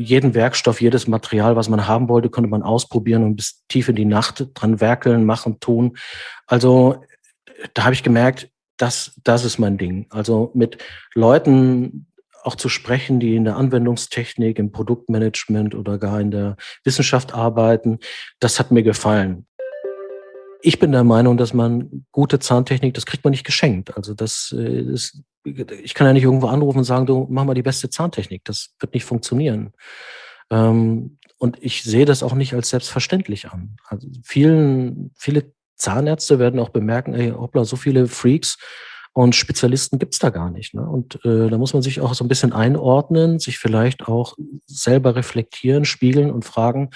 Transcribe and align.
jeden 0.00 0.34
Werkstoff, 0.34 0.80
jedes 0.80 1.06
Material, 1.06 1.56
was 1.56 1.68
man 1.68 1.86
haben 1.86 2.08
wollte, 2.08 2.30
konnte 2.30 2.48
man 2.48 2.62
ausprobieren 2.62 3.22
und 3.22 3.36
bis 3.36 3.64
tief 3.68 3.88
in 3.88 3.96
die 3.96 4.04
Nacht 4.04 4.48
dran 4.54 4.80
werkeln, 4.80 5.24
machen, 5.24 5.60
tun. 5.60 5.96
Also 6.46 7.04
da 7.74 7.84
habe 7.84 7.94
ich 7.94 8.02
gemerkt, 8.02 8.50
das, 8.78 9.20
das 9.22 9.44
ist 9.44 9.58
mein 9.58 9.76
Ding. 9.76 10.06
Also 10.10 10.50
mit 10.54 10.78
Leuten 11.14 12.06
auch 12.42 12.54
zu 12.54 12.70
sprechen, 12.70 13.20
die 13.20 13.36
in 13.36 13.44
der 13.44 13.56
Anwendungstechnik, 13.56 14.58
im 14.58 14.72
Produktmanagement 14.72 15.74
oder 15.74 15.98
gar 15.98 16.20
in 16.20 16.30
der 16.30 16.56
Wissenschaft 16.84 17.34
arbeiten, 17.34 17.98
das 18.38 18.58
hat 18.58 18.70
mir 18.70 18.82
gefallen. 18.82 19.46
Ich 20.62 20.78
bin 20.78 20.92
der 20.92 21.04
Meinung, 21.04 21.36
dass 21.36 21.52
man 21.52 22.06
gute 22.10 22.38
Zahntechnik, 22.38 22.94
das 22.94 23.04
kriegt 23.04 23.24
man 23.24 23.32
nicht 23.32 23.44
geschenkt. 23.44 23.94
Also 23.96 24.14
das 24.14 24.54
ist, 24.56 25.14
äh, 25.14 25.22
ich 25.44 25.94
kann 25.94 26.06
ja 26.06 26.12
nicht 26.12 26.24
irgendwo 26.24 26.48
anrufen 26.48 26.78
und 26.78 26.84
sagen, 26.84 27.06
du 27.06 27.26
mach 27.30 27.44
mal 27.44 27.54
die 27.54 27.62
beste 27.62 27.90
Zahntechnik. 27.90 28.44
Das 28.44 28.74
wird 28.78 28.94
nicht 28.94 29.04
funktionieren. 29.04 29.72
Ähm, 30.50 31.18
und 31.38 31.56
ich 31.62 31.82
sehe 31.82 32.04
das 32.04 32.22
auch 32.22 32.34
nicht 32.34 32.54
als 32.54 32.68
selbstverständlich 32.68 33.50
an. 33.50 33.76
Also 33.88 34.08
vielen, 34.22 35.12
viele 35.16 35.52
Zahnärzte 35.76 36.38
werden 36.38 36.60
auch 36.60 36.68
bemerken, 36.68 37.14
ey, 37.14 37.30
hoppla, 37.30 37.64
so 37.64 37.76
viele 37.76 38.06
Freaks 38.06 38.58
und 39.12 39.34
Spezialisten 39.34 39.98
gibt's 39.98 40.18
da 40.18 40.30
gar 40.30 40.50
nicht. 40.50 40.74
Ne? 40.74 40.82
Und 40.82 41.24
äh, 41.24 41.48
da 41.48 41.58
muss 41.58 41.72
man 41.72 41.82
sich 41.82 42.00
auch 42.00 42.14
so 42.14 42.24
ein 42.24 42.28
bisschen 42.28 42.52
einordnen, 42.52 43.38
sich 43.38 43.58
vielleicht 43.58 44.06
auch 44.06 44.36
selber 44.66 45.16
reflektieren, 45.16 45.84
spiegeln 45.84 46.30
und 46.30 46.44
fragen, 46.44 46.90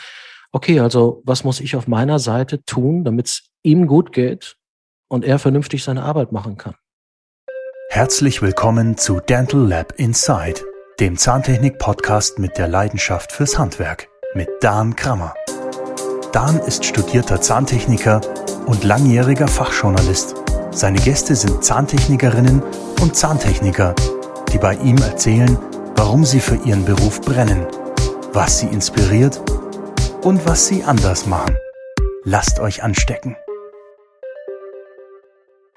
okay, 0.52 0.78
also 0.80 1.22
was 1.24 1.42
muss 1.42 1.60
ich 1.60 1.74
auf 1.74 1.88
meiner 1.88 2.18
Seite 2.18 2.64
tun, 2.64 3.04
damit 3.04 3.26
es 3.26 3.50
ihm 3.62 3.86
gut 3.86 4.12
geht 4.12 4.56
und 5.08 5.24
er 5.24 5.38
vernünftig 5.38 5.82
seine 5.82 6.02
Arbeit 6.02 6.30
machen 6.30 6.56
kann. 6.56 6.74
Herzlich 7.94 8.42
willkommen 8.42 8.96
zu 8.96 9.20
Dental 9.20 9.68
Lab 9.68 9.92
Inside, 9.98 10.60
dem 10.98 11.16
Zahntechnik-Podcast 11.16 12.40
mit 12.40 12.58
der 12.58 12.66
Leidenschaft 12.66 13.30
fürs 13.30 13.56
Handwerk 13.56 14.08
mit 14.34 14.48
Dan 14.62 14.96
Krammer. 14.96 15.32
Dan 16.32 16.58
ist 16.58 16.84
studierter 16.84 17.40
Zahntechniker 17.40 18.20
und 18.66 18.82
langjähriger 18.82 19.46
Fachjournalist. 19.46 20.34
Seine 20.72 20.98
Gäste 20.98 21.36
sind 21.36 21.62
Zahntechnikerinnen 21.62 22.64
und 23.00 23.14
Zahntechniker, 23.14 23.94
die 24.52 24.58
bei 24.58 24.74
ihm 24.74 24.96
erzählen, 24.96 25.56
warum 25.94 26.24
sie 26.24 26.40
für 26.40 26.56
ihren 26.56 26.84
Beruf 26.84 27.20
brennen, 27.20 27.64
was 28.32 28.58
sie 28.58 28.66
inspiriert 28.66 29.40
und 30.22 30.44
was 30.48 30.66
sie 30.66 30.82
anders 30.82 31.26
machen. 31.26 31.56
Lasst 32.24 32.58
euch 32.58 32.82
anstecken. 32.82 33.36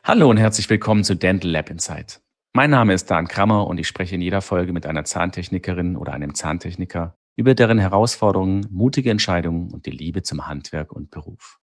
Hallo 0.07 0.29
und 0.29 0.37
herzlich 0.37 0.69
willkommen 0.69 1.03
zu 1.03 1.17
Dental 1.17 1.51
Lab 1.51 1.69
Insight. 1.69 2.21
Mein 2.53 2.69
Name 2.69 2.93
ist 2.93 3.11
Dan 3.11 3.27
Krammer 3.27 3.67
und 3.67 3.77
ich 3.77 3.89
spreche 3.89 4.15
in 4.15 4.21
jeder 4.21 4.39
Folge 4.39 4.71
mit 4.71 4.85
einer 4.85 5.03
Zahntechnikerin 5.03 5.97
oder 5.97 6.13
einem 6.13 6.33
Zahntechniker 6.33 7.17
über 7.35 7.55
deren 7.55 7.77
Herausforderungen, 7.77 8.65
mutige 8.71 9.11
Entscheidungen 9.11 9.69
und 9.69 9.85
die 9.85 9.91
Liebe 9.91 10.23
zum 10.23 10.47
Handwerk 10.47 10.93
und 10.93 11.11
Beruf. 11.11 11.59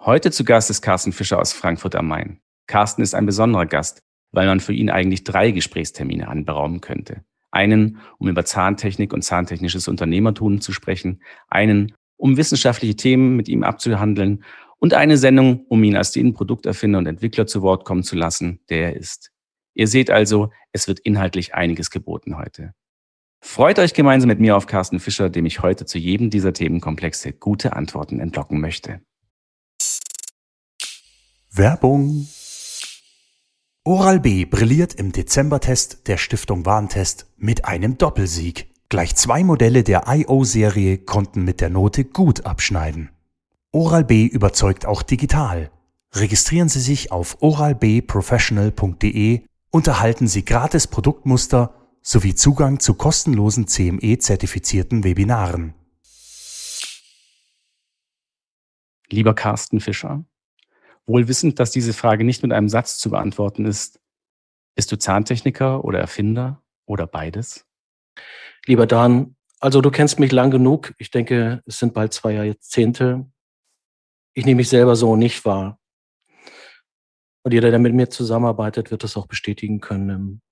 Heute 0.00 0.30
zu 0.30 0.44
Gast 0.44 0.68
ist 0.68 0.82
Carsten 0.82 1.12
Fischer 1.12 1.40
aus 1.40 1.54
Frankfurt 1.54 1.96
am 1.96 2.08
Main. 2.08 2.42
Carsten 2.66 3.00
ist 3.00 3.14
ein 3.14 3.24
besonderer 3.24 3.64
Gast, 3.64 4.02
weil 4.32 4.46
man 4.46 4.60
für 4.60 4.74
ihn 4.74 4.90
eigentlich 4.90 5.24
drei 5.24 5.50
Gesprächstermine 5.50 6.28
anberaumen 6.28 6.82
könnte. 6.82 7.24
Einen, 7.52 8.00
um 8.18 8.28
über 8.28 8.44
Zahntechnik 8.44 9.14
und 9.14 9.22
zahntechnisches 9.22 9.88
Unternehmertum 9.88 10.60
zu 10.60 10.74
sprechen, 10.74 11.22
einen, 11.48 11.94
um 12.18 12.36
wissenschaftliche 12.36 12.96
Themen 12.96 13.34
mit 13.34 13.48
ihm 13.48 13.62
abzuhandeln 13.62 14.44
und 14.78 14.94
eine 14.94 15.16
Sendung, 15.16 15.66
um 15.68 15.82
ihn 15.84 15.96
als 15.96 16.12
den 16.12 16.34
Produkterfinder 16.34 16.98
und 16.98 17.06
Entwickler 17.06 17.46
zu 17.46 17.62
Wort 17.62 17.84
kommen 17.84 18.02
zu 18.02 18.16
lassen, 18.16 18.60
der 18.68 18.92
er 18.92 18.96
ist. 18.96 19.32
Ihr 19.74 19.86
seht 19.86 20.10
also, 20.10 20.50
es 20.72 20.88
wird 20.88 21.00
inhaltlich 21.00 21.54
einiges 21.54 21.90
geboten 21.90 22.36
heute. 22.36 22.74
Freut 23.40 23.78
euch 23.78 23.94
gemeinsam 23.94 24.28
mit 24.28 24.40
mir 24.40 24.56
auf 24.56 24.66
Carsten 24.66 24.98
Fischer, 24.98 25.30
dem 25.30 25.46
ich 25.46 25.62
heute 25.62 25.86
zu 25.86 25.98
jedem 25.98 26.30
dieser 26.30 26.52
Themenkomplexe 26.52 27.32
gute 27.32 27.74
Antworten 27.74 28.18
entlocken 28.18 28.60
möchte. 28.60 29.00
Werbung 31.50 32.28
Oral-B 33.84 34.44
brilliert 34.44 34.94
im 34.94 35.12
Dezembertest 35.12 36.08
der 36.08 36.18
Stiftung 36.18 36.66
Warentest 36.66 37.26
mit 37.36 37.64
einem 37.64 37.96
Doppelsieg. 37.96 38.70
Gleich 38.90 39.14
zwei 39.16 39.44
Modelle 39.44 39.82
der 39.82 40.04
IO-Serie 40.08 40.98
konnten 40.98 41.44
mit 41.44 41.60
der 41.60 41.70
Note 41.70 42.04
gut 42.04 42.44
abschneiden. 42.44 43.10
Oral-B 43.72 44.24
überzeugt 44.24 44.86
auch 44.86 45.02
digital. 45.02 45.70
Registrieren 46.14 46.70
Sie 46.70 46.80
sich 46.80 47.12
auf 47.12 47.42
oralbprofessional.de 47.42 49.42
und 49.70 49.86
erhalten 49.86 50.26
Sie 50.26 50.44
gratis 50.44 50.86
Produktmuster 50.86 51.74
sowie 52.00 52.34
Zugang 52.34 52.80
zu 52.80 52.94
kostenlosen 52.94 53.66
CME-zertifizierten 53.66 55.04
Webinaren. 55.04 55.74
Lieber 59.10 59.34
Carsten 59.34 59.80
Fischer, 59.80 60.24
wohl 61.04 61.28
wissend, 61.28 61.60
dass 61.60 61.70
diese 61.70 61.92
Frage 61.92 62.24
nicht 62.24 62.42
mit 62.42 62.52
einem 62.52 62.70
Satz 62.70 62.98
zu 62.98 63.10
beantworten 63.10 63.66
ist, 63.66 64.00
bist 64.76 64.90
du 64.92 64.96
Zahntechniker 64.96 65.84
oder 65.84 65.98
Erfinder 65.98 66.62
oder 66.86 67.06
beides? 67.06 67.66
Lieber 68.64 68.86
Dan, 68.86 69.36
also 69.60 69.82
du 69.82 69.90
kennst 69.90 70.20
mich 70.20 70.32
lang 70.32 70.50
genug. 70.50 70.94
Ich 70.98 71.10
denke, 71.10 71.62
es 71.66 71.78
sind 71.78 71.92
bald 71.92 72.14
zwei 72.14 72.32
Jahrzehnte. 72.32 73.26
Ich 74.38 74.46
nehme 74.46 74.58
mich 74.58 74.68
selber 74.68 74.94
so 74.94 75.16
nicht 75.16 75.44
wahr. 75.44 75.80
Und 77.42 77.52
jeder, 77.52 77.70
der 77.70 77.80
mit 77.80 77.92
mir 77.92 78.08
zusammenarbeitet, 78.08 78.92
wird 78.92 79.02
das 79.02 79.16
auch 79.16 79.26
bestätigen 79.26 79.80
können. 79.80 80.42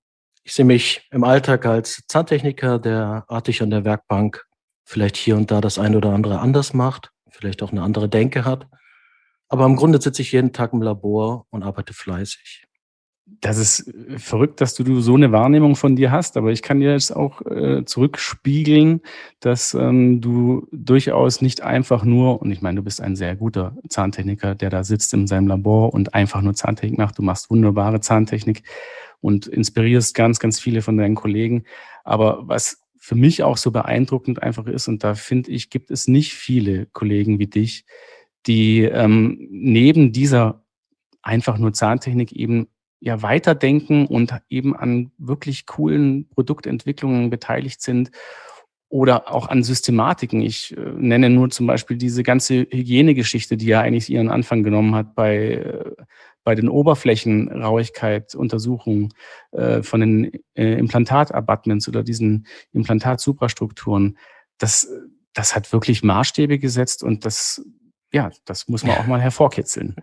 Ich 0.43 0.51
sehe 0.51 0.65
mich 0.65 1.07
im 1.09 1.23
Alltag 1.23 1.65
als 1.65 2.01
Zahntechniker, 2.05 2.79
der 2.79 3.23
artig 3.29 3.61
an 3.61 3.69
der 3.69 3.85
Werkbank 3.85 4.45
vielleicht 4.83 5.15
hier 5.15 5.37
und 5.37 5.51
da 5.51 5.61
das 5.61 5.79
eine 5.79 5.95
oder 5.95 6.11
andere 6.11 6.39
anders 6.39 6.73
macht, 6.73 7.13
vielleicht 7.29 7.63
auch 7.63 7.71
eine 7.71 7.81
andere 7.81 8.09
Denke 8.09 8.43
hat. 8.43 8.67
Aber 9.47 9.65
im 9.65 9.77
Grunde 9.77 10.01
sitze 10.01 10.21
ich 10.21 10.33
jeden 10.33 10.51
Tag 10.51 10.73
im 10.73 10.81
Labor 10.81 11.45
und 11.49 11.63
arbeite 11.63 11.93
fleißig 11.93 12.66
das 13.41 13.57
ist 13.57 13.87
äh, 13.87 14.17
verrückt, 14.17 14.61
dass 14.61 14.73
du 14.73 15.01
so 15.01 15.15
eine 15.15 15.31
Wahrnehmung 15.31 15.75
von 15.75 15.95
dir 15.95 16.11
hast, 16.11 16.37
aber 16.37 16.51
ich 16.51 16.61
kann 16.61 16.79
dir 16.79 16.91
jetzt 16.91 17.15
auch 17.15 17.41
äh, 17.45 17.85
zurückspiegeln, 17.85 19.01
dass 19.39 19.73
ähm, 19.73 20.21
du 20.21 20.67
durchaus 20.71 21.41
nicht 21.41 21.61
einfach 21.61 22.03
nur, 22.03 22.41
und 22.41 22.51
ich 22.51 22.61
meine, 22.61 22.77
du 22.77 22.83
bist 22.83 23.01
ein 23.01 23.15
sehr 23.15 23.35
guter 23.35 23.75
Zahntechniker, 23.89 24.55
der 24.55 24.69
da 24.69 24.83
sitzt 24.83 25.13
in 25.13 25.27
seinem 25.27 25.47
Labor 25.47 25.93
und 25.93 26.13
einfach 26.13 26.41
nur 26.41 26.53
Zahntechnik 26.53 26.97
macht. 26.97 27.17
Du 27.17 27.21
machst 27.21 27.49
wunderbare 27.49 27.99
Zahntechnik 27.99 28.63
und 29.21 29.47
inspirierst 29.47 30.15
ganz, 30.15 30.39
ganz 30.39 30.59
viele 30.59 30.81
von 30.81 30.97
deinen 30.97 31.15
Kollegen. 31.15 31.63
Aber 32.03 32.47
was 32.47 32.81
für 32.97 33.15
mich 33.15 33.43
auch 33.43 33.57
so 33.57 33.71
beeindruckend 33.71 34.41
einfach 34.41 34.67
ist, 34.67 34.87
und 34.87 35.03
da 35.03 35.15
finde 35.15 35.51
ich, 35.51 35.69
gibt 35.69 35.91
es 35.91 36.07
nicht 36.07 36.33
viele 36.33 36.87
Kollegen 36.87 37.39
wie 37.39 37.47
dich, 37.47 37.85
die 38.47 38.83
ähm, 38.83 39.47
neben 39.49 40.11
dieser 40.11 40.63
einfach 41.21 41.57
nur 41.57 41.73
Zahntechnik 41.73 42.31
eben 42.31 42.67
ja 42.99 43.21
weiterdenken 43.21 44.07
und 44.07 44.33
eben 44.49 44.75
an 44.75 45.11
wirklich 45.17 45.65
coolen 45.65 46.27
Produktentwicklungen 46.29 47.29
beteiligt 47.29 47.81
sind 47.81 48.11
oder 48.89 49.33
auch 49.33 49.47
an 49.49 49.63
Systematiken. 49.63 50.41
Ich 50.41 50.75
äh, 50.75 50.79
nenne 50.79 51.29
nur 51.29 51.49
zum 51.49 51.67
Beispiel 51.67 51.97
diese 51.97 52.23
ganze 52.23 52.67
Hygienegeschichte, 52.71 53.55
die 53.57 53.67
ja 53.67 53.81
eigentlich 53.81 54.09
ihren 54.09 54.29
Anfang 54.29 54.63
genommen 54.63 54.95
hat 54.95 55.13
bei, 55.13 55.55
äh, 55.55 55.91
bei 56.43 56.55
den 56.55 56.69
Oberflächenrauigkeit-Untersuchungen 56.69 59.13
äh, 59.51 59.83
von 59.83 59.99
den 59.99 60.31
äh, 60.55 60.79
Implantatabutments 60.79 61.89
oder 61.89 62.03
diesen 62.03 62.47
Implantatsuprastrukturen. 62.71 64.17
Das, 64.57 64.87
das 65.33 65.53
hat 65.55 65.73
wirklich 65.73 66.03
Maßstäbe 66.03 66.57
gesetzt 66.57 67.03
und 67.03 67.25
das, 67.25 67.61
ja, 68.13 68.31
das 68.45 68.69
muss 68.69 68.85
man 68.85 68.97
auch 68.97 69.07
mal 69.07 69.19
hervorkitzeln. 69.21 69.97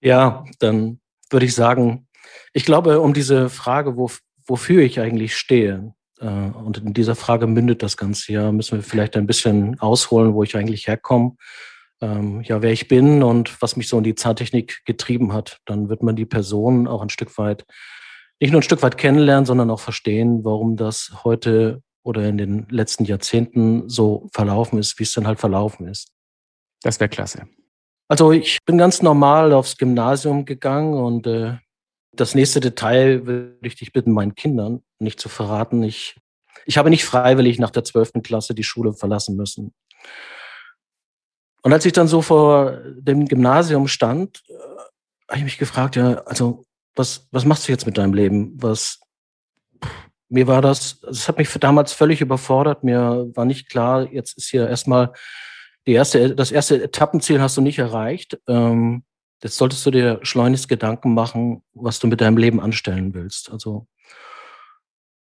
Ja, 0.00 0.44
dann 0.60 1.00
würde 1.30 1.46
ich 1.46 1.54
sagen, 1.54 2.06
ich 2.52 2.64
glaube, 2.64 3.00
um 3.00 3.14
diese 3.14 3.48
Frage, 3.48 3.96
wo, 3.96 4.10
wofür 4.46 4.82
ich 4.82 5.00
eigentlich 5.00 5.36
stehe, 5.36 5.94
äh, 6.20 6.26
und 6.26 6.78
in 6.78 6.94
dieser 6.94 7.14
Frage 7.14 7.46
mündet 7.46 7.82
das 7.82 7.96
Ganze 7.96 8.32
ja, 8.32 8.52
müssen 8.52 8.78
wir 8.78 8.82
vielleicht 8.82 9.16
ein 9.16 9.26
bisschen 9.26 9.78
ausholen, 9.80 10.34
wo 10.34 10.42
ich 10.42 10.56
eigentlich 10.56 10.86
herkomme, 10.86 11.36
ähm, 12.00 12.42
ja, 12.42 12.62
wer 12.62 12.72
ich 12.72 12.88
bin 12.88 13.22
und 13.22 13.60
was 13.60 13.76
mich 13.76 13.88
so 13.88 13.98
in 13.98 14.04
die 14.04 14.14
Zahntechnik 14.14 14.84
getrieben 14.84 15.32
hat. 15.32 15.60
Dann 15.66 15.88
wird 15.88 16.02
man 16.02 16.16
die 16.16 16.26
Person 16.26 16.86
auch 16.86 17.02
ein 17.02 17.10
Stück 17.10 17.36
weit, 17.38 17.64
nicht 18.38 18.52
nur 18.52 18.60
ein 18.60 18.64
Stück 18.64 18.82
weit 18.82 18.96
kennenlernen, 18.96 19.44
sondern 19.44 19.70
auch 19.70 19.80
verstehen, 19.80 20.44
warum 20.44 20.76
das 20.76 21.12
heute 21.24 21.82
oder 22.02 22.26
in 22.26 22.38
den 22.38 22.66
letzten 22.70 23.04
Jahrzehnten 23.04 23.88
so 23.88 24.28
verlaufen 24.32 24.78
ist, 24.78 24.98
wie 24.98 25.02
es 25.02 25.12
dann 25.12 25.26
halt 25.26 25.38
verlaufen 25.38 25.86
ist. 25.86 26.08
Das 26.82 26.98
wäre 26.98 27.10
klasse. 27.10 27.46
Also 28.10 28.32
ich 28.32 28.58
bin 28.66 28.76
ganz 28.76 29.02
normal 29.02 29.52
aufs 29.52 29.76
Gymnasium 29.76 30.44
gegangen 30.44 30.94
und 30.94 31.28
äh, 31.28 31.58
das 32.12 32.34
nächste 32.34 32.58
Detail 32.58 33.24
würde 33.24 33.56
ich 33.62 33.76
dich 33.76 33.92
bitten, 33.92 34.10
meinen 34.10 34.34
Kindern 34.34 34.82
nicht 34.98 35.20
zu 35.20 35.28
verraten. 35.28 35.84
Ich, 35.84 36.16
ich 36.66 36.76
habe 36.76 36.90
nicht 36.90 37.04
freiwillig 37.04 37.60
nach 37.60 37.70
der 37.70 37.84
zwölften 37.84 38.24
Klasse 38.24 38.52
die 38.52 38.64
Schule 38.64 38.94
verlassen 38.94 39.36
müssen. 39.36 39.72
Und 41.62 41.72
als 41.72 41.86
ich 41.86 41.92
dann 41.92 42.08
so 42.08 42.20
vor 42.20 42.78
dem 42.98 43.26
Gymnasium 43.26 43.86
stand, 43.86 44.42
äh, 44.48 44.54
habe 45.28 45.38
ich 45.38 45.44
mich 45.44 45.58
gefragt, 45.58 45.94
ja, 45.94 46.14
also 46.24 46.64
was, 46.96 47.28
was 47.30 47.44
machst 47.44 47.68
du 47.68 47.72
jetzt 47.72 47.86
mit 47.86 47.96
deinem 47.96 48.14
Leben? 48.14 48.60
Was, 48.60 48.98
mir 50.28 50.48
war 50.48 50.62
das, 50.62 50.98
das 51.02 51.28
hat 51.28 51.38
mich 51.38 51.48
damals 51.60 51.92
völlig 51.92 52.20
überfordert. 52.20 52.82
Mir 52.82 53.30
war 53.36 53.44
nicht 53.44 53.68
klar, 53.68 54.10
jetzt 54.10 54.36
ist 54.36 54.50
hier 54.50 54.68
erstmal 54.68 55.12
erste, 55.94 56.34
das 56.34 56.52
erste 56.52 56.82
Etappenziel 56.82 57.40
hast 57.40 57.56
du 57.56 57.60
nicht 57.60 57.78
erreicht. 57.78 58.38
Ähm, 58.48 59.04
jetzt 59.42 59.56
solltest 59.56 59.84
du 59.86 59.90
dir 59.90 60.20
schleunigst 60.22 60.68
Gedanken 60.68 61.14
machen, 61.14 61.62
was 61.72 61.98
du 61.98 62.06
mit 62.06 62.20
deinem 62.20 62.36
Leben 62.36 62.60
anstellen 62.60 63.14
willst. 63.14 63.50
Also, 63.50 63.86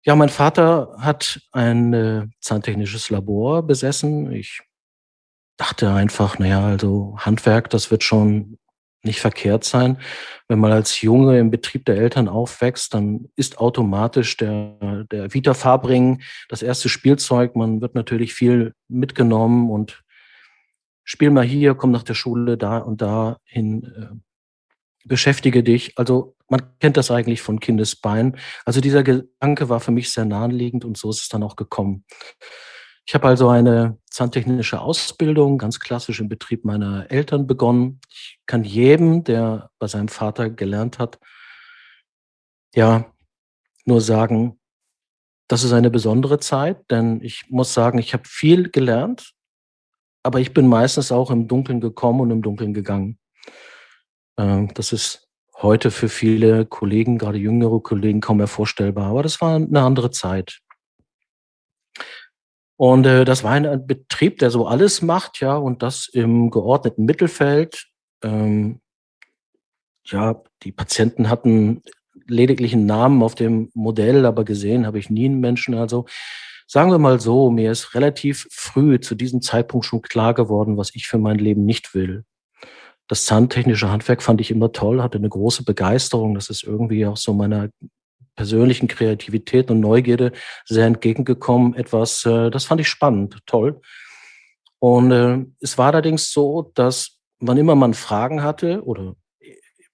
ja, 0.04 0.16
mein 0.16 0.30
Vater 0.30 0.96
hat 1.00 1.42
ein 1.52 1.94
äh, 1.94 2.28
zahntechnisches 2.40 3.10
Labor 3.10 3.64
besessen. 3.64 4.32
Ich 4.32 4.62
dachte 5.58 5.92
einfach, 5.92 6.40
naja, 6.40 6.66
also 6.66 7.16
Handwerk, 7.20 7.70
das 7.70 7.92
wird 7.92 8.04
schon 8.04 8.58
nicht 9.04 9.20
verkehrt 9.20 9.64
sein. 9.64 9.98
Wenn 10.48 10.60
man 10.60 10.72
als 10.72 11.02
Junge 11.02 11.40
im 11.40 11.52
Betrieb 11.52 11.86
der 11.86 11.98
Eltern 11.98 12.28
aufwächst, 12.28 12.94
dann 12.94 13.30
ist 13.36 13.58
automatisch 13.58 14.38
der, 14.38 15.06
der 15.12 15.34
Vita 15.34 15.54
Fabring 15.54 16.22
das 16.50 16.62
erste 16.62 16.90
Spielzeug. 16.90 17.56
Man 17.56 17.82
wird 17.82 17.96
natürlich 17.96 18.34
viel 18.34 18.74
mitgenommen 18.88 19.70
und 19.70 20.04
spiel 21.08 21.32
mal 21.32 21.46
hier, 21.46 21.74
komm 21.74 21.92
nach 21.92 22.04
der 22.04 22.16
Schule 22.16 22.58
da 22.58 22.80
und 22.80 23.02
da 23.02 23.40
hin, 23.46 23.84
äh, 23.84 25.08
beschäftige 25.08 25.64
dich. 25.64 25.98
Also 25.98 26.36
man 26.50 26.78
kennt 26.80 26.98
das 26.98 27.10
eigentlich 27.12 27.42
von 27.42 27.62
Kindesbein. 27.62 28.38
Also 28.66 28.82
dieser 28.82 29.04
Gedanke 29.04 29.70
war 29.70 29.80
für 29.80 29.92
mich 29.92 30.12
sehr 30.12 30.26
naheliegend 30.26 30.84
und 30.84 30.98
so 30.98 31.10
ist 31.10 31.22
es 31.22 31.30
dann 31.30 31.44
auch 31.44 31.56
gekommen. 31.56 32.04
Ich 33.06 33.16
habe 33.16 33.26
also 33.26 33.48
eine 33.48 33.98
zahntechnische 34.10 34.82
Ausbildung, 34.82 35.58
ganz 35.58 35.80
klassisch 35.80 36.20
im 36.20 36.28
Betrieb 36.28 36.66
meiner 36.66 37.10
Eltern 37.10 37.48
begonnen. 37.48 38.02
Ich 38.10 38.42
kann 38.46 38.66
jedem, 38.66 39.24
der 39.24 39.70
bei 39.80 39.88
seinem 39.88 40.10
Vater 40.10 40.50
gelernt 40.50 41.00
hat, 41.00 41.20
ja, 42.76 43.14
nur 43.86 44.02
sagen, 44.02 44.60
das 45.48 45.64
ist 45.64 45.72
eine 45.72 45.90
besondere 45.90 46.40
Zeit, 46.40 46.92
denn 46.92 47.22
ich 47.22 47.46
muss 47.48 47.74
sagen, 47.74 47.98
ich 47.98 48.14
habe 48.14 48.24
viel 48.28 48.70
gelernt, 48.70 49.37
aber 50.28 50.42
ich 50.42 50.54
bin 50.54 50.68
meistens 50.68 51.12
auch 51.12 51.32
im 51.32 51.48
Dunkeln 51.48 51.80
gekommen 51.80 52.20
und 52.20 52.32
im 52.32 52.42
Dunkeln 52.42 52.74
gegangen. 52.74 53.18
Ähm, 54.38 54.74
das 54.74 54.92
ist 54.92 55.30
heute 55.62 55.90
für 55.90 56.10
viele 56.10 56.66
Kollegen, 56.66 57.18
gerade 57.18 57.38
jüngere 57.38 57.82
Kollegen, 57.82 58.20
kaum 58.20 58.38
mehr 58.38 58.48
vorstellbar, 58.48 59.08
aber 59.08 59.24
das 59.24 59.40
war 59.40 59.56
eine 59.56 59.82
andere 59.82 60.12
Zeit. 60.12 60.60
Und 62.76 63.06
äh, 63.06 63.24
das 63.24 63.44
war 63.44 63.54
ein 63.54 63.88
Betrieb, 63.88 64.38
der 64.40 64.52
so 64.52 64.68
alles 64.68 65.02
macht, 65.02 65.40
ja, 65.40 65.56
und 65.56 65.82
das 65.82 66.10
im 66.10 66.52
geordneten 66.52 67.06
Mittelfeld. 67.06 67.88
Ähm, 68.22 68.82
ja, 70.04 70.44
die 70.64 70.74
Patienten 70.74 71.30
hatten 71.30 71.82
lediglich 72.28 72.74
einen 72.74 72.86
Namen 72.86 73.24
auf 73.24 73.34
dem 73.34 73.72
Modell, 73.74 74.26
aber 74.26 74.44
gesehen 74.44 74.86
habe 74.86 75.00
ich 75.00 75.10
nie 75.10 75.26
einen 75.26 75.40
Menschen. 75.40 75.74
Also 75.74 76.06
sagen 76.68 76.92
wir 76.92 77.00
mal 77.00 77.20
so, 77.20 77.50
mir 77.50 77.72
ist 77.72 77.96
relativ 77.96 78.48
früh 78.52 79.00
zu 79.00 79.16
diesem 79.16 79.42
Zeitpunkt 79.42 79.86
schon 79.86 80.02
klar 80.02 80.34
geworden, 80.34 80.78
was 80.78 80.94
ich 80.94 81.08
für 81.08 81.18
mein 81.18 81.40
Leben 81.40 81.66
nicht 81.66 81.96
will. 81.96 82.26
Das 83.08 83.26
zahntechnische 83.26 83.90
Handwerk 83.90 84.22
fand 84.22 84.42
ich 84.42 84.52
immer 84.52 84.74
toll, 84.74 85.02
hatte 85.02 85.18
eine 85.18 85.30
große 85.30 85.64
Begeisterung. 85.64 86.36
Das 86.36 86.50
ist 86.50 86.64
irgendwie 86.64 87.06
auch 87.06 87.16
so 87.16 87.34
meiner 87.34 87.70
persönlichen 88.36 88.90
Kreativität 88.90 89.72
und 89.72 89.80
Neugierde 89.80 90.34
sehr 90.66 90.86
entgegengekommen. 90.86 91.74
Etwas, 91.74 92.26
äh, 92.26 92.52
das 92.52 92.66
fand 92.66 92.82
ich 92.82 92.90
spannend, 92.90 93.38
toll. 93.46 93.82
Und 94.80 95.12
äh, 95.12 95.46
es 95.62 95.78
war 95.78 95.88
allerdings 95.88 96.32
so, 96.32 96.72
dass 96.76 97.18
wann 97.40 97.58
immer 97.58 97.76
man 97.76 97.94
Fragen 97.94 98.44
hatte 98.44 98.84
oder 98.84 99.16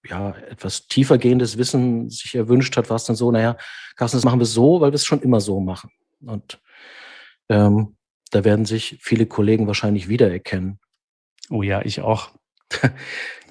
ja, 0.09 0.31
etwas 0.49 0.87
tiefergehendes 0.87 1.57
Wissen 1.57 2.09
sich 2.09 2.35
erwünscht 2.35 2.75
hat, 2.75 2.89
war 2.89 2.97
es 2.97 3.05
dann 3.05 3.15
so, 3.15 3.31
naja, 3.31 3.57
Carsten, 3.95 4.17
das 4.17 4.25
machen 4.25 4.39
wir 4.39 4.45
so, 4.45 4.81
weil 4.81 4.91
wir 4.91 4.95
es 4.95 5.05
schon 5.05 5.21
immer 5.21 5.39
so 5.39 5.59
machen. 5.61 5.91
Und 6.25 6.59
ähm, 7.53 7.95
da 8.31 8.43
werden 8.43 8.65
sich 8.65 8.97
viele 8.99 9.27
Kollegen 9.27 9.67
wahrscheinlich 9.67 10.09
wiedererkennen. 10.09 10.79
Oh 11.49 11.61
ja, 11.61 11.81
ich 11.83 12.01
auch. 12.01 12.31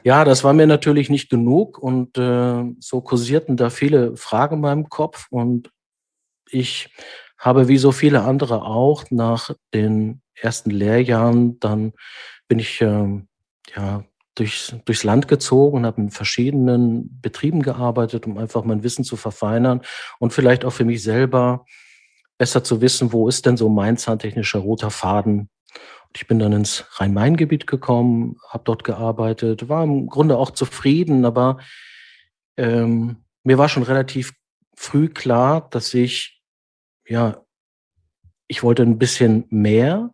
Ja, 0.05 0.25
das 0.25 0.43
war 0.43 0.53
mir 0.53 0.67
natürlich 0.67 1.11
nicht 1.11 1.31
genug 1.31 1.79
und 1.79 2.19
äh, 2.19 2.65
so 2.81 3.01
kursierten 3.03 3.57
da 3.57 3.71
viele 3.71 4.17
Fragen 4.17 4.57
in 4.57 4.61
meinem 4.61 4.89
Kopf 4.89 5.29
und 5.31 5.71
ich 6.51 6.93
habe 7.39 7.69
wie 7.69 7.79
so 7.79 7.93
viele 7.93 8.23
andere 8.23 8.63
auch 8.63 9.05
nach 9.11 9.55
den 9.73 10.21
ersten 10.35 10.71
Lehrjahren, 10.71 11.61
dann 11.61 11.93
bin 12.49 12.59
ich 12.59 12.81
äh, 12.81 13.23
ja 13.77 14.05
durchs, 14.35 14.75
durchs 14.85 15.05
Land 15.05 15.29
gezogen 15.29 15.77
und 15.77 15.87
habe 15.87 16.01
in 16.01 16.11
verschiedenen 16.11 17.21
Betrieben 17.21 17.63
gearbeitet, 17.63 18.27
um 18.27 18.39
einfach 18.39 18.65
mein 18.65 18.83
Wissen 18.83 19.05
zu 19.05 19.17
verfeinern 19.17 19.83
und 20.19 20.33
vielleicht 20.33 20.65
auch 20.65 20.73
für 20.73 20.85
mich 20.85 21.01
selber 21.01 21.65
besser 22.43 22.65
zu 22.65 22.81
wissen, 22.81 23.13
wo 23.13 23.29
ist 23.29 23.47
denn 23.47 23.57
so 23.57 23.69
mein 23.69 23.97
zahntechnischer 23.97 24.59
roter 24.59 24.91
Faden 24.91 25.49
ich 26.17 26.27
bin 26.27 26.39
dann 26.39 26.53
ins 26.53 26.85
Rhein-Main-Gebiet 26.99 27.67
gekommen, 27.67 28.37
habe 28.49 28.65
dort 28.65 28.85
gearbeitet, 28.85 29.69
war 29.69 29.85
im 29.85 30.07
Grunde 30.09 30.37
auch 30.37 30.51
zufrieden, 30.51 31.25
aber 31.25 31.59
ähm, 32.57 33.25
mir 33.45 33.59
war 33.59 33.69
schon 33.69 33.83
relativ 33.83 34.35
früh 34.77 35.09
klar, 35.09 35.69
dass 35.71 35.95
ich, 35.95 36.43
ja, 37.07 37.45
ich 38.47 38.63
wollte 38.63 38.83
ein 38.83 38.99
bisschen 38.99 39.47
mehr 39.49 40.13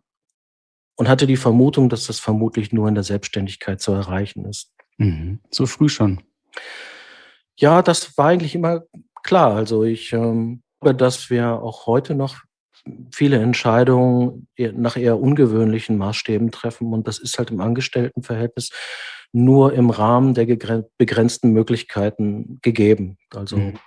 und 0.95 1.09
hatte 1.09 1.27
die 1.27 1.37
Vermutung, 1.37 1.89
dass 1.89 2.07
das 2.07 2.19
vermutlich 2.19 2.71
nur 2.71 2.87
in 2.87 2.95
der 2.95 3.03
Selbstständigkeit 3.03 3.81
zu 3.81 3.91
erreichen 3.91 4.45
ist. 4.45 4.71
Mhm. 4.97 5.41
So 5.51 5.65
früh 5.65 5.89
schon. 5.89 6.21
Ja, 7.57 7.81
das 7.81 8.17
war 8.17 8.27
eigentlich 8.27 8.55
immer 8.55 8.83
klar. 9.23 9.55
Also 9.55 9.83
ich 9.83 10.13
ähm, 10.13 10.63
dass 10.81 11.29
wir 11.29 11.61
auch 11.61 11.85
heute 11.85 12.15
noch 12.15 12.37
viele 13.11 13.37
Entscheidungen 13.37 14.47
nach 14.57 14.95
eher 14.95 15.19
ungewöhnlichen 15.19 15.97
Maßstäben 15.97 16.51
treffen. 16.51 16.93
Und 16.93 17.07
das 17.07 17.19
ist 17.19 17.37
halt 17.37 17.51
im 17.51 17.61
Angestelltenverhältnis 17.61 18.69
nur 19.31 19.73
im 19.73 19.89
Rahmen 19.89 20.33
der 20.33 20.45
begrenzten 20.97 21.51
Möglichkeiten 21.51 22.59
gegeben. 22.61 23.17
Also, 23.33 23.57
mhm. 23.57 23.79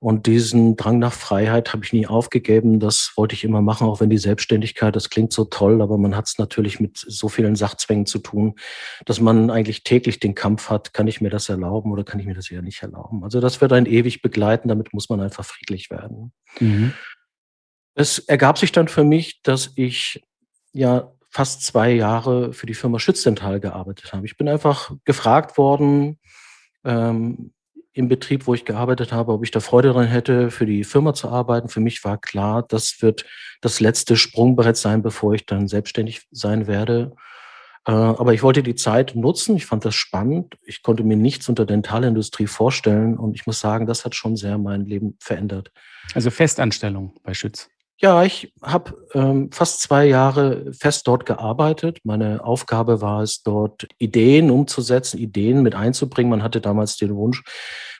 Und 0.00 0.26
diesen 0.26 0.76
Drang 0.76 1.00
nach 1.00 1.12
Freiheit 1.12 1.72
habe 1.72 1.84
ich 1.84 1.92
nie 1.92 2.06
aufgegeben. 2.06 2.78
Das 2.78 3.12
wollte 3.16 3.34
ich 3.34 3.42
immer 3.42 3.62
machen, 3.62 3.88
auch 3.88 4.00
wenn 4.00 4.10
die 4.10 4.18
Selbstständigkeit, 4.18 4.94
das 4.94 5.10
klingt 5.10 5.32
so 5.32 5.44
toll, 5.44 5.82
aber 5.82 5.98
man 5.98 6.14
hat 6.14 6.26
es 6.26 6.38
natürlich 6.38 6.78
mit 6.78 6.98
so 6.98 7.28
vielen 7.28 7.56
Sachzwängen 7.56 8.06
zu 8.06 8.20
tun, 8.20 8.54
dass 9.06 9.20
man 9.20 9.50
eigentlich 9.50 9.82
täglich 9.82 10.20
den 10.20 10.36
Kampf 10.36 10.70
hat, 10.70 10.94
kann 10.94 11.08
ich 11.08 11.20
mir 11.20 11.30
das 11.30 11.48
erlauben 11.48 11.90
oder 11.90 12.04
kann 12.04 12.20
ich 12.20 12.26
mir 12.26 12.34
das 12.34 12.48
eher 12.48 12.62
nicht 12.62 12.80
erlauben. 12.80 13.24
Also 13.24 13.40
das 13.40 13.60
wird 13.60 13.72
ein 13.72 13.86
ewig 13.86 14.22
begleiten, 14.22 14.68
damit 14.68 14.94
muss 14.94 15.08
man 15.08 15.20
einfach 15.20 15.44
friedlich 15.44 15.90
werden. 15.90 16.32
Mhm. 16.60 16.92
Es 17.94 18.20
ergab 18.20 18.58
sich 18.58 18.70
dann 18.70 18.86
für 18.86 19.02
mich, 19.02 19.42
dass 19.42 19.72
ich 19.74 20.22
ja 20.72 21.12
fast 21.28 21.64
zwei 21.64 21.90
Jahre 21.90 22.52
für 22.52 22.66
die 22.66 22.74
Firma 22.74 23.00
Schützenthal 23.00 23.58
gearbeitet 23.58 24.12
habe. 24.12 24.26
Ich 24.26 24.36
bin 24.36 24.48
einfach 24.48 24.92
gefragt 25.04 25.58
worden 25.58 26.20
ähm, 26.84 27.52
im 27.98 28.08
Betrieb, 28.08 28.46
wo 28.46 28.54
ich 28.54 28.64
gearbeitet 28.64 29.12
habe, 29.12 29.32
ob 29.32 29.42
ich 29.42 29.50
da 29.50 29.58
Freude 29.58 29.88
daran 29.88 30.06
hätte, 30.06 30.50
für 30.50 30.66
die 30.66 30.84
Firma 30.84 31.14
zu 31.14 31.28
arbeiten. 31.28 31.68
Für 31.68 31.80
mich 31.80 32.04
war 32.04 32.16
klar, 32.16 32.64
das 32.66 33.02
wird 33.02 33.24
das 33.60 33.80
letzte 33.80 34.16
Sprungbrett 34.16 34.76
sein, 34.76 35.02
bevor 35.02 35.34
ich 35.34 35.46
dann 35.46 35.66
selbstständig 35.66 36.22
sein 36.30 36.68
werde. 36.68 37.12
Äh, 37.86 37.90
aber 37.90 38.34
ich 38.34 38.42
wollte 38.44 38.62
die 38.62 38.76
Zeit 38.76 39.16
nutzen. 39.16 39.56
Ich 39.56 39.66
fand 39.66 39.84
das 39.84 39.96
spannend. 39.96 40.56
Ich 40.62 40.82
konnte 40.82 41.02
mir 41.02 41.16
nichts 41.16 41.48
unter 41.48 41.66
Dentalindustrie 41.66 42.46
vorstellen. 42.46 43.18
Und 43.18 43.34
ich 43.34 43.46
muss 43.46 43.58
sagen, 43.58 43.86
das 43.86 44.04
hat 44.04 44.14
schon 44.14 44.36
sehr 44.36 44.58
mein 44.58 44.84
Leben 44.84 45.16
verändert. 45.18 45.72
Also 46.14 46.30
Festanstellung 46.30 47.14
bei 47.24 47.34
Schütz. 47.34 47.68
Ja, 48.00 48.22
ich 48.22 48.52
habe 48.62 48.96
ähm, 49.12 49.50
fast 49.50 49.80
zwei 49.80 50.06
Jahre 50.06 50.72
fest 50.72 51.08
dort 51.08 51.26
gearbeitet. 51.26 51.98
Meine 52.04 52.44
Aufgabe 52.44 53.00
war 53.00 53.22
es, 53.22 53.42
dort 53.42 53.88
Ideen 53.98 54.52
umzusetzen, 54.52 55.18
Ideen 55.18 55.64
mit 55.64 55.74
einzubringen. 55.74 56.30
Man 56.30 56.44
hatte 56.44 56.60
damals 56.60 56.96
den 56.96 57.16
Wunsch, 57.16 57.42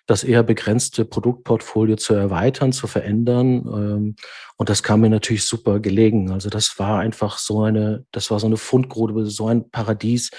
das 0.07 0.23
eher 0.23 0.45
begrenzte 0.45 1.05
Produktportfolio 1.05 1.97
zu 1.97 2.15
erweitern, 2.15 2.73
zu 2.73 2.87
verändern. 2.87 3.67
Ähm, 3.67 4.17
und 4.57 4.69
das 4.69 4.85
kam 4.85 5.01
mir 5.01 5.11
natürlich 5.11 5.45
super 5.45 5.81
gelegen. 5.81 6.31
Also 6.31 6.49
das 6.49 6.79
war 6.79 7.01
einfach 7.01 7.37
so 7.39 7.63
eine, 7.65 8.05
das 8.13 8.31
war 8.31 8.39
so 8.39 8.47
eine 8.47 8.57
Fundgrube, 8.57 9.27
so 9.27 9.49
ein 9.49 9.69
Paradies. 9.69 10.31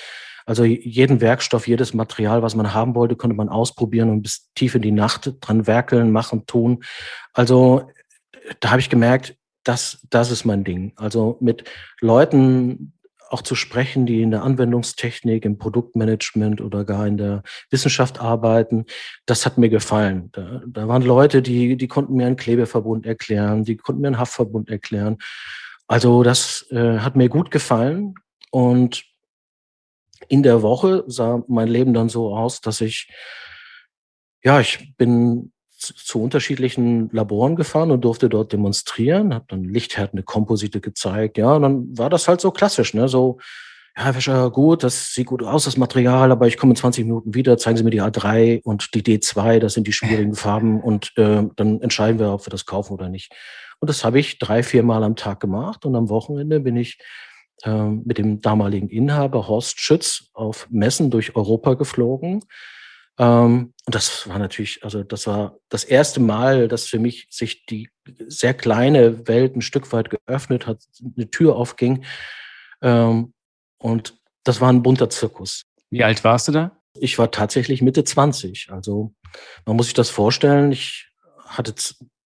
Also 0.46 0.64
jeden 0.64 1.20
Werkstoff, 1.20 1.68
jedes 1.68 1.94
Material, 1.94 2.42
was 2.42 2.56
man 2.56 2.74
haben 2.74 2.96
wollte, 2.96 3.18
konnte 3.18 3.36
man 3.36 3.50
ausprobieren 3.50 4.10
und 4.10 4.22
bis 4.22 4.48
tief 4.56 4.74
in 4.76 4.82
die 4.82 4.94
Nacht 4.94 5.34
dran 5.42 5.68
werkeln, 5.68 6.14
machen, 6.14 6.46
tun. 6.46 6.82
Also 7.34 7.90
da 8.62 8.72
habe 8.72 8.80
ich 8.80 8.90
gemerkt, 8.90 9.36
das, 9.70 10.04
das 10.10 10.32
ist 10.32 10.46
mein 10.46 10.64
Ding. 10.64 10.94
Also 10.96 11.38
mit 11.42 11.64
Leuten 12.02 12.94
auch 13.30 13.44
zu 13.44 13.54
sprechen, 13.54 14.08
die 14.08 14.24
in 14.24 14.32
der 14.32 14.42
Anwendungstechnik, 14.42 15.46
im 15.46 15.60
Produktmanagement 15.60 16.60
oder 16.60 16.84
gar 16.84 17.06
in 17.06 17.18
der 17.18 17.44
Wissenschaft 17.70 18.20
arbeiten, 18.20 18.86
das 19.28 19.46
hat 19.46 19.60
mir 19.60 19.70
gefallen. 19.70 20.30
Da, 20.32 20.64
da 20.66 20.88
waren 20.88 21.04
Leute, 21.04 21.44
die, 21.44 21.78
die 21.78 21.88
konnten 21.88 22.16
mir 22.16 22.26
einen 22.26 22.36
Klebeverbund 22.36 23.06
erklären, 23.06 23.64
die 23.64 23.78
konnten 23.78 24.02
mir 24.02 24.08
einen 24.08 24.18
Haftverbund 24.18 24.72
erklären. 24.72 25.18
Also 25.88 26.24
das 26.24 26.66
äh, 26.72 26.98
hat 26.98 27.16
mir 27.16 27.30
gut 27.30 27.52
gefallen 27.52 28.16
und 28.50 29.04
in 30.30 30.42
der 30.42 30.64
Woche 30.64 31.04
sah 31.06 31.44
mein 31.48 31.68
Leben 31.68 31.94
dann 31.94 32.10
so 32.10 32.36
aus, 32.36 32.62
dass 32.62 32.82
ich, 32.82 33.12
ja, 34.44 34.60
ich 34.60 34.96
bin 34.98 35.52
zu 35.80 36.22
unterschiedlichen 36.22 37.10
Laboren 37.12 37.56
gefahren 37.56 37.92
und 37.92 38.02
durfte 38.02 38.30
dort 38.30 38.54
demonstrieren, 38.54 39.34
habe 39.34 39.46
dann 39.48 39.64
lichthärtende 39.64 40.24
Komposite 40.24 40.82
gezeigt, 40.82 41.38
ja, 41.38 41.54
und 41.54 41.62
dann 41.62 41.98
war 41.98 42.10
das 42.10 42.28
halt 42.28 42.42
so 42.42 42.52
klassisch, 42.52 42.94
ne, 42.94 43.08
so, 43.08 43.40
ja, 43.98 44.14
Fischer, 44.14 44.50
gut, 44.52 44.84
das 44.84 45.14
sieht 45.14 45.28
gut 45.28 45.44
aus, 45.44 45.66
das 45.66 45.78
Material, 45.78 46.32
aber 46.32 46.48
ich 46.48 46.58
komme 46.58 46.74
in 46.74 46.76
20 46.76 47.06
Minuten 47.06 47.34
wieder, 47.34 47.58
zeigen 47.58 47.78
Sie 47.78 47.84
mir 47.84 47.90
die 47.90 48.02
A3 48.02 48.62
und 48.64 48.94
die 48.94 49.02
D2, 49.02 49.60
das 49.60 49.74
sind 49.74 49.88
die 49.88 49.94
schwierigen 49.94 50.36
Farben 50.36 50.82
und 50.82 51.12
äh, 51.18 51.44
dann 51.56 51.82
entscheiden 51.82 52.20
wir, 52.20 52.32
ob 52.32 52.46
wir 52.46 52.52
das 52.52 52.66
kaufen 52.66 52.94
oder 52.94 53.10
nicht. 53.10 53.34
Und 53.80 53.90
das 53.90 54.04
habe 54.04 54.20
ich 54.20 54.40
drei, 54.40 54.64
vier 54.64 54.84
Mal 54.84 55.04
am 55.04 55.16
Tag 55.16 55.40
gemacht 55.40 55.86
und 55.86 55.96
am 55.96 56.10
Wochenende 56.10 56.60
bin 56.60 56.76
ich 56.76 57.00
äh, 57.64 57.90
mit 57.90 58.18
dem 58.18 58.42
damaligen 58.42 58.90
Inhaber 58.90 59.48
Horst 59.48 59.80
Schütz 59.80 60.30
auf 60.34 60.68
Messen 60.70 61.10
durch 61.10 61.36
Europa 61.36 61.74
geflogen 61.76 62.42
ähm, 63.20 63.74
und 63.86 63.96
das 63.96 64.28
war 64.30 64.40
natürlich, 64.40 64.84
also 64.84 65.04
das 65.04 65.28
war 65.28 65.58
das 65.68 65.84
erste 65.84 66.22
Mal, 66.22 66.70
dass 66.70 66.86
für 66.86 67.00
mich 67.00 67.28
sich 67.30 67.66
die 67.66 67.90
sehr 68.28 68.54
kleine 68.54 69.28
Welt 69.28 69.56
ein 69.56 69.62
Stück 69.62 69.92
weit 69.92 70.10
geöffnet 70.10 70.66
hat, 70.68 70.84
eine 71.18 71.30
Tür 71.30 71.58
aufging. 71.58 72.06
Ähm, 72.82 73.34
und 73.78 74.18
das 74.46 74.62
war 74.62 74.72
ein 74.72 74.84
bunter 74.84 75.10
Zirkus. 75.10 75.66
Wie 75.90 76.04
alt 76.04 76.24
warst 76.24 76.48
du 76.48 76.54
da? 76.54 76.78
Ich 76.94 77.20
war 77.20 77.30
tatsächlich 77.30 77.82
Mitte 77.82 78.06
20. 78.06 78.72
Also 78.72 79.14
man 79.66 79.76
muss 79.76 79.88
sich 79.88 79.96
das 79.96 80.10
vorstellen. 80.10 80.72
Ich 80.72 81.10
hatte 81.46 81.76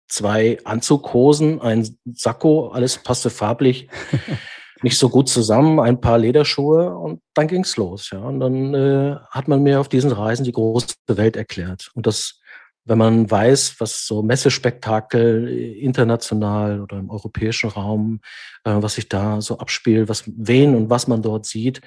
zwei 0.08 0.60
Anzughosen, 0.64 1.60
ein 1.60 1.98
Sakko, 2.06 2.70
alles 2.70 3.00
passte 3.00 3.32
farblich. 3.32 3.88
nicht 4.84 4.98
so 4.98 5.10
gut 5.10 5.30
zusammen, 5.30 5.80
ein 5.80 6.02
paar 6.02 6.18
Lederschuhe 6.18 6.96
und 6.96 7.22
dann 7.34 7.48
ging's 7.48 7.78
los. 7.78 8.10
Ja. 8.12 8.20
Und 8.20 8.40
dann 8.40 8.74
äh, 8.74 9.16
hat 9.30 9.48
man 9.48 9.64
mir 9.64 9.80
auf 9.80 9.90
diesen 9.90 10.12
Reisen 10.12 10.44
die 10.44 10.52
große 10.52 10.96
Welt 11.08 11.36
erklärt. 11.38 11.90
Und 11.94 12.06
das, 12.06 12.40
wenn 12.86 12.98
man 12.98 13.32
weiß, 13.32 13.80
was 13.80 14.06
so 14.06 14.22
Messespektakel 14.22 15.48
äh, 15.48 15.80
international 15.80 16.82
oder 16.82 16.98
im 16.98 17.10
europäischen 17.10 17.70
Raum, 17.70 18.20
äh, 18.66 18.76
was 18.76 18.96
sich 18.96 19.08
da 19.08 19.40
so 19.42 19.58
abspielt, 19.58 20.10
was 20.10 20.24
wen 20.28 20.76
und 20.76 20.90
was 20.90 21.08
man 21.08 21.22
dort 21.22 21.46
sieht, 21.46 21.82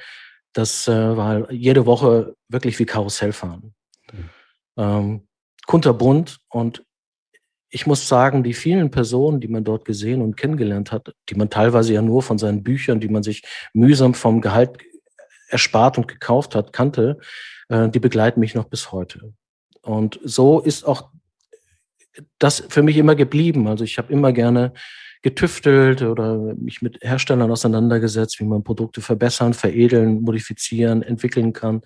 das 0.54 0.88
äh, 0.88 1.16
war 1.16 1.52
jede 1.52 1.84
Woche 1.84 2.34
wirklich 2.48 2.78
wie 2.78 2.86
Karussellfahren. 2.86 3.74
Mhm. 4.10 4.30
Ähm, 4.78 5.28
kunterbunt 5.66 6.38
und 6.48 6.82
ich 7.76 7.86
muss 7.86 8.08
sagen, 8.08 8.42
die 8.42 8.54
vielen 8.54 8.90
Personen, 8.90 9.38
die 9.38 9.48
man 9.48 9.62
dort 9.62 9.84
gesehen 9.84 10.22
und 10.22 10.38
kennengelernt 10.38 10.92
hat, 10.92 11.14
die 11.28 11.34
man 11.34 11.50
teilweise 11.50 11.92
ja 11.92 12.00
nur 12.00 12.22
von 12.22 12.38
seinen 12.38 12.62
Büchern, 12.62 13.00
die 13.00 13.10
man 13.10 13.22
sich 13.22 13.42
mühsam 13.74 14.14
vom 14.14 14.40
Gehalt 14.40 14.78
erspart 15.48 15.98
und 15.98 16.08
gekauft 16.08 16.54
hat, 16.54 16.72
kannte, 16.72 17.18
äh, 17.68 17.90
die 17.90 18.00
begleiten 18.00 18.40
mich 18.40 18.54
noch 18.54 18.64
bis 18.64 18.92
heute. 18.92 19.34
Und 19.82 20.18
so 20.24 20.60
ist 20.60 20.84
auch 20.84 21.10
das 22.38 22.64
für 22.66 22.82
mich 22.82 22.96
immer 22.96 23.14
geblieben. 23.14 23.68
Also 23.68 23.84
ich 23.84 23.98
habe 23.98 24.10
immer 24.10 24.32
gerne 24.32 24.72
getüftelt 25.20 26.00
oder 26.00 26.54
mich 26.54 26.80
mit 26.80 26.96
Herstellern 27.02 27.50
auseinandergesetzt, 27.50 28.40
wie 28.40 28.44
man 28.44 28.64
Produkte 28.64 29.02
verbessern, 29.02 29.52
veredeln, 29.52 30.22
modifizieren, 30.22 31.02
entwickeln 31.02 31.52
kann. 31.52 31.82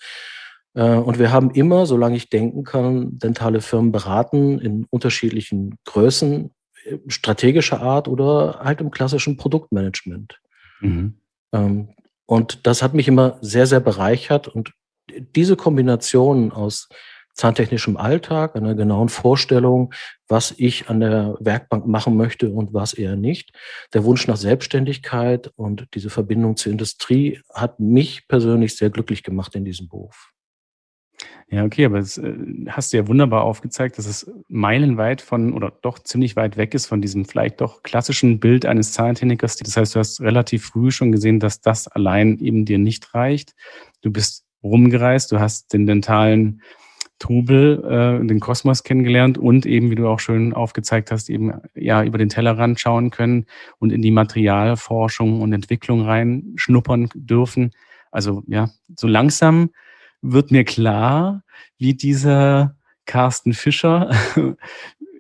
Äh, 0.75 0.95
und 0.97 1.19
wir 1.19 1.33
haben 1.33 1.51
immer, 1.51 1.87
solange 1.87 2.17
ich 2.17 2.31
denken 2.31 2.65
kann, 2.65 3.19
dentale 3.19 3.61
Firmen 3.61 3.93
beraten 3.93 4.59
in 4.59 4.87
unterschiedlichen 4.91 5.77
Größen, 5.85 6.51
äh, 6.85 6.97
strategischer 7.09 7.81
Art 7.81 8.09
oder 8.09 8.61
halt 8.63 8.81
im 8.81 8.91
klassischen 8.91 9.37
Produktmanagement. 9.37 10.41
Mhm. 10.81 11.15
Ähm, 11.53 11.89
und 12.27 12.67
das 12.67 12.83
hat 12.83 12.95
mich 12.95 13.09
immer 13.09 13.39
sehr, 13.41 13.67
sehr 13.67 13.81
bereichert. 13.81 14.47
Und 14.49 14.73
diese 15.35 15.57
Kombination 15.57 16.53
aus 16.53 16.89
zahntechnischem 17.35 17.97
Alltag, 17.97 18.55
einer 18.55 18.75
genauen 18.75 19.09
Vorstellung, 19.09 19.93
was 20.29 20.55
ich 20.57 20.89
an 20.89 21.01
der 21.01 21.37
Werkbank 21.41 21.87
machen 21.87 22.17
möchte 22.17 22.51
und 22.51 22.75
was 22.75 22.93
eher 22.93 23.17
nicht. 23.17 23.53
Der 23.95 24.05
Wunsch 24.05 24.27
nach 24.27 24.37
Selbstständigkeit 24.37 25.51
und 25.57 25.87
diese 25.95 26.11
Verbindung 26.11 26.57
zur 26.57 26.73
Industrie 26.73 27.41
hat 27.53 27.81
mich 27.81 28.29
persönlich 28.29 28.77
sehr 28.77 28.91
glücklich 28.91 29.23
gemacht 29.23 29.55
in 29.55 29.65
diesem 29.65 29.89
Beruf. 29.89 30.33
Ja, 31.51 31.65
okay, 31.65 31.85
aber 31.85 31.99
das 31.99 32.17
äh, 32.17 32.33
hast 32.69 32.93
du 32.93 32.99
ja 32.99 33.09
wunderbar 33.09 33.43
aufgezeigt, 33.43 33.99
dass 33.99 34.07
es 34.07 34.31
meilenweit 34.49 35.21
von 35.21 35.53
oder 35.53 35.73
doch 35.83 35.99
ziemlich 35.99 36.37
weit 36.37 36.57
weg 36.57 36.75
ist 36.75 36.87
von 36.87 37.01
diesem 37.03 37.25
vielleicht 37.25 37.61
doch 37.61 37.83
klassischen 37.83 38.39
Bild 38.39 38.65
eines 38.67 38.93
Zahntechnikers. 38.93 39.57
Das 39.57 39.77
heißt, 39.77 39.95
du 39.95 39.99
hast 39.99 40.21
relativ 40.21 40.67
früh 40.67 40.93
schon 40.93 41.11
gesehen, 41.11 41.41
dass 41.41 41.61
das 41.61 41.89
allein 41.89 42.39
eben 42.39 42.65
dir 42.65 42.79
nicht 42.79 43.15
reicht. 43.15 43.55
Du 44.03 44.13
bist 44.13 44.45
rumgereist, 44.63 45.33
du 45.33 45.41
hast 45.41 45.73
den 45.73 45.87
dentalen 45.87 46.63
Trubel, 47.19 47.85
äh, 47.85 48.27
den 48.27 48.41
Kosmos 48.41 48.83
kennengelernt 48.83 49.37
und 49.37 49.67
eben, 49.67 49.91
wie 49.91 49.95
du 49.95 50.09
auch 50.09 50.21
schön 50.21 50.55
aufgezeigt 50.55 51.11
hast, 51.11 51.29
eben 51.31 51.53
ja 51.75 52.03
über 52.03 52.19
den 52.19 52.31
Tellerrand 52.31 52.81
schauen 52.81 53.11
können 53.11 53.47
und 53.79 53.93
in 53.93 54.03
die 54.03 54.11
Materialforschung 54.11 55.41
und 55.41 55.53
Entwicklung 55.53 56.03
reinschnuppern 56.03 57.11
dürfen. 57.15 57.73
Also 58.11 58.43
ja, 58.47 58.71
so 58.97 59.07
langsam 59.07 59.71
wird 60.23 60.51
mir 60.51 60.65
klar, 60.65 61.43
wie 61.79 61.95
dieser 61.95 62.77
Carsten 63.07 63.53
Fischer 63.53 64.11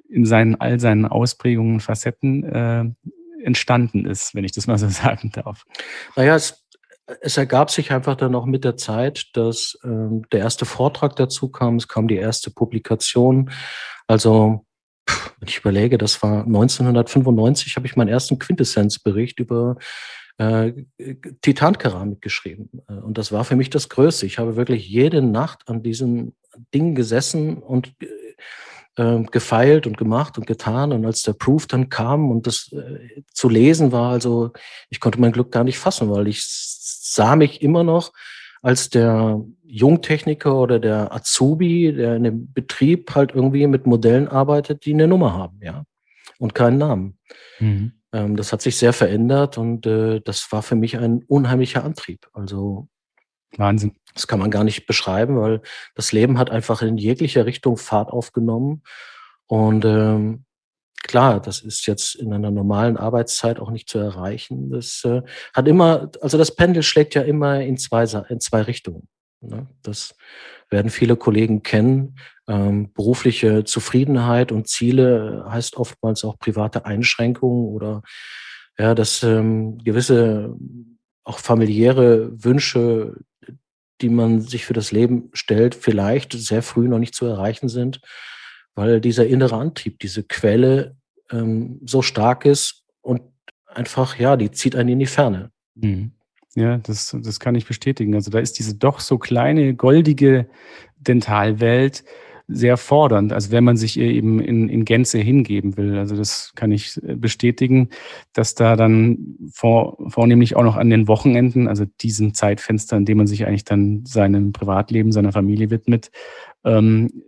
in 0.09 0.25
seinen 0.25 0.57
all 0.57 0.80
seinen 0.80 1.07
Ausprägungen 1.07 1.75
und 1.75 1.80
Facetten 1.80 2.45
äh, 2.45 2.85
entstanden 3.42 4.04
ist, 4.04 4.35
wenn 4.35 4.45
ich 4.45 4.52
das 4.52 4.66
mal 4.66 4.78
so 4.78 4.88
sagen 4.90 5.30
darf. 5.33 5.64
Naja, 6.16 6.35
es, 6.35 6.64
es 7.21 7.37
ergab 7.37 7.71
sich 7.71 7.92
einfach 7.92 8.16
dann 8.16 8.35
auch 8.35 8.47
mit 8.47 8.64
der 8.64 8.76
Zeit, 8.76 9.30
dass 9.35 9.78
äh, 9.83 10.21
der 10.33 10.40
erste 10.40 10.64
Vortrag 10.64 11.16
dazu 11.16 11.50
kam, 11.50 11.76
es 11.76 11.88
kam 11.88 12.09
die 12.09 12.16
erste 12.16 12.50
Publikation. 12.50 13.50
Also 14.07 14.64
wenn 15.38 15.49
ich 15.49 15.59
überlege, 15.59 15.99
das 15.99 16.23
war 16.23 16.45
1995, 16.45 17.76
habe 17.76 17.87
ich 17.87 17.97
meinen 17.97 18.09
ersten 18.09 18.38
Quintessenzbericht 18.38 19.40
über 19.40 19.76
äh, 20.40 20.73
Titankeramik 21.42 22.23
geschrieben. 22.23 22.70
Äh, 22.88 22.94
und 22.94 23.18
das 23.18 23.30
war 23.30 23.44
für 23.44 23.56
mich 23.56 23.68
das 23.68 23.90
Größte. 23.90 24.25
Ich 24.25 24.38
habe 24.38 24.56
wirklich 24.56 24.88
jede 24.88 25.20
Nacht 25.20 25.68
an 25.68 25.82
diesem 25.82 26.32
Ding 26.75 26.94
gesessen 26.94 27.59
und 27.59 27.94
äh, 28.97 29.23
gefeilt 29.30 29.87
und 29.87 29.99
gemacht 29.99 30.38
und 30.38 30.47
getan. 30.47 30.92
Und 30.92 31.04
als 31.04 31.23
der 31.23 31.35
Proof 31.35 31.66
dann 31.66 31.90
kam 31.90 32.30
und 32.30 32.47
das 32.47 32.73
äh, 32.73 33.23
zu 33.35 33.50
lesen 33.50 33.92
war, 33.92 34.12
also 34.12 34.52
ich 34.88 34.99
konnte 34.99 35.20
mein 35.20 35.32
Glück 35.32 35.52
gar 35.52 35.64
nicht 35.64 35.78
fassen, 35.78 36.11
weil 36.11 36.26
ich 36.26 36.42
sah 36.42 37.37
mich 37.37 37.61
immer 37.61 37.85
noch 37.85 38.12
als 38.62 38.88
der 38.88 39.42
Jungtechniker 39.64 40.54
oder 40.54 40.78
der 40.78 41.14
Azubi, 41.14 41.92
der 41.92 42.16
in 42.16 42.25
dem 42.25 42.52
Betrieb 42.52 43.14
halt 43.14 43.32
irgendwie 43.35 43.66
mit 43.66 43.87
Modellen 43.87 44.28
arbeitet, 44.28 44.87
die 44.87 44.94
eine 44.94 45.06
Nummer 45.06 45.35
haben, 45.35 45.61
ja, 45.62 45.85
und 46.38 46.54
keinen 46.54 46.78
Namen. 46.78 47.18
Mhm. 47.59 47.92
Ähm, 48.12 48.37
das 48.37 48.52
hat 48.52 48.62
sich 48.62 48.76
sehr 48.76 48.93
verändert 48.93 49.59
und 49.59 49.87
äh, 49.87 50.21
das 50.21 50.50
war 50.52 50.62
für 50.62 50.76
mich 50.76 50.99
ein 50.99 51.23
unheimlicher 51.26 51.85
Antrieb. 51.85 52.29
Also 52.33 52.88
Wahnsinn. 53.57 53.97
Das 54.14 54.26
kann 54.26 54.38
man 54.38 54.50
gar 54.50 54.64
nicht 54.64 54.87
beschreiben, 54.87 55.40
weil 55.40 55.61
das 55.95 56.12
Leben 56.12 56.38
hat 56.38 56.50
einfach 56.50 56.83
in 56.83 56.99
jeglicher 56.99 57.47
Richtung 57.47 57.76
Fahrt 57.76 58.11
aufgenommen. 58.11 58.83
Und 59.47 59.85
ähm, 59.85 60.45
klar, 61.02 61.40
das 61.40 61.61
ist 61.61 61.87
jetzt 61.87 62.14
in 62.14 62.33
einer 62.33 62.50
normalen 62.50 62.97
Arbeitszeit 62.97 63.59
auch 63.59 63.71
nicht 63.71 63.88
zu 63.88 63.99
erreichen. 63.99 64.71
Das 64.71 65.05
äh, 65.05 65.23
hat 65.55 65.69
immer, 65.69 66.11
also 66.21 66.38
das 66.38 66.55
Pendel 66.55 66.83
schlägt 66.83 67.14
ja 67.14 67.23
immer 67.23 67.61
in 67.61 67.76
zwei, 67.76 68.05
in 68.29 68.40
zwei 68.40 68.62
Richtungen. 68.62 69.09
Ne? 69.40 69.67
Das 69.83 70.14
werden 70.70 70.90
viele 70.90 71.16
Kollegen 71.16 71.62
kennen. 71.62 72.16
Ähm, 72.48 72.92
berufliche 72.92 73.64
Zufriedenheit 73.64 74.52
und 74.52 74.68
Ziele 74.68 75.44
heißt 75.48 75.76
oftmals 75.76 76.24
auch 76.24 76.38
private 76.38 76.84
Einschränkungen 76.84 77.68
oder 77.68 78.02
ja, 78.78 78.94
dass 78.94 79.22
ähm, 79.22 79.78
gewisse 79.78 80.56
auch 81.24 81.38
familiäre 81.38 82.30
Wünsche, 82.42 83.16
die 84.00 84.08
man 84.08 84.40
sich 84.40 84.64
für 84.64 84.72
das 84.72 84.90
Leben 84.90 85.30
stellt, 85.32 85.74
vielleicht 85.74 86.32
sehr 86.32 86.62
früh 86.62 86.88
noch 86.88 86.98
nicht 86.98 87.14
zu 87.14 87.26
erreichen 87.26 87.68
sind, 87.68 88.00
weil 88.74 89.00
dieser 89.00 89.26
innere 89.26 89.56
Antrieb, 89.56 89.98
diese 89.98 90.22
Quelle 90.22 90.96
ähm, 91.30 91.80
so 91.84 92.02
stark 92.02 92.46
ist 92.46 92.84
und 93.02 93.22
einfach, 93.66 94.18
ja, 94.18 94.36
die 94.36 94.50
zieht 94.50 94.74
einen 94.74 94.88
in 94.88 94.98
die 95.00 95.06
Ferne. 95.06 95.50
Mhm. 95.74 96.12
Ja, 96.57 96.78
das, 96.78 97.16
das 97.23 97.38
kann 97.38 97.54
ich 97.54 97.66
bestätigen. 97.66 98.14
Also 98.14 98.30
da 98.30 98.40
ist 98.40 98.59
diese 98.59 98.75
doch 98.75 99.00
so 99.00 99.19
kleine, 99.19 99.75
goldige 99.75 100.49
Dentalwelt 100.99 102.04
sehr 102.52 102.76
fordernd, 102.76 103.33
also 103.33 103.52
wenn 103.52 103.62
man 103.62 103.76
sich 103.76 103.97
ihr 103.97 104.09
eben 104.09 104.40
in, 104.40 104.69
in 104.69 104.85
Gänze 104.85 105.19
hingeben 105.19 105.76
will. 105.76 105.97
Also 105.97 106.16
das 106.16 106.52
kann 106.57 106.73
ich 106.73 107.00
äh, 107.04 107.14
bestätigen, 107.14 107.90
dass 108.33 108.57
da 108.57 108.75
dann 108.75 109.37
vor, 109.52 109.97
vornehmlich 110.11 110.57
auch 110.57 110.64
noch 110.64 110.76
an 110.76 110.90
den 110.90 111.07
Wochenenden, 111.07 111.69
also 111.69 111.85
diesen 112.00 112.35
Zeitfenster, 112.35 112.97
in 112.97 113.04
dem 113.04 113.19
man 113.19 113.28
sich 113.28 113.47
eigentlich 113.47 113.64
dann 113.64 114.04
seinem 114.04 114.52
Privatleben, 114.52 115.12
seiner 115.12 115.30
Familie 115.30 115.71
widmet, 115.71 116.11
ähm, 116.64 117.23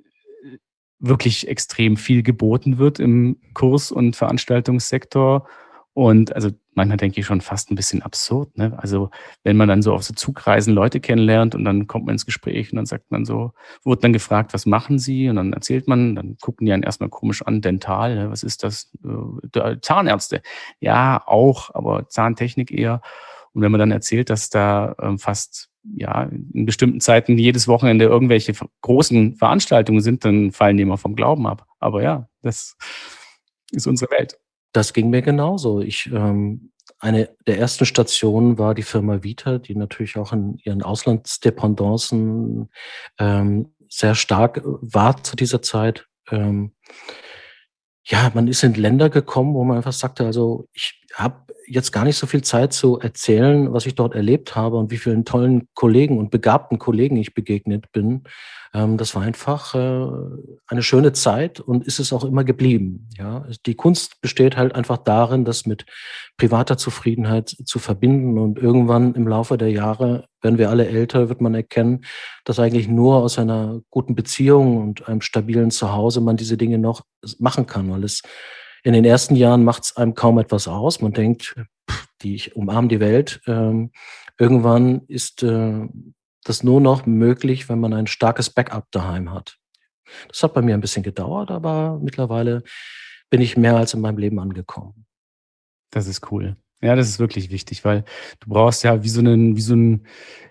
wirklich 0.98 1.48
extrem 1.48 1.96
viel 1.96 2.22
geboten 2.24 2.78
wird 2.78 2.98
im 2.98 3.36
Kurs- 3.54 3.92
und 3.92 4.16
Veranstaltungssektor 4.16 5.46
Und 5.94 6.34
also 6.34 6.50
manchmal 6.74 6.96
denke 6.96 7.20
ich 7.20 7.26
schon 7.26 7.42
fast 7.42 7.70
ein 7.70 7.74
bisschen 7.74 8.00
absurd. 8.02 8.56
Ne? 8.56 8.72
Also 8.78 9.10
wenn 9.44 9.58
man 9.58 9.68
dann 9.68 9.82
so 9.82 9.92
auf 9.92 10.04
so 10.04 10.14
Zugreisen 10.14 10.72
Leute 10.72 11.00
kennenlernt 11.00 11.54
und 11.54 11.64
dann 11.64 11.86
kommt 11.86 12.06
man 12.06 12.14
ins 12.14 12.24
Gespräch 12.24 12.72
und 12.72 12.76
dann 12.76 12.86
sagt 12.86 13.10
man 13.10 13.26
so, 13.26 13.52
wurde 13.84 14.00
dann 14.00 14.14
gefragt, 14.14 14.54
was 14.54 14.64
machen 14.64 14.98
Sie? 14.98 15.28
Und 15.28 15.36
dann 15.36 15.52
erzählt 15.52 15.88
man, 15.88 16.14
dann 16.16 16.38
gucken 16.40 16.66
die 16.66 16.72
einen 16.72 16.82
erstmal 16.82 17.10
komisch 17.10 17.42
an, 17.42 17.60
dental, 17.60 18.14
ne? 18.14 18.30
was 18.30 18.42
ist 18.42 18.62
das? 18.62 18.90
Äh, 19.04 19.76
Zahnärzte. 19.82 20.40
Ja, 20.80 21.22
auch, 21.26 21.74
aber 21.74 22.08
Zahntechnik 22.08 22.70
eher. 22.70 23.02
Und 23.52 23.60
wenn 23.60 23.70
man 23.70 23.78
dann 23.78 23.90
erzählt, 23.90 24.30
dass 24.30 24.48
da 24.48 24.94
ähm, 25.00 25.18
fast 25.18 25.68
ja 25.94 26.22
in 26.22 26.64
bestimmten 26.64 27.00
Zeiten 27.00 27.36
jedes 27.36 27.68
Wochenende 27.68 28.06
irgendwelche 28.06 28.54
großen 28.80 29.36
Veranstaltungen 29.36 30.00
sind, 30.00 30.24
dann 30.24 30.52
fallen 30.52 30.78
die 30.78 30.84
immer 30.84 30.96
vom 30.96 31.16
Glauben 31.16 31.46
ab. 31.46 31.66
Aber 31.80 32.02
ja, 32.02 32.28
das 32.40 32.76
ist 33.72 33.86
unsere 33.86 34.10
Welt. 34.10 34.38
Das 34.72 34.92
ging 34.92 35.10
mir 35.10 35.22
genauso. 35.22 35.80
Ich, 35.80 36.10
ähm, 36.12 36.72
eine 36.98 37.30
der 37.46 37.58
ersten 37.58 37.84
Stationen 37.84 38.58
war 38.58 38.74
die 38.74 38.82
Firma 38.82 39.22
Vita, 39.22 39.58
die 39.58 39.74
natürlich 39.74 40.16
auch 40.16 40.32
in 40.32 40.58
ihren 40.64 40.82
Auslandsdependancen 40.82 42.70
ähm, 43.18 43.74
sehr 43.88 44.14
stark 44.14 44.62
war 44.64 45.22
zu 45.22 45.36
dieser 45.36 45.62
Zeit. 45.62 46.06
Ähm, 46.30 46.72
ja, 48.04 48.30
man 48.34 48.48
ist 48.48 48.64
in 48.64 48.74
Länder 48.74 49.10
gekommen, 49.10 49.54
wo 49.54 49.62
man 49.64 49.76
einfach 49.76 49.92
sagte, 49.92 50.24
also 50.24 50.68
ich 50.72 51.02
habe 51.14 51.52
jetzt 51.66 51.92
gar 51.92 52.04
nicht 52.04 52.16
so 52.16 52.26
viel 52.26 52.42
Zeit 52.42 52.72
zu 52.72 52.98
erzählen, 52.98 53.72
was 53.72 53.86
ich 53.86 53.94
dort 53.94 54.14
erlebt 54.14 54.56
habe 54.56 54.76
und 54.76 54.90
wie 54.90 54.96
vielen 54.96 55.24
tollen 55.24 55.68
Kollegen 55.74 56.18
und 56.18 56.30
begabten 56.30 56.78
Kollegen 56.78 57.16
ich 57.16 57.34
begegnet 57.34 57.92
bin. 57.92 58.24
Ähm, 58.74 58.96
das 58.96 59.14
war 59.14 59.22
einfach 59.22 59.74
äh, 59.74 60.06
eine 60.66 60.82
schöne 60.82 61.12
Zeit 61.12 61.60
und 61.60 61.86
ist 61.86 61.98
es 61.98 62.12
auch 62.12 62.24
immer 62.24 62.44
geblieben. 62.44 63.08
Ja, 63.16 63.46
die 63.66 63.74
Kunst 63.74 64.20
besteht 64.20 64.56
halt 64.56 64.74
einfach 64.74 64.98
darin, 64.98 65.44
das 65.44 65.66
mit 65.66 65.84
privater 66.36 66.76
Zufriedenheit 66.76 67.48
zu 67.48 67.78
verbinden 67.78 68.38
und 68.38 68.58
irgendwann 68.58 69.14
im 69.14 69.28
Laufe 69.28 69.58
der 69.58 69.70
Jahre, 69.70 70.26
wenn 70.40 70.58
wir 70.58 70.70
alle 70.70 70.88
älter, 70.88 71.28
wird 71.28 71.40
man 71.40 71.54
erkennen, 71.54 72.04
dass 72.44 72.58
eigentlich 72.58 72.88
nur 72.88 73.16
aus 73.16 73.38
einer 73.38 73.80
guten 73.90 74.14
Beziehung 74.14 74.78
und 74.78 75.08
einem 75.08 75.20
stabilen 75.20 75.70
Zuhause 75.70 76.20
man 76.20 76.36
diese 76.36 76.56
Dinge 76.56 76.78
noch 76.78 77.02
machen 77.38 77.66
kann, 77.66 77.90
weil 77.90 78.04
es 78.04 78.22
in 78.84 78.94
den 78.94 79.04
ersten 79.04 79.36
Jahren 79.36 79.62
macht 79.64 79.84
es 79.84 79.96
einem 79.96 80.14
kaum 80.14 80.38
etwas 80.38 80.66
aus. 80.66 81.00
Man 81.00 81.12
denkt, 81.12 81.54
pff, 81.88 82.06
die, 82.22 82.34
ich 82.34 82.56
umarme 82.56 82.88
die 82.88 83.00
Welt. 83.00 83.40
Ähm, 83.46 83.92
irgendwann 84.38 85.02
ist 85.06 85.42
äh, 85.44 85.86
das 86.44 86.62
nur 86.62 86.80
noch 86.80 87.06
möglich, 87.06 87.68
wenn 87.68 87.80
man 87.80 87.92
ein 87.92 88.06
starkes 88.06 88.50
Backup 88.50 88.86
daheim 88.90 89.32
hat. 89.32 89.58
Das 90.28 90.42
hat 90.42 90.54
bei 90.54 90.62
mir 90.62 90.74
ein 90.74 90.80
bisschen 90.80 91.02
gedauert, 91.02 91.50
aber 91.50 91.98
mittlerweile 92.02 92.62
bin 93.30 93.40
ich 93.40 93.56
mehr 93.56 93.76
als 93.76 93.94
in 93.94 94.00
meinem 94.00 94.18
Leben 94.18 94.38
angekommen. 94.38 95.06
Das 95.90 96.06
ist 96.06 96.30
cool. 96.30 96.56
Ja, 96.82 96.96
das 96.96 97.08
ist 97.08 97.20
wirklich 97.20 97.50
wichtig, 97.50 97.84
weil 97.84 98.04
du 98.40 98.48
brauchst 98.48 98.82
ja 98.82 99.04
wie 99.04 99.08
so, 99.08 99.20
einen, 99.20 99.56
wie 99.56 99.60
so 99.60 99.74
ein 99.74 100.06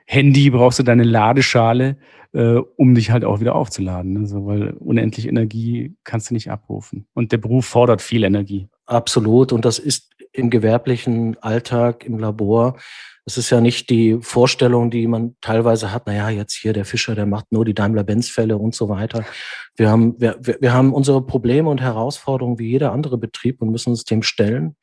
Handy, 0.06 0.50
brauchst 0.50 0.80
du 0.80 0.84
deine 0.84 1.04
Ladeschale, 1.04 1.98
äh, 2.32 2.56
um 2.78 2.96
dich 2.96 3.12
halt 3.12 3.26
auch 3.26 3.42
wieder 3.42 3.56
aufzuladen. 3.56 4.14
Ne? 4.14 4.28
So, 4.28 4.46
weil 4.46 4.72
unendlich 4.72 5.28
Energie 5.28 5.96
kannst 6.06 6.30
du 6.30 6.34
nicht 6.34 6.50
abrufen. 6.50 7.06
Und 7.14 7.34
der 7.34 7.38
Beruf 7.38 7.66
fordert 7.66 8.02
viel 8.02 8.24
Energie. 8.24 8.70
Absolut. 8.86 9.52
Und 9.52 9.66
das 9.66 9.78
ist 9.78 10.10
im 10.34 10.50
gewerblichen 10.50 11.38
Alltag, 11.42 12.06
im 12.06 12.20
Labor, 12.20 12.78
es 13.26 13.38
ist 13.38 13.50
ja 13.52 13.62
nicht 13.62 13.90
die 13.90 14.18
Vorstellung, 14.22 14.90
die 14.90 15.08
man 15.08 15.36
teilweise 15.42 15.92
hat, 15.92 16.08
naja, 16.08 16.30
jetzt 16.30 16.54
hier 16.54 16.74
der 16.74 16.86
Fischer, 16.86 17.14
der 17.14 17.28
macht 17.28 17.52
nur 17.52 17.66
die 17.66 17.76
Daimler-Benz-Fälle 17.76 18.58
und 18.58 18.74
so 18.74 18.90
weiter. 18.90 19.24
Wir 19.76 19.90
haben, 19.90 20.20
wir, 20.20 20.38
wir 20.40 20.74
haben 20.74 20.94
unsere 20.94 21.22
Probleme 21.22 21.70
und 21.70 21.82
Herausforderungen 21.82 22.58
wie 22.58 22.70
jeder 22.70 22.92
andere 22.92 23.18
Betrieb 23.18 23.62
und 23.62 23.70
müssen 23.70 23.92
uns 23.92 24.06
dem 24.06 24.24
stellen. 24.24 24.76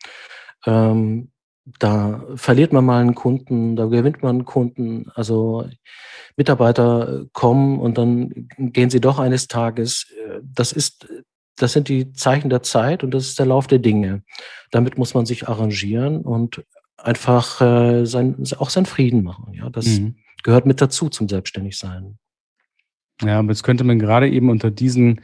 Ähm, 0.66 1.30
da 1.78 2.24
verliert 2.36 2.72
man 2.72 2.84
mal 2.84 3.00
einen 3.00 3.14
Kunden, 3.14 3.76
da 3.76 3.86
gewinnt 3.86 4.22
man 4.22 4.36
einen 4.36 4.44
Kunden. 4.44 5.10
Also 5.14 5.66
Mitarbeiter 6.36 7.26
kommen 7.32 7.80
und 7.80 7.98
dann 7.98 8.48
gehen 8.56 8.88
sie 8.88 9.00
doch 9.00 9.18
eines 9.18 9.48
Tages. 9.48 10.06
Das 10.42 10.72
ist, 10.72 11.08
das 11.58 11.72
sind 11.72 11.88
die 11.88 12.12
Zeichen 12.12 12.50
der 12.50 12.62
Zeit 12.62 13.04
und 13.04 13.12
das 13.12 13.26
ist 13.26 13.38
der 13.38 13.46
Lauf 13.46 13.66
der 13.66 13.78
Dinge. 13.78 14.22
Damit 14.70 14.98
muss 14.98 15.14
man 15.14 15.26
sich 15.26 15.48
arrangieren 15.48 16.22
und 16.22 16.64
einfach 16.96 17.60
äh, 17.60 18.04
sein, 18.06 18.36
auch 18.58 18.70
seinen 18.70 18.86
Frieden 18.86 19.22
machen. 19.22 19.54
Ja, 19.54 19.70
das 19.70 19.86
mhm. 19.86 20.16
gehört 20.42 20.66
mit 20.66 20.80
dazu 20.80 21.08
zum 21.08 21.28
Selbstständigsein. 21.28 22.18
Ja, 23.22 23.40
aber 23.40 23.48
jetzt 23.48 23.62
könnte 23.62 23.84
man 23.84 23.98
gerade 23.98 24.28
eben 24.28 24.50
unter 24.50 24.70
diesen 24.70 25.20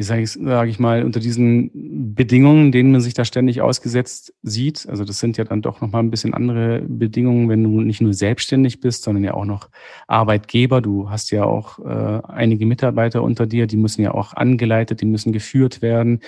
wie 0.00 0.04
sage 0.04 0.22
ich, 0.22 0.30
sag 0.30 0.66
ich 0.66 0.78
mal, 0.78 1.04
unter 1.04 1.20
diesen 1.20 2.14
Bedingungen, 2.14 2.72
denen 2.72 2.90
man 2.90 3.02
sich 3.02 3.12
da 3.12 3.26
ständig 3.26 3.60
ausgesetzt 3.60 4.32
sieht. 4.40 4.88
Also 4.88 5.04
das 5.04 5.18
sind 5.18 5.36
ja 5.36 5.44
dann 5.44 5.60
doch 5.60 5.82
nochmal 5.82 6.02
ein 6.02 6.10
bisschen 6.10 6.32
andere 6.32 6.80
Bedingungen, 6.88 7.50
wenn 7.50 7.62
du 7.62 7.82
nicht 7.82 8.00
nur 8.00 8.14
selbstständig 8.14 8.80
bist, 8.80 9.02
sondern 9.02 9.24
ja 9.24 9.34
auch 9.34 9.44
noch 9.44 9.68
Arbeitgeber. 10.06 10.80
Du 10.80 11.10
hast 11.10 11.30
ja 11.32 11.44
auch 11.44 11.80
äh, 11.80 12.22
einige 12.26 12.64
Mitarbeiter 12.64 13.22
unter 13.22 13.46
dir, 13.46 13.66
die 13.66 13.76
müssen 13.76 14.00
ja 14.00 14.14
auch 14.14 14.32
angeleitet, 14.32 15.02
die 15.02 15.04
müssen 15.04 15.34
geführt 15.34 15.82
werden. 15.82 16.20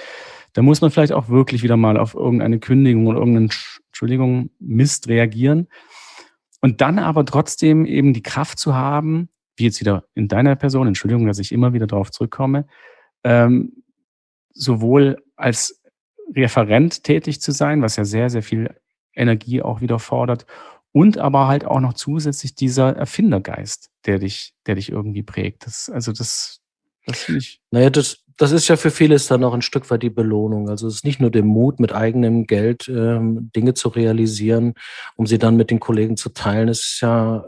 Da 0.52 0.60
muss 0.60 0.82
man 0.82 0.90
vielleicht 0.90 1.14
auch 1.14 1.30
wirklich 1.30 1.62
wieder 1.62 1.78
mal 1.78 1.96
auf 1.96 2.12
irgendeine 2.12 2.58
Kündigung 2.58 3.06
oder 3.06 3.20
irgendeinen, 3.20 3.48
Entschuldigung, 3.86 4.50
Mist 4.58 5.08
reagieren. 5.08 5.66
Und 6.60 6.82
dann 6.82 6.98
aber 6.98 7.24
trotzdem 7.24 7.86
eben 7.86 8.12
die 8.12 8.22
Kraft 8.22 8.58
zu 8.58 8.74
haben, 8.74 9.30
wie 9.56 9.64
jetzt 9.64 9.80
wieder 9.80 10.04
in 10.14 10.28
deiner 10.28 10.56
Person, 10.56 10.88
Entschuldigung, 10.88 11.26
dass 11.26 11.38
ich 11.38 11.52
immer 11.52 11.72
wieder 11.72 11.86
darauf 11.86 12.10
zurückkomme, 12.10 12.66
ähm, 13.24 13.82
sowohl 14.52 15.22
als 15.36 15.80
Referent 16.34 17.04
tätig 17.04 17.40
zu 17.40 17.52
sein, 17.52 17.82
was 17.82 17.96
ja 17.96 18.04
sehr, 18.04 18.30
sehr 18.30 18.42
viel 18.42 18.74
Energie 19.14 19.62
auch 19.62 19.80
wieder 19.80 19.98
fordert, 19.98 20.46
und 20.92 21.16
aber 21.18 21.48
halt 21.48 21.64
auch 21.64 21.80
noch 21.80 21.94
zusätzlich 21.94 22.54
dieser 22.54 22.94
Erfindergeist, 22.94 23.90
der 24.04 24.18
dich, 24.18 24.54
der 24.66 24.74
dich 24.74 24.90
irgendwie 24.90 25.22
prägt. 25.22 25.66
Das, 25.66 25.88
also 25.88 26.12
das, 26.12 26.60
das 27.06 27.22
finde 27.22 27.38
ich. 27.38 27.60
Naja, 27.70 27.88
das, 27.88 28.18
das 28.36 28.52
ist 28.52 28.68
ja 28.68 28.76
für 28.76 28.90
viele 28.90 29.14
ist 29.14 29.30
dann 29.30 29.42
auch 29.42 29.54
ein 29.54 29.62
Stück 29.62 29.90
weit 29.90 30.02
die 30.02 30.10
Belohnung. 30.10 30.68
Also 30.68 30.86
es 30.86 30.96
ist 30.96 31.04
nicht 31.04 31.18
nur 31.18 31.30
der 31.30 31.44
Mut, 31.44 31.80
mit 31.80 31.94
eigenem 31.94 32.46
Geld 32.46 32.88
ähm, 32.88 33.50
Dinge 33.56 33.72
zu 33.72 33.88
realisieren, 33.88 34.74
um 35.16 35.26
sie 35.26 35.38
dann 35.38 35.56
mit 35.56 35.70
den 35.70 35.80
Kollegen 35.80 36.18
zu 36.18 36.28
teilen. 36.28 36.68
Es 36.68 36.80
ist 36.80 37.00
ja 37.00 37.44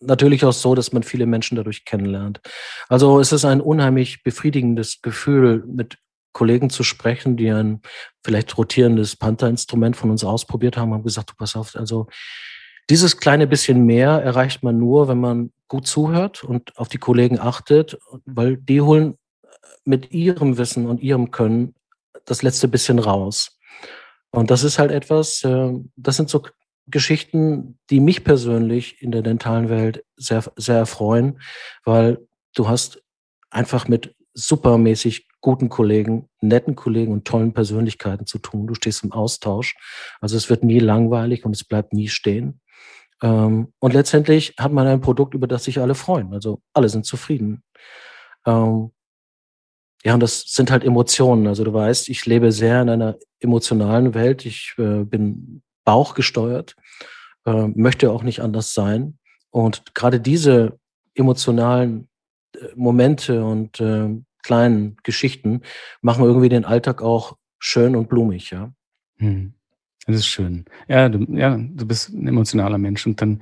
natürlich 0.00 0.44
auch 0.44 0.52
so, 0.52 0.74
dass 0.74 0.92
man 0.92 1.02
viele 1.02 1.26
Menschen 1.26 1.56
dadurch 1.56 1.84
kennenlernt. 1.84 2.40
Also 2.88 3.20
es 3.20 3.32
ist 3.32 3.44
ein 3.44 3.60
unheimlich 3.60 4.22
befriedigendes 4.22 5.02
Gefühl, 5.02 5.64
mit 5.66 5.98
Kollegen 6.32 6.70
zu 6.70 6.82
sprechen, 6.84 7.36
die 7.36 7.50
ein 7.50 7.80
vielleicht 8.24 8.56
rotierendes 8.56 9.16
Panther-Instrument 9.16 9.96
von 9.96 10.10
uns 10.10 10.24
ausprobiert 10.24 10.76
haben, 10.76 10.94
haben 10.94 11.02
gesagt, 11.02 11.30
du 11.30 11.34
pass 11.34 11.56
auf, 11.56 11.74
also 11.74 12.06
dieses 12.88 13.18
kleine 13.18 13.46
bisschen 13.46 13.84
mehr 13.84 14.10
erreicht 14.10 14.62
man 14.62 14.78
nur, 14.78 15.08
wenn 15.08 15.20
man 15.20 15.52
gut 15.68 15.86
zuhört 15.86 16.42
und 16.42 16.76
auf 16.76 16.88
die 16.88 16.98
Kollegen 16.98 17.38
achtet, 17.38 17.98
weil 18.24 18.56
die 18.56 18.80
holen 18.80 19.16
mit 19.84 20.12
ihrem 20.12 20.58
Wissen 20.58 20.86
und 20.86 21.00
ihrem 21.00 21.30
Können 21.30 21.74
das 22.24 22.42
letzte 22.42 22.68
bisschen 22.68 22.98
raus. 22.98 23.58
Und 24.30 24.50
das 24.50 24.64
ist 24.64 24.78
halt 24.78 24.90
etwas, 24.90 25.42
äh, 25.44 25.72
das 25.96 26.16
sind 26.16 26.30
so 26.30 26.42
Geschichten, 26.90 27.78
die 27.90 28.00
mich 28.00 28.24
persönlich 28.24 29.00
in 29.02 29.12
der 29.12 29.22
dentalen 29.22 29.68
Welt 29.68 30.04
sehr, 30.16 30.44
sehr 30.56 30.76
erfreuen, 30.76 31.40
weil 31.84 32.26
du 32.54 32.68
hast 32.68 33.02
einfach 33.50 33.88
mit 33.88 34.14
supermäßig 34.34 35.28
guten 35.40 35.68
Kollegen, 35.68 36.28
netten 36.40 36.76
Kollegen 36.76 37.12
und 37.12 37.24
tollen 37.24 37.52
Persönlichkeiten 37.52 38.26
zu 38.26 38.38
tun. 38.38 38.66
Du 38.66 38.74
stehst 38.74 39.02
im 39.02 39.12
Austausch. 39.12 39.74
Also 40.20 40.36
es 40.36 40.50
wird 40.50 40.64
nie 40.64 40.78
langweilig 40.78 41.44
und 41.44 41.56
es 41.56 41.64
bleibt 41.64 41.92
nie 41.92 42.08
stehen. 42.08 42.60
Ähm, 43.22 43.72
und 43.78 43.94
letztendlich 43.94 44.54
hat 44.58 44.72
man 44.72 44.86
ein 44.86 45.00
Produkt, 45.00 45.34
über 45.34 45.46
das 45.46 45.64
sich 45.64 45.78
alle 45.80 45.94
freuen. 45.94 46.32
Also 46.32 46.60
alle 46.72 46.88
sind 46.88 47.06
zufrieden. 47.06 47.62
Ähm, 48.46 48.92
ja, 50.04 50.14
und 50.14 50.20
das 50.20 50.44
sind 50.46 50.70
halt 50.70 50.84
Emotionen. 50.84 51.46
Also 51.46 51.64
du 51.64 51.72
weißt, 51.72 52.08
ich 52.08 52.24
lebe 52.26 52.52
sehr 52.52 52.82
in 52.82 52.88
einer 52.88 53.16
emotionalen 53.40 54.14
Welt. 54.14 54.46
Ich 54.46 54.74
äh, 54.78 55.04
bin 55.04 55.62
bauchgesteuert, 55.84 56.76
äh, 57.46 57.68
möchte 57.68 58.10
auch 58.10 58.22
nicht 58.22 58.40
anders 58.40 58.74
sein. 58.74 59.18
Und 59.50 59.94
gerade 59.94 60.20
diese 60.20 60.78
emotionalen 61.14 62.08
äh, 62.54 62.66
Momente 62.76 63.44
und 63.44 63.80
äh, 63.80 64.08
kleinen 64.42 64.96
Geschichten 65.02 65.62
machen 66.00 66.24
irgendwie 66.24 66.48
den 66.48 66.64
Alltag 66.64 67.02
auch 67.02 67.36
schön 67.58 67.96
und 67.96 68.08
blumig, 68.08 68.50
ja. 68.50 68.72
Hm. 69.18 69.52
Das 70.06 70.16
ist 70.16 70.26
schön. 70.26 70.64
Ja 70.88 71.08
du, 71.08 71.26
ja, 71.36 71.56
du 71.56 71.86
bist 71.86 72.08
ein 72.08 72.26
emotionaler 72.26 72.78
Mensch 72.78 73.06
und 73.06 73.20
dann 73.20 73.40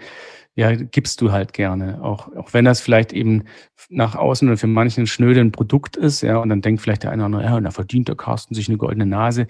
ja, 0.58 0.74
gibst 0.74 1.20
du 1.20 1.30
halt 1.30 1.52
gerne. 1.52 2.02
Auch, 2.02 2.34
auch 2.34 2.52
wenn 2.52 2.64
das 2.64 2.80
vielleicht 2.80 3.12
eben 3.12 3.44
nach 3.90 4.16
außen 4.16 4.48
oder 4.48 4.56
für 4.56 4.66
manchen 4.66 5.06
schnöde 5.06 5.40
ein 5.40 5.52
Produkt 5.52 5.96
ist, 5.96 6.20
ja, 6.22 6.38
und 6.38 6.48
dann 6.48 6.62
denkt 6.62 6.82
vielleicht 6.82 7.04
der 7.04 7.12
eine 7.12 7.22
oder 7.22 7.26
andere, 7.26 7.44
ja, 7.44 7.56
und 7.56 7.62
da 7.62 7.70
verdient 7.70 8.08
der 8.08 8.16
Carsten 8.16 8.56
sich 8.56 8.68
eine 8.68 8.76
goldene 8.76 9.06
Nase. 9.06 9.46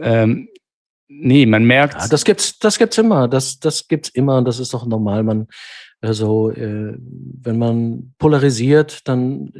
Ähm, 0.00 0.48
Nee, 1.12 1.44
man 1.44 1.64
merkt. 1.64 2.00
Ja, 2.00 2.08
das 2.08 2.24
gibt's, 2.24 2.58
das 2.60 2.78
gibt's 2.78 2.96
immer. 2.96 3.26
Das, 3.26 3.58
das 3.58 3.88
gibt's 3.88 4.08
immer. 4.10 4.42
Das 4.42 4.60
ist 4.60 4.72
doch 4.72 4.86
normal. 4.86 5.24
Man, 5.24 5.48
also, 6.00 6.50
äh, 6.52 6.96
wenn 6.96 7.58
man 7.58 8.14
polarisiert, 8.18 9.08
dann 9.08 9.52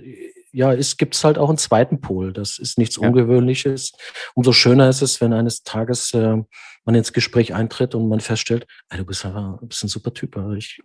ja, 0.52 0.72
es 0.72 0.96
gibt 0.96 1.22
halt 1.22 1.38
auch 1.38 1.48
einen 1.48 1.58
zweiten 1.58 2.00
Pol. 2.00 2.32
Das 2.32 2.58
ist 2.58 2.78
nichts 2.78 2.96
ja. 2.96 3.06
Ungewöhnliches. 3.08 3.92
Umso 4.34 4.52
schöner 4.52 4.88
ist 4.88 5.02
es, 5.02 5.20
wenn 5.20 5.32
eines 5.32 5.62
Tages 5.62 6.12
äh, 6.14 6.36
man 6.84 6.94
ins 6.94 7.12
Gespräch 7.12 7.54
eintritt 7.54 7.94
und 7.94 8.08
man 8.08 8.20
feststellt, 8.20 8.66
ey, 8.88 8.98
du 8.98 9.04
bist 9.04 9.24
einfach 9.24 9.58
du 9.60 9.66
bist 9.66 9.84
ein 9.84 9.88
super 9.88 10.14
Typ. 10.14 10.40
Ich, 10.56 10.80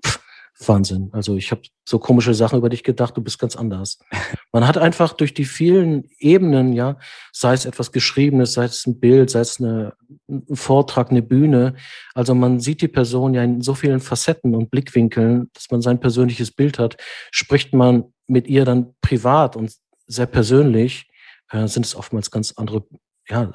Wahnsinn. 0.59 1.09
Also 1.11 1.35
ich 1.35 1.51
habe 1.51 1.63
so 1.87 1.99
komische 1.99 2.33
Sachen 2.33 2.57
über 2.57 2.69
dich 2.69 2.83
gedacht, 2.83 3.17
du 3.17 3.21
bist 3.21 3.39
ganz 3.39 3.55
anders. 3.55 3.99
Man 4.53 4.65
hat 4.65 4.77
einfach 4.77 5.13
durch 5.13 5.33
die 5.33 5.45
vielen 5.45 6.09
Ebenen, 6.17 6.71
ja, 6.73 6.97
sei 7.33 7.53
es 7.53 7.65
etwas 7.65 7.91
Geschriebenes, 7.91 8.53
sei 8.53 8.65
es 8.65 8.85
ein 8.85 8.99
Bild, 8.99 9.29
sei 9.29 9.41
es 9.41 9.59
eine, 9.59 9.93
ein 10.29 10.55
Vortrag, 10.55 11.11
eine 11.11 11.21
Bühne. 11.21 11.75
Also 12.13 12.33
man 12.33 12.59
sieht 12.61 12.81
die 12.81 12.87
Person 12.87 13.33
ja 13.33 13.43
in 13.43 13.61
so 13.61 13.75
vielen 13.75 13.99
Facetten 13.99 14.55
und 14.55 14.71
Blickwinkeln, 14.71 15.49
dass 15.53 15.69
man 15.71 15.81
sein 15.81 15.99
persönliches 15.99 16.51
Bild 16.51 16.79
hat. 16.79 16.95
Spricht 17.31 17.73
man 17.73 18.05
mit 18.27 18.47
ihr 18.47 18.63
dann 18.63 18.93
privat 19.01 19.57
und 19.57 19.73
sehr 20.07 20.25
persönlich, 20.25 21.09
äh, 21.51 21.67
sind 21.67 21.85
es 21.85 21.95
oftmals 21.95 22.31
ganz 22.31 22.53
andere, 22.55 22.85
ja, 23.27 23.53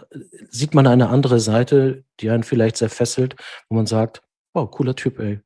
sieht 0.50 0.74
man 0.74 0.86
eine 0.86 1.08
andere 1.08 1.40
Seite, 1.40 2.04
die 2.20 2.28
einen 2.28 2.42
vielleicht 2.42 2.76
sehr 2.76 2.90
fesselt, 2.90 3.36
wo 3.68 3.76
man 3.76 3.86
sagt, 3.86 4.22
wow, 4.52 4.70
cooler 4.70 4.96
Typ, 4.96 5.18
ey 5.18 5.40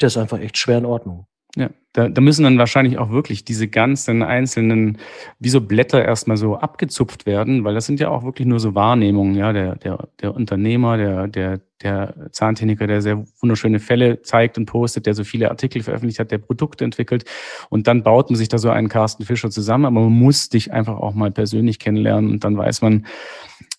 der 0.00 0.08
ist 0.08 0.16
einfach 0.16 0.40
echt 0.40 0.58
schwer 0.58 0.78
in 0.78 0.86
Ordnung. 0.86 1.26
Ja, 1.56 1.68
da, 1.92 2.08
da 2.08 2.20
müssen 2.20 2.44
dann 2.44 2.58
wahrscheinlich 2.58 2.98
auch 2.98 3.10
wirklich 3.10 3.44
diese 3.44 3.66
ganzen 3.66 4.22
einzelnen, 4.22 4.98
wie 5.40 5.48
so 5.48 5.60
Blätter 5.60 6.04
erstmal 6.04 6.36
so 6.36 6.56
abgezupft 6.56 7.26
werden, 7.26 7.64
weil 7.64 7.74
das 7.74 7.86
sind 7.86 7.98
ja 7.98 8.08
auch 8.08 8.22
wirklich 8.22 8.46
nur 8.46 8.60
so 8.60 8.76
Wahrnehmungen, 8.76 9.34
ja, 9.34 9.52
der, 9.52 9.74
der, 9.74 10.08
der 10.20 10.32
Unternehmer, 10.32 10.96
der, 10.96 11.26
der, 11.26 11.60
der 11.82 12.28
Zahntechniker, 12.30 12.86
der 12.86 13.02
sehr 13.02 13.24
wunderschöne 13.40 13.80
Fälle 13.80 14.22
zeigt 14.22 14.58
und 14.58 14.66
postet, 14.66 15.06
der 15.06 15.14
so 15.14 15.24
viele 15.24 15.50
Artikel 15.50 15.82
veröffentlicht 15.82 16.20
hat, 16.20 16.30
der 16.30 16.38
Produkte 16.38 16.84
entwickelt 16.84 17.24
und 17.68 17.88
dann 17.88 18.04
baut 18.04 18.30
man 18.30 18.36
sich 18.36 18.48
da 18.48 18.58
so 18.58 18.70
einen 18.70 18.88
Carsten 18.88 19.24
Fischer 19.24 19.50
zusammen, 19.50 19.86
aber 19.86 20.02
man 20.02 20.12
muss 20.12 20.50
dich 20.50 20.72
einfach 20.72 20.98
auch 20.98 21.14
mal 21.14 21.32
persönlich 21.32 21.80
kennenlernen 21.80 22.30
und 22.30 22.44
dann 22.44 22.56
weiß 22.56 22.82
man, 22.82 23.06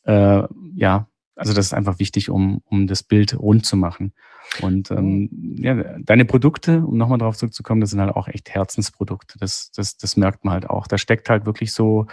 äh, 0.04 0.44
ja, 0.76 1.08
also 1.38 1.54
das 1.54 1.68
ist 1.68 1.74
einfach 1.74 2.00
wichtig, 2.00 2.30
um, 2.30 2.62
um 2.66 2.88
das 2.88 3.02
Bild 3.02 3.40
rund 3.40 3.66
zu 3.66 3.78
machen. 3.78 4.12
Und 4.62 4.92
ähm, 4.92 5.56
ja, 5.58 5.76
deine 6.00 6.26
Produkte, 6.26 6.86
um 6.86 6.98
nochmal 6.98 7.18
drauf 7.18 7.38
zurückzukommen, 7.38 7.82
das 7.82 7.92
sind 7.92 8.02
halt 8.02 8.16
auch 8.16 8.28
echt 8.28 8.50
Herzensprodukte. 8.50 9.40
Das, 9.40 9.72
das, 9.72 9.98
das 9.98 10.18
merkt 10.18 10.44
man 10.44 10.54
halt 10.54 10.70
auch. 10.70 10.88
Da 10.88 10.98
steckt 10.98 11.30
halt 11.30 11.46
wirklich 11.46 11.72
so 11.72 12.08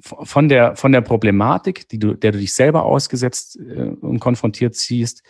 von 0.00 0.48
der, 0.48 0.76
von 0.76 0.92
der 0.92 1.00
Problematik, 1.00 1.88
die 1.88 1.98
du, 1.98 2.14
der 2.14 2.32
du 2.32 2.38
dich 2.38 2.52
selber 2.52 2.84
ausgesetzt 2.84 3.58
äh, 3.58 3.90
und 4.00 4.20
konfrontiert 4.20 4.76
siehst, 4.76 5.22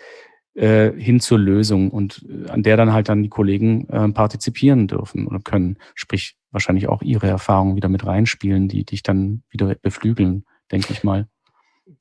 äh, 0.55 0.93
hin 0.93 1.21
zur 1.21 1.39
Lösung 1.39 1.91
und 1.91 2.27
äh, 2.29 2.51
an 2.51 2.63
der 2.63 2.77
dann 2.77 2.93
halt 2.93 3.09
dann 3.09 3.23
die 3.23 3.29
Kollegen 3.29 3.89
äh, 3.89 4.09
partizipieren 4.09 4.89
dürfen 4.89 5.27
oder 5.27 5.39
können. 5.39 5.79
Sprich, 5.95 6.37
wahrscheinlich 6.51 6.89
auch 6.89 7.03
ihre 7.03 7.29
Erfahrungen 7.29 7.77
wieder 7.77 7.89
mit 7.89 8.05
reinspielen, 8.05 8.69
die 8.69 8.85
dich 8.85 9.03
dann 9.03 9.43
wieder 9.51 9.75
beflügeln, 9.77 10.45
denke 10.71 10.93
ich 10.93 11.05
mal. 11.05 11.29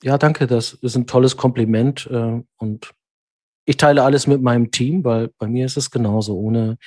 Ja, 0.04 0.18
danke. 0.18 0.48
Das 0.48 0.74
ist 0.74 0.96
ein 0.96 1.08
tolles 1.08 1.38
Kompliment. 1.38 2.10
Äh, 2.12 2.42
und 2.58 2.92
ich 3.67 3.77
teile 3.77 4.03
alles 4.03 4.27
mit 4.27 4.41
meinem 4.41 4.71
Team, 4.71 5.03
weil 5.03 5.30
bei 5.38 5.47
mir 5.47 5.65
ist 5.65 5.75
es 5.75 5.91
genauso. 5.91 6.38
Ohne, 6.38 6.77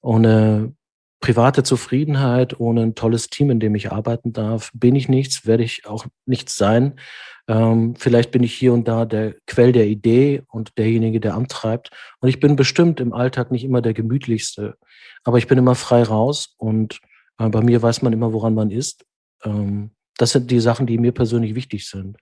ohne 0.00 0.74
private 1.20 1.62
Zufriedenheit, 1.62 2.58
ohne 2.58 2.80
ein 2.82 2.94
tolles 2.94 3.28
Team, 3.28 3.50
in 3.50 3.60
dem 3.60 3.74
ich 3.74 3.92
arbeiten 3.92 4.32
darf, 4.32 4.70
bin 4.72 4.96
ich 4.96 5.08
nichts, 5.08 5.46
werde 5.46 5.64
ich 5.64 5.86
auch 5.86 6.06
nichts 6.24 6.56
sein. 6.56 6.98
Ähm, 7.46 7.94
vielleicht 7.96 8.30
bin 8.30 8.42
ich 8.42 8.54
hier 8.54 8.72
und 8.72 8.88
da 8.88 9.04
der 9.04 9.34
Quell 9.46 9.72
der 9.72 9.86
Idee 9.86 10.42
und 10.48 10.78
derjenige, 10.78 11.20
der 11.20 11.34
antreibt. 11.34 11.90
Und 12.20 12.30
ich 12.30 12.40
bin 12.40 12.56
bestimmt 12.56 13.00
im 13.00 13.12
Alltag 13.12 13.50
nicht 13.50 13.64
immer 13.64 13.82
der 13.82 13.92
gemütlichste, 13.92 14.78
aber 15.24 15.36
ich 15.36 15.46
bin 15.46 15.58
immer 15.58 15.74
frei 15.74 16.02
raus 16.02 16.54
und 16.56 17.00
äh, 17.38 17.50
bei 17.50 17.60
mir 17.60 17.82
weiß 17.82 18.00
man 18.00 18.14
immer, 18.14 18.32
woran 18.32 18.54
man 18.54 18.70
ist. 18.70 19.04
Ähm, 19.44 19.90
das 20.16 20.30
sind 20.30 20.50
die 20.50 20.60
Sachen, 20.60 20.86
die 20.86 20.96
mir 20.96 21.12
persönlich 21.12 21.54
wichtig 21.54 21.86
sind. 21.86 22.16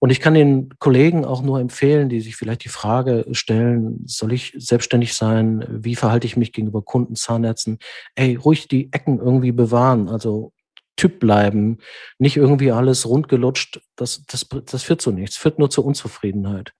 Und 0.00 0.10
ich 0.10 0.20
kann 0.20 0.34
den 0.34 0.70
Kollegen 0.78 1.24
auch 1.24 1.42
nur 1.42 1.60
empfehlen, 1.60 2.08
die 2.08 2.20
sich 2.20 2.36
vielleicht 2.36 2.64
die 2.64 2.68
Frage 2.68 3.26
stellen, 3.32 4.02
soll 4.06 4.32
ich 4.32 4.54
selbstständig 4.56 5.14
sein? 5.14 5.64
Wie 5.68 5.96
verhalte 5.96 6.26
ich 6.26 6.36
mich 6.36 6.52
gegenüber 6.52 6.82
Kunden, 6.82 7.16
Zahnärzten? 7.16 7.78
Ey, 8.14 8.36
ruhig 8.36 8.68
die 8.68 8.92
Ecken 8.92 9.18
irgendwie 9.18 9.52
bewahren. 9.52 10.08
Also 10.08 10.52
Typ 10.98 11.20
bleiben, 11.20 11.78
nicht 12.18 12.36
irgendwie 12.36 12.72
alles 12.72 13.06
rundgelutscht. 13.06 13.80
Das, 13.96 14.24
das, 14.26 14.46
das 14.48 14.82
führt 14.82 15.00
zu 15.00 15.12
nichts, 15.12 15.36
führt 15.36 15.58
nur 15.58 15.70
zur 15.70 15.84
Unzufriedenheit. 15.84 16.72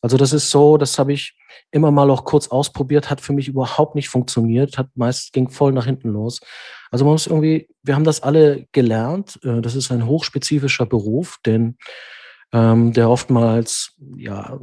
Also 0.00 0.16
das 0.16 0.32
ist 0.32 0.50
so, 0.50 0.76
das 0.78 0.98
habe 0.98 1.12
ich 1.12 1.36
immer 1.70 1.92
mal 1.92 2.10
auch 2.10 2.24
kurz 2.24 2.48
ausprobiert, 2.48 3.08
hat 3.08 3.20
für 3.20 3.32
mich 3.32 3.46
überhaupt 3.46 3.94
nicht 3.94 4.08
funktioniert, 4.08 4.78
hat 4.78 4.88
meist 4.96 5.32
ging 5.32 5.48
voll 5.48 5.72
nach 5.72 5.84
hinten 5.84 6.08
los. 6.08 6.40
Also 6.90 7.04
man 7.04 7.14
muss 7.14 7.28
irgendwie, 7.28 7.68
wir 7.84 7.94
haben 7.94 8.04
das 8.04 8.20
alle 8.20 8.66
gelernt. 8.72 9.38
Äh, 9.44 9.60
das 9.62 9.76
ist 9.76 9.92
ein 9.92 10.06
hochspezifischer 10.06 10.86
Beruf, 10.86 11.38
denn 11.46 11.76
ähm, 12.52 12.92
der 12.92 13.08
oftmals, 13.08 13.94
ja, 14.16 14.58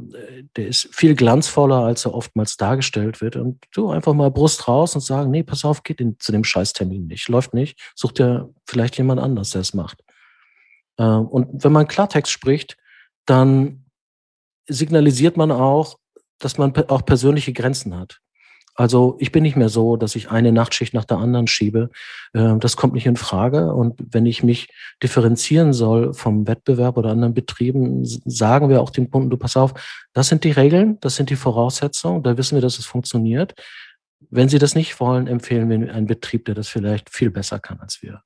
der 0.56 0.68
ist 0.68 0.94
viel 0.94 1.16
glanzvoller, 1.16 1.78
als 1.84 2.04
er 2.04 2.14
oftmals 2.14 2.56
dargestellt 2.56 3.20
wird. 3.20 3.34
Und 3.34 3.64
du 3.72 3.90
einfach 3.90 4.14
mal 4.14 4.30
Brust 4.30 4.68
raus 4.68 4.94
und 4.94 5.00
sagen, 5.00 5.30
nee, 5.30 5.42
pass 5.42 5.64
auf, 5.64 5.82
geht 5.82 6.00
in, 6.00 6.18
zu 6.20 6.30
dem 6.30 6.44
Scheißtermin 6.44 7.08
nicht, 7.08 7.28
läuft 7.28 7.52
nicht, 7.52 7.92
such 7.96 8.12
dir 8.12 8.54
vielleicht 8.64 8.96
jemand 8.96 9.20
anders, 9.20 9.50
der 9.50 9.62
es 9.62 9.74
macht. 9.74 10.04
Ähm, 10.98 11.26
und 11.26 11.64
wenn 11.64 11.72
man 11.72 11.88
Klartext 11.88 12.30
spricht, 12.30 12.76
dann 13.26 13.86
signalisiert 14.68 15.36
man 15.36 15.50
auch, 15.50 15.98
dass 16.38 16.58
man 16.58 16.74
auch 16.88 17.04
persönliche 17.04 17.52
Grenzen 17.52 17.98
hat. 17.98 18.20
Also 18.80 19.18
ich 19.18 19.30
bin 19.30 19.42
nicht 19.42 19.56
mehr 19.56 19.68
so, 19.68 19.98
dass 19.98 20.16
ich 20.16 20.30
eine 20.30 20.52
Nachtschicht 20.52 20.94
nach 20.94 21.04
der 21.04 21.18
anderen 21.18 21.46
schiebe. 21.46 21.90
Ähm, 22.32 22.60
das 22.60 22.78
kommt 22.78 22.94
nicht 22.94 23.04
in 23.04 23.18
Frage. 23.18 23.74
Und 23.74 24.00
wenn 24.10 24.24
ich 24.24 24.42
mich 24.42 24.72
differenzieren 25.02 25.74
soll 25.74 26.14
vom 26.14 26.46
Wettbewerb 26.46 26.96
oder 26.96 27.10
anderen 27.10 27.34
Betrieben, 27.34 28.06
sagen 28.06 28.70
wir 28.70 28.80
auch 28.80 28.88
dem 28.88 29.10
Kunden, 29.10 29.28
du 29.28 29.36
pass 29.36 29.58
auf, 29.58 29.74
das 30.14 30.28
sind 30.28 30.44
die 30.44 30.50
Regeln, 30.50 30.96
das 31.02 31.16
sind 31.16 31.28
die 31.28 31.36
Voraussetzungen, 31.36 32.22
da 32.22 32.38
wissen 32.38 32.54
wir, 32.54 32.62
dass 32.62 32.78
es 32.78 32.86
funktioniert. 32.86 33.52
Wenn 34.30 34.48
Sie 34.48 34.58
das 34.58 34.74
nicht 34.74 34.98
wollen, 34.98 35.26
empfehlen 35.26 35.68
wir 35.68 35.92
einen 35.92 36.06
Betrieb, 36.06 36.46
der 36.46 36.54
das 36.54 36.68
vielleicht 36.68 37.10
viel 37.10 37.30
besser 37.30 37.58
kann 37.58 37.80
als 37.80 38.00
wir. 38.00 38.22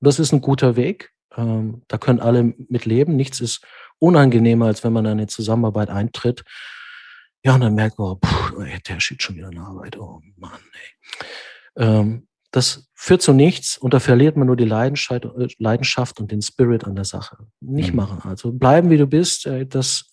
Das 0.00 0.18
ist 0.18 0.32
ein 0.32 0.40
guter 0.40 0.74
Weg. 0.74 1.12
Ähm, 1.36 1.82
da 1.86 1.96
können 1.96 2.18
alle 2.18 2.42
mit 2.42 2.86
leben. 2.86 3.14
Nichts 3.14 3.40
ist 3.40 3.64
unangenehmer, 4.00 4.66
als 4.66 4.82
wenn 4.82 4.92
man 4.92 5.04
in 5.04 5.12
eine 5.12 5.26
Zusammenarbeit 5.28 5.90
eintritt 5.90 6.42
ja, 7.44 7.54
und 7.54 7.60
dann 7.60 7.74
merkt 7.74 7.98
man, 7.98 8.18
puh, 8.18 8.64
der 8.88 9.00
steht 9.00 9.22
schon 9.22 9.36
wieder 9.36 9.50
in 9.50 9.58
Arbeit. 9.58 9.96
Oh 9.98 10.20
Mann, 10.36 10.58
ey. 10.72 11.84
Ähm, 11.84 12.26
das 12.50 12.88
führt 12.94 13.22
zu 13.22 13.32
nichts 13.32 13.76
und 13.76 13.92
da 13.92 14.00
verliert 14.00 14.36
man 14.36 14.46
nur 14.46 14.56
die 14.56 14.64
Leidenschaft, 14.64 15.24
äh, 15.24 15.48
Leidenschaft 15.58 16.20
und 16.20 16.32
den 16.32 16.42
Spirit 16.42 16.84
an 16.84 16.96
der 16.96 17.04
Sache. 17.04 17.36
Nicht 17.60 17.90
mhm. 17.90 17.96
machen. 17.96 18.28
Also 18.28 18.52
bleiben, 18.52 18.90
wie 18.90 18.96
du 18.96 19.06
bist. 19.06 19.48
Das, 19.68 20.10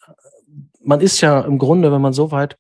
man 0.84 1.00
ist 1.00 1.22
ja 1.22 1.42
im 1.42 1.58
Grunde, 1.58 1.92
wenn 1.92 2.02
man 2.02 2.14
so 2.14 2.32
weit 2.32 2.58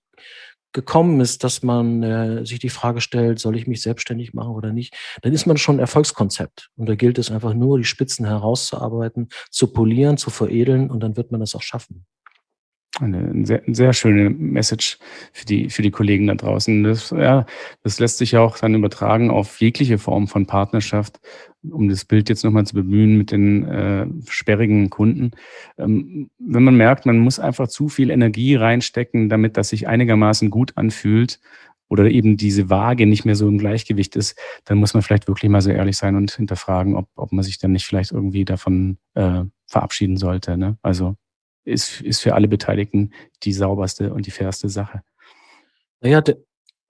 gekommen 0.71 1.21
ist, 1.21 1.43
dass 1.43 1.61
man 1.61 2.01
äh, 2.01 2.45
sich 2.45 2.59
die 2.59 2.69
Frage 2.69 2.99
stellt, 2.99 3.39
soll 3.39 3.55
ich 3.55 3.67
mich 3.67 3.81
selbstständig 3.83 4.33
machen 4.33 4.55
oder 4.55 4.73
nicht, 4.73 4.95
dann 5.21 5.31
ist 5.31 5.45
man 5.45 5.57
schon 5.57 5.75
ein 5.75 5.79
Erfolgskonzept. 5.79 6.71
Und 6.75 6.89
da 6.89 6.95
gilt 6.95 7.19
es 7.19 7.29
einfach 7.29 7.53
nur, 7.53 7.77
die 7.77 7.83
Spitzen 7.83 8.25
herauszuarbeiten, 8.25 9.29
zu 9.51 9.67
polieren, 9.67 10.17
zu 10.17 10.31
veredeln 10.31 10.89
und 10.89 11.01
dann 11.01 11.15
wird 11.15 11.31
man 11.31 11.41
das 11.41 11.53
auch 11.53 11.61
schaffen 11.61 12.07
eine 12.99 13.45
sehr, 13.45 13.63
sehr 13.67 13.93
schöne 13.93 14.29
Message 14.29 14.99
für 15.31 15.45
die, 15.45 15.69
für 15.69 15.81
die 15.81 15.91
Kollegen 15.91 16.27
da 16.27 16.35
draußen. 16.35 16.83
Das, 16.83 17.09
ja, 17.09 17.45
das 17.81 17.99
lässt 17.99 18.19
sich 18.19 18.37
auch 18.37 18.57
dann 18.57 18.75
übertragen 18.75 19.31
auf 19.31 19.59
jegliche 19.59 19.97
Form 19.97 20.27
von 20.27 20.45
Partnerschaft, 20.45 21.19
um 21.63 21.89
das 21.89 22.05
Bild 22.05 22.29
jetzt 22.29 22.43
nochmal 22.43 22.67
zu 22.67 22.75
bemühen 22.75 23.17
mit 23.17 23.31
den 23.31 23.65
äh, 23.65 24.05
sperrigen 24.27 24.89
Kunden. 24.91 25.31
Ähm, 25.77 26.29
wenn 26.37 26.63
man 26.63 26.75
merkt, 26.77 27.05
man 27.05 27.17
muss 27.17 27.39
einfach 27.39 27.67
zu 27.67 27.89
viel 27.89 28.11
Energie 28.11 28.55
reinstecken, 28.55 29.27
damit 29.27 29.57
das 29.57 29.69
sich 29.69 29.87
einigermaßen 29.87 30.51
gut 30.51 30.73
anfühlt 30.75 31.39
oder 31.89 32.09
eben 32.09 32.37
diese 32.37 32.69
Waage 32.69 33.07
nicht 33.07 33.25
mehr 33.25 33.35
so 33.35 33.47
im 33.47 33.57
Gleichgewicht 33.57 34.15
ist, 34.15 34.37
dann 34.65 34.77
muss 34.77 34.93
man 34.93 35.01
vielleicht 35.01 35.27
wirklich 35.27 35.49
mal 35.49 35.61
so 35.61 35.71
ehrlich 35.71 35.97
sein 35.97 36.15
und 36.15 36.31
hinterfragen, 36.31 36.95
ob, 36.95 37.07
ob 37.15 37.31
man 37.31 37.43
sich 37.43 37.57
dann 37.57 37.71
nicht 37.71 37.85
vielleicht 37.85 38.11
irgendwie 38.11 38.45
davon 38.45 38.97
äh, 39.15 39.43
verabschieden 39.67 40.17
sollte. 40.17 40.57
Ne? 40.57 40.77
Also 40.83 41.15
ist, 41.65 42.01
ist 42.01 42.21
für 42.21 42.35
alle 42.35 42.47
Beteiligten 42.47 43.13
die 43.43 43.53
sauberste 43.53 44.13
und 44.13 44.25
die 44.25 44.31
fairste 44.31 44.69
Sache. 44.69 45.01
Naja, 46.01 46.21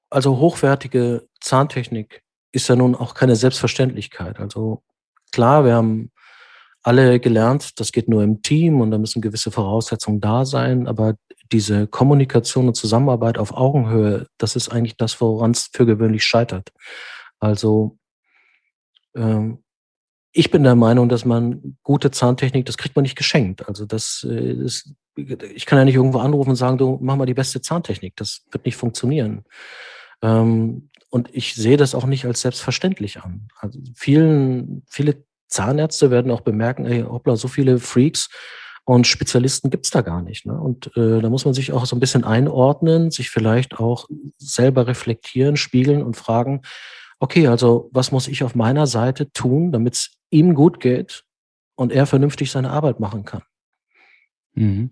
also 0.10 0.38
hochwertige 0.38 1.28
Zahntechnik 1.40 2.24
ist 2.52 2.68
ja 2.68 2.76
nun 2.76 2.96
auch 2.96 3.14
keine 3.14 3.36
Selbstverständlichkeit. 3.36 4.40
Also 4.40 4.84
klar, 5.32 5.66
wir 5.66 5.76
haben 5.76 6.12
alle 6.84 7.20
gelernt, 7.20 7.80
das 7.80 7.92
geht 7.92 8.10
nur 8.10 8.24
im 8.24 8.42
Team 8.42 8.82
und 8.82 8.92
da 8.92 8.98
müssen 8.98 9.22
gewisse 9.22 9.52
Voraussetzungen 9.52 10.20
da 10.20 10.46
sein, 10.46 10.88
aber 10.88 11.16
diese 11.52 11.88
Kommunikation 11.88 12.68
und 12.68 12.76
Zusammenarbeit 12.76 13.38
auf 13.38 13.54
Augenhöhe, 13.54 14.28
das 14.38 14.56
ist 14.56 14.70
eigentlich 14.70 14.98
das, 14.98 15.20
woran 15.22 15.52
es 15.52 15.70
für 15.72 15.86
gewöhnlich 15.86 16.26
scheitert. 16.26 16.72
Also 17.40 17.98
ähm, 19.16 19.63
ich 20.34 20.50
bin 20.50 20.64
der 20.64 20.76
Meinung, 20.76 21.10
dass 21.10 21.26
man 21.26 21.78
gute 21.84 22.12
Zahntechnik, 22.12 22.66
das 22.66 22.78
kriegt 22.78 22.96
man 22.96 23.04
nicht 23.04 23.16
geschenkt. 23.16 23.68
Also 23.68 23.86
das 23.86 24.24
ist, 24.24 24.96
äh, 25.16 25.38
ich 25.54 25.68
kann 25.68 25.78
ja 25.78 25.86
nicht 25.86 25.96
irgendwo 25.96 26.20
anrufen 26.20 26.50
und 26.50 26.56
sagen, 26.56 26.80
du 26.80 26.98
mach 27.02 27.16
mal 27.16 27.28
die 27.28 27.36
beste 27.36 27.62
Zahntechnik. 27.62 28.16
Das 28.16 28.44
wird 28.52 28.66
nicht 28.66 28.76
funktionieren. 28.76 29.46
Ähm, 30.24 30.90
und 31.10 31.30
ich 31.32 31.54
sehe 31.54 31.78
das 31.78 31.94
auch 31.94 32.08
nicht 32.08 32.26
als 32.26 32.42
selbstverständlich 32.42 33.22
an. 33.22 33.48
Also 33.60 33.80
vielen, 33.96 34.82
viele 34.90 35.24
Zahnärzte 35.48 36.10
werden 36.10 36.32
auch 36.32 36.42
bemerken, 36.42 36.88
ey, 36.88 37.04
hoppla, 37.04 37.36
so 37.36 37.48
viele 37.48 37.78
Freaks 37.78 38.30
und 38.86 39.06
Spezialisten 39.06 39.70
gibt's 39.70 39.92
da 39.92 40.02
gar 40.02 40.24
nicht. 40.24 40.48
Ne? 40.48 40.60
Und 40.60 40.88
äh, 40.98 41.22
da 41.22 41.30
muss 41.30 41.46
man 41.46 41.54
sich 41.54 41.72
auch 41.72 41.86
so 41.86 41.96
ein 41.96 42.00
bisschen 42.00 42.24
einordnen, 42.24 43.12
sich 43.12 43.30
vielleicht 43.30 43.78
auch 43.80 44.08
selber 44.40 44.88
reflektieren, 44.88 45.58
spiegeln 45.58 46.02
und 46.02 46.18
fragen, 46.18 46.64
okay, 47.20 47.48
also 47.48 47.90
was 47.94 48.12
muss 48.12 48.28
ich 48.28 48.44
auf 48.44 48.56
meiner 48.56 48.88
Seite 48.88 49.32
tun, 49.32 49.72
damit 49.72 49.94
es 49.94 50.12
ihm 50.34 50.56
gut 50.56 50.80
geht 50.80 51.26
und 51.76 51.92
er 51.92 52.06
vernünftig 52.06 52.52
seine 52.52 52.72
Arbeit 52.72 53.00
machen 53.00 53.24
kann. 53.24 53.44
Mhm. 54.54 54.92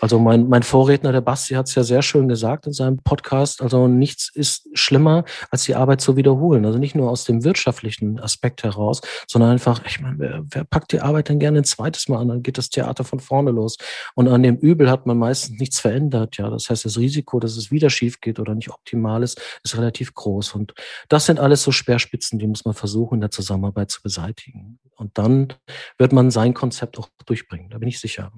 Also 0.00 0.18
mein, 0.18 0.48
mein 0.48 0.62
Vorredner, 0.62 1.12
der 1.12 1.20
Basti, 1.20 1.54
hat 1.54 1.68
es 1.68 1.74
ja 1.74 1.82
sehr 1.82 2.02
schön 2.02 2.28
gesagt 2.28 2.66
in 2.66 2.72
seinem 2.72 2.98
Podcast. 2.98 3.62
Also 3.62 3.88
nichts 3.88 4.30
ist 4.34 4.68
schlimmer, 4.74 5.24
als 5.50 5.64
die 5.64 5.74
Arbeit 5.74 6.00
zu 6.00 6.16
wiederholen. 6.16 6.66
Also 6.66 6.78
nicht 6.78 6.94
nur 6.94 7.10
aus 7.10 7.24
dem 7.24 7.44
wirtschaftlichen 7.44 8.20
Aspekt 8.20 8.62
heraus, 8.62 9.00
sondern 9.26 9.52
einfach, 9.52 9.82
ich 9.86 10.00
meine, 10.00 10.18
wer, 10.18 10.44
wer 10.50 10.64
packt 10.64 10.92
die 10.92 11.00
Arbeit 11.00 11.28
denn 11.28 11.38
gerne 11.38 11.58
ein 11.58 11.64
zweites 11.64 12.08
Mal 12.08 12.20
an? 12.20 12.28
Dann 12.28 12.42
geht 12.42 12.58
das 12.58 12.68
Theater 12.68 13.04
von 13.04 13.20
vorne 13.20 13.50
los. 13.50 13.78
Und 14.14 14.28
an 14.28 14.42
dem 14.42 14.56
Übel 14.56 14.90
hat 14.90 15.06
man 15.06 15.18
meistens 15.18 15.58
nichts 15.58 15.80
verändert. 15.80 16.36
Ja, 16.36 16.50
das 16.50 16.68
heißt, 16.68 16.84
das 16.84 16.98
Risiko, 16.98 17.40
dass 17.40 17.56
es 17.56 17.70
wieder 17.70 17.88
schief 17.90 18.20
geht 18.20 18.38
oder 18.38 18.54
nicht 18.54 18.70
optimal 18.70 19.22
ist, 19.22 19.40
ist 19.64 19.76
relativ 19.76 20.14
groß. 20.14 20.54
Und 20.54 20.74
das 21.08 21.26
sind 21.26 21.40
alles 21.40 21.62
so 21.62 21.72
Speerspitzen, 21.72 22.38
die 22.38 22.46
muss 22.46 22.64
man 22.64 22.74
versuchen, 22.74 23.16
in 23.16 23.20
der 23.22 23.30
Zusammenarbeit 23.30 23.90
zu 23.90 24.02
beseitigen. 24.02 24.78
Und 24.96 25.16
dann 25.18 25.54
wird 25.98 26.12
man 26.12 26.30
sein 26.30 26.54
Konzept 26.54 26.98
auch 26.98 27.08
durchbringen. 27.24 27.70
Da 27.70 27.78
bin 27.78 27.88
ich 27.88 28.00
sicher. 28.00 28.32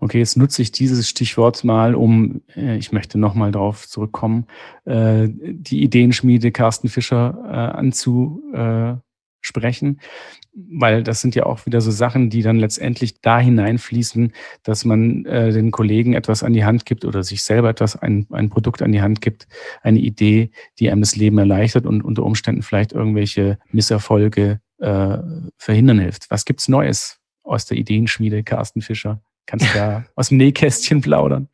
Okay, 0.00 0.18
jetzt 0.18 0.36
nutze 0.36 0.62
ich 0.62 0.72
dieses 0.72 1.08
Stichwort 1.08 1.64
mal, 1.64 1.94
um, 1.94 2.42
äh, 2.56 2.76
ich 2.76 2.92
möchte 2.92 3.18
nochmal 3.18 3.52
darauf 3.52 3.88
zurückkommen, 3.88 4.46
äh, 4.84 5.28
die 5.28 5.82
Ideenschmiede 5.82 6.50
Carsten 6.50 6.88
Fischer 6.88 7.38
äh, 7.44 7.78
anzusprechen, 7.78 10.00
weil 10.54 11.02
das 11.02 11.20
sind 11.20 11.34
ja 11.34 11.46
auch 11.46 11.66
wieder 11.66 11.80
so 11.80 11.90
Sachen, 11.90 12.30
die 12.30 12.42
dann 12.42 12.58
letztendlich 12.58 13.20
da 13.20 13.38
hineinfließen, 13.38 14.32
dass 14.64 14.84
man 14.84 15.24
den 15.24 15.70
Kollegen 15.70 16.12
etwas 16.12 16.42
an 16.42 16.52
die 16.52 16.64
Hand 16.64 16.84
gibt 16.84 17.06
oder 17.06 17.22
sich 17.22 17.42
selber 17.42 17.70
etwas, 17.70 17.96
ein, 17.96 18.26
ein 18.30 18.50
Produkt 18.50 18.82
an 18.82 18.92
die 18.92 19.00
Hand 19.00 19.22
gibt, 19.22 19.48
eine 19.80 19.98
Idee, 19.98 20.50
die 20.78 20.90
einem 20.90 21.00
das 21.00 21.16
Leben 21.16 21.38
erleichtert 21.38 21.86
und 21.86 22.04
unter 22.04 22.24
Umständen 22.24 22.60
vielleicht 22.60 22.92
irgendwelche 22.92 23.58
Misserfolge 23.70 24.60
äh, 24.78 25.18
verhindern 25.56 26.00
hilft. 26.00 26.30
Was 26.30 26.44
gibt's 26.44 26.68
Neues 26.68 27.18
aus 27.42 27.64
der 27.64 27.78
Ideenschmiede 27.78 28.42
Carsten 28.42 28.82
Fischer? 28.82 29.22
Kannst 29.46 29.66
du 29.66 29.78
da 29.78 30.04
aus 30.14 30.28
dem 30.28 30.38
Nähkästchen 30.38 31.00
plaudern? 31.00 31.48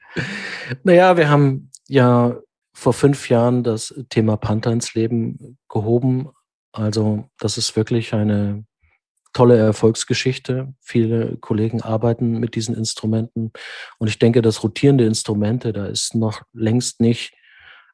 Naja, 0.84 1.16
wir 1.16 1.28
haben 1.28 1.70
ja 1.88 2.36
vor 2.72 2.92
fünf 2.92 3.28
Jahren 3.28 3.64
das 3.64 3.94
Thema 4.08 4.36
Panther 4.36 4.70
ins 4.70 4.94
Leben 4.94 5.58
gehoben. 5.68 6.28
Also 6.72 7.28
das 7.38 7.58
ist 7.58 7.74
wirklich 7.76 8.14
eine 8.14 8.64
tolle 9.32 9.56
Erfolgsgeschichte. 9.56 10.74
Viele 10.80 11.36
Kollegen 11.38 11.82
arbeiten 11.82 12.38
mit 12.38 12.54
diesen 12.54 12.74
Instrumenten. 12.74 13.52
Und 13.98 14.08
ich 14.08 14.18
denke, 14.18 14.42
dass 14.42 14.62
rotierende 14.62 15.04
Instrumente, 15.04 15.72
da 15.72 15.86
ist 15.86 16.14
noch 16.14 16.42
längst 16.52 17.00
nicht 17.00 17.34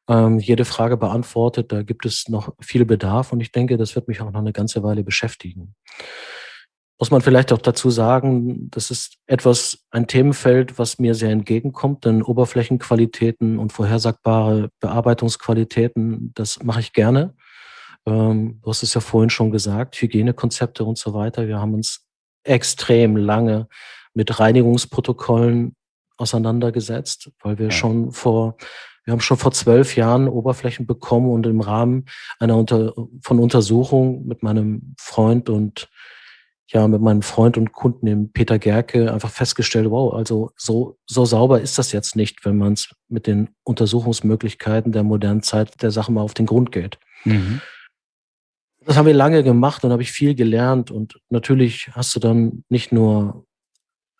ähm, 0.07 0.39
jede 0.39 0.65
Frage 0.65 0.97
beantwortet. 0.97 1.71
Da 1.71 1.81
gibt 1.81 2.05
es 2.05 2.29
noch 2.29 2.53
viel 2.61 2.85
Bedarf. 2.85 3.33
Und 3.33 3.41
ich 3.41 3.51
denke, 3.51 3.77
das 3.77 3.95
wird 3.95 4.07
mich 4.07 4.21
auch 4.21 4.31
noch 4.31 4.39
eine 4.39 4.53
ganze 4.53 4.83
Weile 4.83 5.03
beschäftigen 5.03 5.75
muss 6.97 7.11
man 7.11 7.21
vielleicht 7.21 7.51
auch 7.51 7.57
dazu 7.57 7.89
sagen, 7.89 8.69
das 8.71 8.89
ist 8.89 9.17
etwas, 9.27 9.79
ein 9.91 10.07
Themenfeld, 10.07 10.79
was 10.79 10.97
mir 10.97 11.13
sehr 11.13 11.31
entgegenkommt, 11.31 12.05
denn 12.05 12.23
Oberflächenqualitäten 12.23 13.59
und 13.59 13.73
vorhersagbare 13.73 14.69
Bearbeitungsqualitäten, 14.79 16.31
das 16.35 16.63
mache 16.63 16.79
ich 16.79 16.93
gerne. 16.93 17.35
Ähm, 18.05 18.59
du 18.63 18.69
hast 18.69 18.83
es 18.83 18.93
ja 18.93 19.01
vorhin 19.01 19.29
schon 19.29 19.51
gesagt, 19.51 20.01
Hygienekonzepte 20.01 20.85
und 20.85 20.97
so 20.97 21.13
weiter. 21.13 21.47
Wir 21.47 21.59
haben 21.59 21.73
uns 21.73 22.05
extrem 22.43 23.17
lange 23.17 23.67
mit 24.13 24.39
Reinigungsprotokollen 24.39 25.75
auseinandergesetzt, 26.17 27.31
weil 27.41 27.57
wir 27.57 27.65
ja. 27.65 27.71
schon 27.71 28.13
vor, 28.13 28.55
wir 29.03 29.11
haben 29.11 29.19
schon 29.19 29.37
vor 29.37 29.51
zwölf 29.51 29.97
Jahren 29.97 30.29
Oberflächen 30.29 30.87
bekommen 30.87 31.29
und 31.29 31.45
im 31.45 31.59
Rahmen 31.59 32.05
einer 32.39 32.55
Unter 32.55 32.93
von 33.21 33.39
Untersuchung 33.39 34.25
mit 34.25 34.43
meinem 34.43 34.95
Freund 34.97 35.49
und 35.49 35.89
ja 36.67 36.87
mit 36.87 37.01
meinem 37.01 37.21
Freund 37.21 37.57
und 37.57 37.71
Kunden, 37.71 38.05
dem 38.05 38.31
Peter 38.31 38.59
Gerke, 38.59 39.13
einfach 39.13 39.29
festgestellt, 39.29 39.89
wow, 39.89 40.13
also 40.13 40.51
so, 40.55 40.97
so 41.05 41.25
sauber 41.25 41.61
ist 41.61 41.77
das 41.77 41.91
jetzt 41.91 42.15
nicht, 42.15 42.45
wenn 42.45 42.57
man 42.57 42.73
es 42.73 42.93
mit 43.07 43.27
den 43.27 43.49
Untersuchungsmöglichkeiten 43.63 44.91
der 44.91 45.03
modernen 45.03 45.43
Zeit 45.43 45.81
der 45.81 45.91
Sache 45.91 46.11
mal 46.11 46.21
auf 46.21 46.33
den 46.33 46.45
Grund 46.45 46.71
geht. 46.71 46.97
Mhm. 47.23 47.61
Das 48.85 48.97
haben 48.97 49.07
wir 49.07 49.13
lange 49.13 49.43
gemacht 49.43 49.83
und 49.83 49.91
habe 49.91 50.03
ich 50.03 50.11
viel 50.11 50.35
gelernt. 50.35 50.91
Und 50.91 51.19
natürlich 51.29 51.89
hast 51.93 52.15
du 52.15 52.19
dann 52.19 52.63
nicht 52.69 52.91
nur 52.91 53.45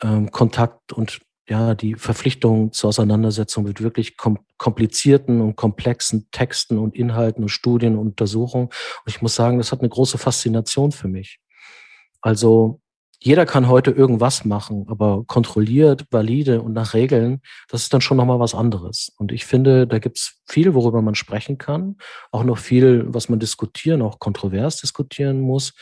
ähm, 0.02 0.32
Kontakt 0.32 0.92
und 0.92 1.20
ja, 1.48 1.76
die 1.76 1.94
Verpflichtung 1.94 2.72
zur 2.72 2.88
Auseinandersetzung 2.88 3.66
mit 3.66 3.82
wirklich 3.82 4.18
kom 4.18 4.40
komplizierten 4.58 5.42
und 5.42 5.58
komplexen 5.58 6.30
Texten 6.32 6.78
und 6.78 6.96
Inhalten 6.96 7.44
und 7.44 7.50
Studien 7.50 7.98
und 7.98 8.08
Untersuchungen. 8.08 8.68
Und 8.68 9.08
ich 9.08 9.22
muss 9.22 9.36
sagen, 9.36 9.58
das 9.58 9.72
hat 9.72 9.82
eine 9.82 9.90
große 9.90 10.18
Faszination 10.18 10.92
für 10.92 11.10
mich. 11.10 11.40
Also 12.26 12.82
jeder 13.20 13.46
kann 13.46 13.70
heute 13.70 13.92
irgendwas 13.92 14.46
machen, 14.46 14.88
aber 14.90 15.24
kontrolliert, 15.28 16.06
valide 16.10 16.64
und 16.64 16.74
nach 16.74 16.96
Regeln, 16.96 17.40
das 17.70 17.84
ist 17.84 17.94
dann 17.94 18.02
schon 18.02 18.18
nochmal 18.18 18.40
was 18.40 18.56
anderes. 18.56 19.12
Und 19.20 19.32
ich 19.32 19.46
finde, 19.46 19.86
da 19.86 20.00
gibt's 20.00 20.42
viel, 20.48 20.74
worüber 20.74 21.04
man 21.04 21.14
sprechen 21.14 21.60
kann, 21.60 21.98
auch 22.32 22.44
noch 22.44 22.58
viel, 22.58 23.06
was 23.14 23.30
man 23.30 23.40
diskutieren, 23.40 24.02
auch 24.02 24.18
kontrovers 24.18 24.78
diskutieren 24.78 25.40
muss. 25.40 25.74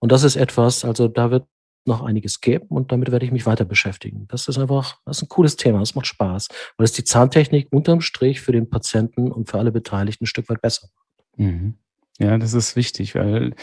Und 0.00 0.10
das 0.10 0.24
ist 0.24 0.34
etwas, 0.34 0.84
also 0.84 1.06
da 1.06 1.30
wird 1.30 1.46
noch 1.86 2.02
einiges 2.02 2.40
geben 2.40 2.66
und 2.70 2.90
damit 2.90 3.12
werde 3.12 3.24
ich 3.24 3.32
mich 3.32 3.46
weiter 3.46 3.64
beschäftigen. 3.64 4.26
Das 4.26 4.48
ist 4.48 4.58
einfach, 4.58 4.96
das 5.04 5.18
ist 5.18 5.22
ein 5.22 5.28
cooles 5.28 5.54
Thema, 5.54 5.78
das 5.78 5.94
macht 5.94 6.06
Spaß, 6.08 6.48
weil 6.76 6.84
es 6.86 6.92
die 6.92 7.04
Zahntechnik 7.04 7.68
unterm 7.70 8.00
Strich 8.00 8.40
für 8.40 8.52
den 8.52 8.68
Patienten 8.68 9.30
und 9.30 9.48
für 9.48 9.58
alle 9.58 9.70
Beteiligten 9.70 10.24
ein 10.24 10.26
Stück 10.26 10.48
weit 10.48 10.60
besser 10.60 10.88
macht. 10.92 11.38
Mhm. 11.38 11.78
Ja, 12.20 12.38
das 12.38 12.54
ist 12.54 12.76
wichtig, 12.76 13.16
weil 13.16 13.54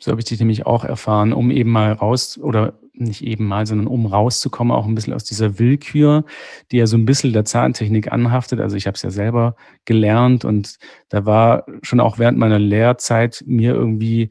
so 0.00 0.10
habe 0.10 0.20
ich 0.20 0.24
dich 0.24 0.40
nämlich 0.40 0.66
auch 0.66 0.84
erfahren, 0.84 1.32
um 1.32 1.52
eben 1.52 1.70
mal 1.70 1.92
raus 1.92 2.38
oder 2.38 2.74
nicht 2.92 3.22
eben 3.22 3.46
mal, 3.46 3.66
sondern 3.66 3.86
um 3.86 4.04
rauszukommen, 4.06 4.76
auch 4.76 4.84
ein 4.86 4.96
bisschen 4.96 5.12
aus 5.12 5.22
dieser 5.24 5.60
Willkür, 5.60 6.24
die 6.72 6.78
ja 6.78 6.86
so 6.86 6.96
ein 6.96 7.04
bisschen 7.06 7.32
der 7.32 7.44
Zahntechnik 7.44 8.10
anhaftet. 8.10 8.60
Also 8.60 8.76
ich 8.76 8.86
habe 8.88 8.96
es 8.96 9.02
ja 9.02 9.10
selber 9.10 9.54
gelernt 9.84 10.44
und 10.44 10.78
da 11.08 11.24
war 11.24 11.64
schon 11.82 12.00
auch 12.00 12.18
während 12.18 12.36
meiner 12.36 12.58
Lehrzeit 12.58 13.44
mir 13.46 13.74
irgendwie 13.74 14.30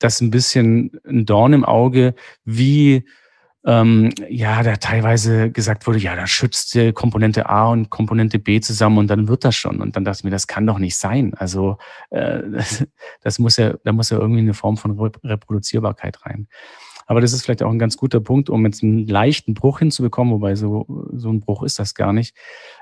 das 0.00 0.20
ein 0.20 0.30
bisschen 0.30 1.00
ein 1.06 1.24
Dorn 1.24 1.52
im 1.52 1.64
Auge, 1.64 2.14
wie 2.44 3.04
ähm, 3.66 4.10
ja, 4.28 4.62
da 4.62 4.76
teilweise 4.76 5.50
gesagt 5.50 5.86
wurde, 5.86 5.98
ja, 5.98 6.14
da 6.14 6.26
schützt 6.26 6.78
Komponente 6.94 7.48
A 7.48 7.68
und 7.68 7.88
Komponente 7.88 8.38
B 8.38 8.60
zusammen 8.60 8.98
und 8.98 9.08
dann 9.08 9.26
wird 9.28 9.44
das 9.44 9.56
schon. 9.56 9.80
Und 9.80 9.96
dann 9.96 10.04
dachte 10.04 10.20
ich 10.20 10.24
mir, 10.24 10.30
das 10.30 10.46
kann 10.46 10.66
doch 10.66 10.78
nicht 10.78 10.96
sein. 10.96 11.32
Also 11.34 11.78
äh, 12.10 12.42
das, 12.50 12.86
das 13.22 13.38
muss 13.38 13.56
ja, 13.56 13.74
da 13.84 13.92
muss 13.92 14.10
ja 14.10 14.18
irgendwie 14.18 14.40
eine 14.40 14.54
Form 14.54 14.76
von 14.76 14.98
Reproduzierbarkeit 14.98 16.24
rein. 16.26 16.48
Aber 17.06 17.20
das 17.20 17.32
ist 17.32 17.44
vielleicht 17.44 17.62
auch 17.62 17.70
ein 17.70 17.78
ganz 17.78 17.96
guter 17.96 18.20
Punkt, 18.20 18.48
um 18.50 18.64
jetzt 18.64 18.82
einen 18.82 19.06
leichten 19.06 19.54
Bruch 19.54 19.78
hinzubekommen, 19.78 20.32
wobei 20.32 20.54
so, 20.54 20.86
so 21.12 21.30
ein 21.30 21.40
Bruch 21.40 21.62
ist 21.62 21.78
das 21.78 21.94
gar 21.94 22.12
nicht. 22.12 22.36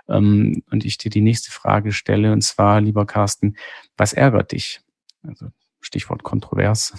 Ähm, 0.09 0.63
und 0.71 0.85
ich 0.85 0.99
dir 0.99 1.11
die 1.11 1.21
nächste 1.21 1.51
Frage 1.51 1.93
stelle, 1.93 2.33
und 2.33 2.43
zwar, 2.43 2.81
lieber 2.81 3.07
Carsten, 3.07 3.57
was 3.97 4.13
ärgert 4.13 4.53
dich? 4.53 4.81
Also 5.23 5.49
Stichwort 5.81 6.23
kontrovers. 6.23 6.93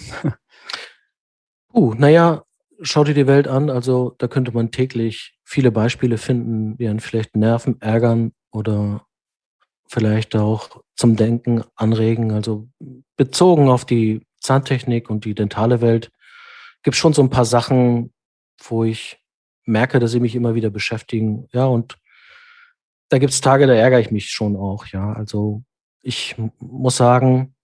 Uh, 1.72 1.92
naja, 1.94 2.44
schau 2.80 3.04
dir 3.04 3.14
die 3.14 3.26
Welt 3.26 3.48
an, 3.48 3.70
also 3.70 4.14
da 4.18 4.28
könnte 4.28 4.52
man 4.52 4.70
täglich 4.70 5.38
viele 5.44 5.70
Beispiele 5.70 6.18
finden, 6.18 6.76
die 6.76 6.88
einen 6.88 7.00
vielleicht 7.00 7.36
nerven, 7.36 7.80
ärgern 7.80 8.32
oder 8.50 9.06
vielleicht 9.88 10.36
auch 10.36 10.82
zum 10.96 11.16
Denken 11.16 11.62
anregen. 11.76 12.32
Also 12.32 12.68
bezogen 13.16 13.68
auf 13.68 13.84
die 13.84 14.26
Zahntechnik 14.40 15.10
und 15.10 15.24
die 15.24 15.34
dentale 15.34 15.80
Welt 15.80 16.10
gibt 16.82 16.94
es 16.94 16.98
schon 16.98 17.12
so 17.12 17.22
ein 17.22 17.30
paar 17.30 17.44
Sachen, 17.44 18.12
wo 18.62 18.84
ich 18.84 19.18
merke, 19.64 19.98
dass 19.98 20.10
sie 20.10 20.20
mich 20.20 20.34
immer 20.34 20.54
wieder 20.54 20.70
beschäftigen. 20.70 21.48
Ja, 21.52 21.66
und 21.66 21.98
da 23.08 23.18
gibt 23.18 23.32
es 23.32 23.40
Tage, 23.40 23.66
da 23.66 23.74
ärgere 23.74 24.00
ich 24.00 24.10
mich 24.10 24.30
schon 24.30 24.56
auch. 24.56 24.86
Ja, 24.86 25.12
also 25.12 25.62
ich 26.02 26.36
muss 26.58 26.96
sagen, 26.96 27.54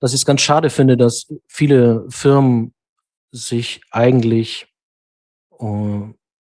dass 0.00 0.12
ich 0.12 0.20
es 0.20 0.26
ganz 0.26 0.40
schade 0.40 0.70
finde, 0.70 0.96
dass 0.96 1.32
viele 1.46 2.06
Firmen 2.08 2.74
sich 3.30 3.82
eigentlich 3.90 4.66
äh, 5.58 6.00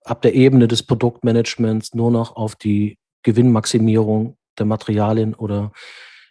ab 0.04 0.22
der 0.22 0.34
Ebene 0.34 0.68
des 0.68 0.84
Produktmanagements 0.84 1.94
nur 1.94 2.12
noch 2.12 2.36
auf 2.36 2.56
die 2.56 2.98
Gewinnmaximierung 3.24 4.38
der 4.58 4.66
Materialien 4.66 5.34
oder 5.34 5.72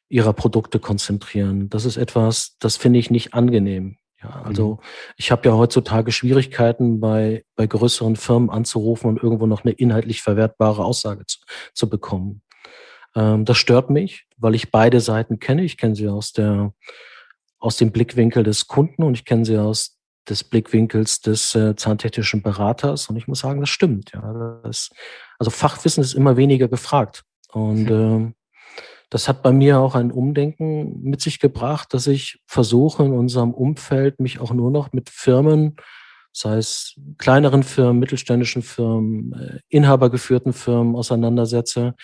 ihrer 0.09 0.33
Produkte 0.33 0.79
konzentrieren. 0.79 1.69
Das 1.69 1.85
ist 1.85 1.97
etwas, 1.97 2.57
das 2.61 2.77
finde 2.77 2.99
ich 2.99 3.11
nicht 3.11 3.35
angenehm. 3.35 3.99
Ja, 4.23 4.43
also 4.43 4.75
mhm. 4.75 4.79
ich 5.17 5.31
habe 5.31 5.49
ja 5.49 5.55
heutzutage 5.55 6.11
Schwierigkeiten 6.11 6.99
bei, 6.99 7.45
bei 7.55 7.67
größeren 7.67 8.17
Firmen 8.17 8.51
anzurufen 8.51 9.09
und 9.09 9.23
irgendwo 9.23 9.47
noch 9.47 9.65
eine 9.65 9.73
inhaltlich 9.73 10.23
verwertbare 10.23 10.85
Aussage 10.85 11.25
zu, 11.27 11.39
zu 11.73 11.89
bekommen. 11.89 12.43
Ähm, 13.15 13.45
das 13.45 13.59
stört 13.59 13.91
mich, 13.91 14.27
weil 14.37 14.57
ich 14.57 14.73
beide 14.73 15.01
Seiten 15.01 15.39
kenne. 15.39 15.63
Ich 15.63 15.77
kenne 15.77 15.95
sie 15.95 16.09
aus 16.09 16.33
der 16.33 16.73
aus 17.61 17.77
dem 17.77 17.91
Blickwinkel 17.91 18.45
des 18.45 18.69
Kunden 18.69 19.03
und 19.03 19.15
ich 19.15 19.25
kenne 19.25 19.45
sie 19.45 19.59
aus 19.59 19.98
des 20.29 20.45
Blickwinkels 20.45 21.21
des 21.21 21.55
äh, 21.55 21.75
zahntechnischen 21.77 22.43
Beraters. 22.43 23.09
Und 23.09 23.17
ich 23.17 23.29
muss 23.29 23.41
sagen, 23.41 23.61
das 23.61 23.71
stimmt. 23.71 24.13
Ja, 24.13 24.61
das, 24.63 24.91
also 25.39 25.51
Fachwissen 25.51 26.03
ist 26.03 26.15
immer 26.15 26.37
weniger 26.37 26.69
gefragt. 26.69 27.25
Und 27.53 27.91
äh, 27.91 28.33
das 29.11 29.29
hat 29.29 29.43
bei 29.43 29.53
mir 29.53 29.81
auch 29.81 29.95
ein 29.95 30.11
Umdenken 30.11 31.01
mit 31.03 31.21
sich 31.21 31.41
gebracht, 31.41 31.95
dass 31.95 32.07
ich 32.07 32.41
versuche 32.47 33.05
in 33.05 33.13
unserem 33.13 33.55
Umfeld 33.55 34.21
mich 34.21 34.39
auch 34.39 34.53
nur 34.53 34.71
noch 34.71 34.93
mit 34.93 35.09
Firmen, 35.09 35.77
sei 36.33 36.59
es 36.59 36.95
kleineren 37.17 37.63
Firmen, 37.63 37.99
mittelständischen 37.99 38.63
Firmen, 38.63 39.33
äh, 39.33 39.59
inhabergeführten 39.69 40.53
Firmen 40.53 40.95
auseinandersetze. 40.95 41.95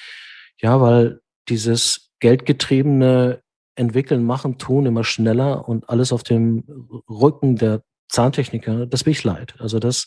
Ja, 0.60 0.80
weil 0.80 1.20
dieses 1.48 2.10
geldgetriebene 2.20 3.42
Entwickeln, 3.76 4.24
Machen, 4.24 4.56
Tun 4.56 4.86
immer 4.86 5.04
schneller 5.04 5.68
und 5.68 5.90
alles 5.90 6.12
auf 6.12 6.22
dem 6.22 6.64
Rücken 7.08 7.56
der 7.56 7.82
Zahntechniker, 8.14 8.86
das 8.86 9.04
bin 9.04 9.12
ich 9.12 9.24
leid. 9.24 9.54
Also 9.58 9.78
das, 9.78 10.06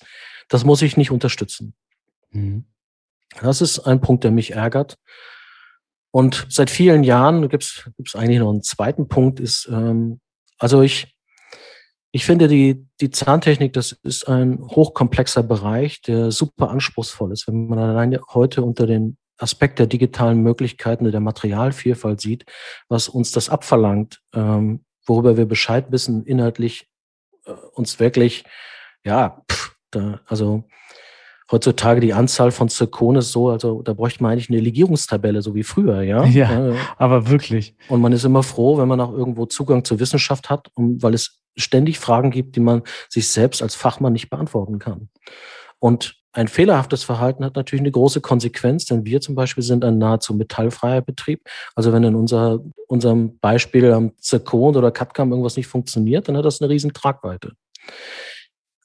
das 0.50 0.63
muss 0.63 0.82
ich 0.82 0.98
nicht 0.98 1.12
unterstützen. 1.12 1.74
Mhm. 2.32 2.65
Das 3.41 3.62
ist 3.62 3.80
ein 3.80 4.02
Punkt, 4.02 4.24
der 4.24 4.32
mich 4.32 4.52
ärgert. 4.52 4.98
Und 6.12 6.48
seit 6.50 6.70
vielen 6.70 7.04
Jahren 7.04 7.48
gibt 7.50 7.63
es 7.63 8.15
eigentlich 8.15 8.39
noch 8.39 8.50
einen 8.50 8.63
zweiten 8.63 9.08
Punkt, 9.08 9.39
ist, 9.39 9.67
ähm, 9.72 10.20
also 10.58 10.82
ich, 10.82 11.15
ich 12.12 12.26
finde, 12.26 12.48
die, 12.48 12.88
die 13.02 13.12
Zahntechnik, 13.12 13.74
das 13.74 13.91
ist 14.04 14.28
ein 14.28 14.60
hochkomplexer 14.60 15.43
Bereich, 15.43 16.02
der 16.02 16.32
super 16.32 16.70
anspruchsvoll 16.70 17.34
ist. 17.34 17.48
Wenn 17.48 17.67
man 17.67 17.78
alleine 17.78 18.22
heute 18.34 18.63
unter 18.63 18.88
den 18.88 19.17
Aspekt 19.38 19.78
der 19.78 19.86
digitalen 19.86 20.41
Möglichkeiten, 20.41 21.12
der 21.12 21.20
Materialvielfalt 21.20 22.22
sieht, 22.22 22.46
was 22.88 23.08
uns 23.10 23.32
das 23.32 23.50
abverlangt, 23.50 24.20
ähm, 24.34 24.86
worüber 25.06 25.38
wir 25.38 25.46
Bescheid 25.46 25.91
wissen, 25.91 26.26
inhaltlich 26.26 26.88
uns 27.74 28.00
wirklich, 28.00 28.44
ja, 29.04 29.42
pff, 29.50 29.76
da, 29.92 30.22
also 30.26 30.64
heutzutage 31.52 32.02
die 32.02 32.14
Anzahl 32.14 32.52
von 32.52 32.70
Zirkonen 32.70 33.20
ist 33.20 33.32
so, 33.32 33.50
also 33.50 33.82
da 33.82 33.94
bräuchte 33.94 34.22
man 34.22 34.34
eigentlich 34.34 34.50
eine 34.50 34.60
Legierungstabelle, 34.60 35.42
so 35.42 35.56
wie 35.56 35.64
früher, 35.64 36.02
ja? 36.02 36.26
Ja, 36.26 36.74
aber 36.98 37.30
wirklich. 37.30 37.76
Und 37.88 38.02
man 38.02 38.12
ist 38.12 38.26
immer 38.26 38.44
froh, 38.44 38.78
wenn 38.78 38.88
man 38.88 39.00
auch 39.00 39.14
irgendwo 39.14 39.46
Zugang 39.46 39.86
zur 39.86 40.00
Wissenschaft 40.00 40.50
hat, 40.50 40.70
um, 40.76 41.02
weil 41.02 41.14
es 41.14 41.42
ständig 41.56 42.00
Fragen 42.00 42.32
gibt, 42.32 42.56
die 42.56 42.60
man 42.60 42.84
sich 43.10 43.30
selbst 43.30 43.62
als 43.62 43.76
Fachmann 43.76 44.14
nicht 44.14 44.30
beantworten 44.30 44.80
kann. 44.80 45.10
Und 45.80 46.17
ein 46.34 46.48
fehlerhaftes 46.48 47.04
Verhalten 47.04 47.44
hat 47.44 47.56
natürlich 47.56 47.82
eine 47.82 47.92
große 47.92 48.22
Konsequenz, 48.22 48.86
denn 48.86 49.06
wir 49.06 49.22
zum 49.22 49.36
Beispiel 49.36 49.63
sind 49.63 49.84
ein 49.84 49.98
nahezu 49.98 50.34
metallfreier 50.34 51.02
Betrieb. 51.02 51.42
Also 51.76 51.94
wenn 51.94 52.04
in 52.04 52.16
unser, 52.16 52.60
unserem 52.88 53.40
Beispiel 53.40 53.92
am 53.92 54.12
Zirkon 54.20 54.76
oder 54.76 54.92
Katcam 54.92 55.32
irgendwas 55.32 55.58
nicht 55.58 55.68
funktioniert, 55.68 56.28
dann 56.28 56.38
hat 56.38 56.46
das 56.46 56.62
eine 56.62 56.70
riesen 56.70 56.94
Tragweite. 56.94 57.54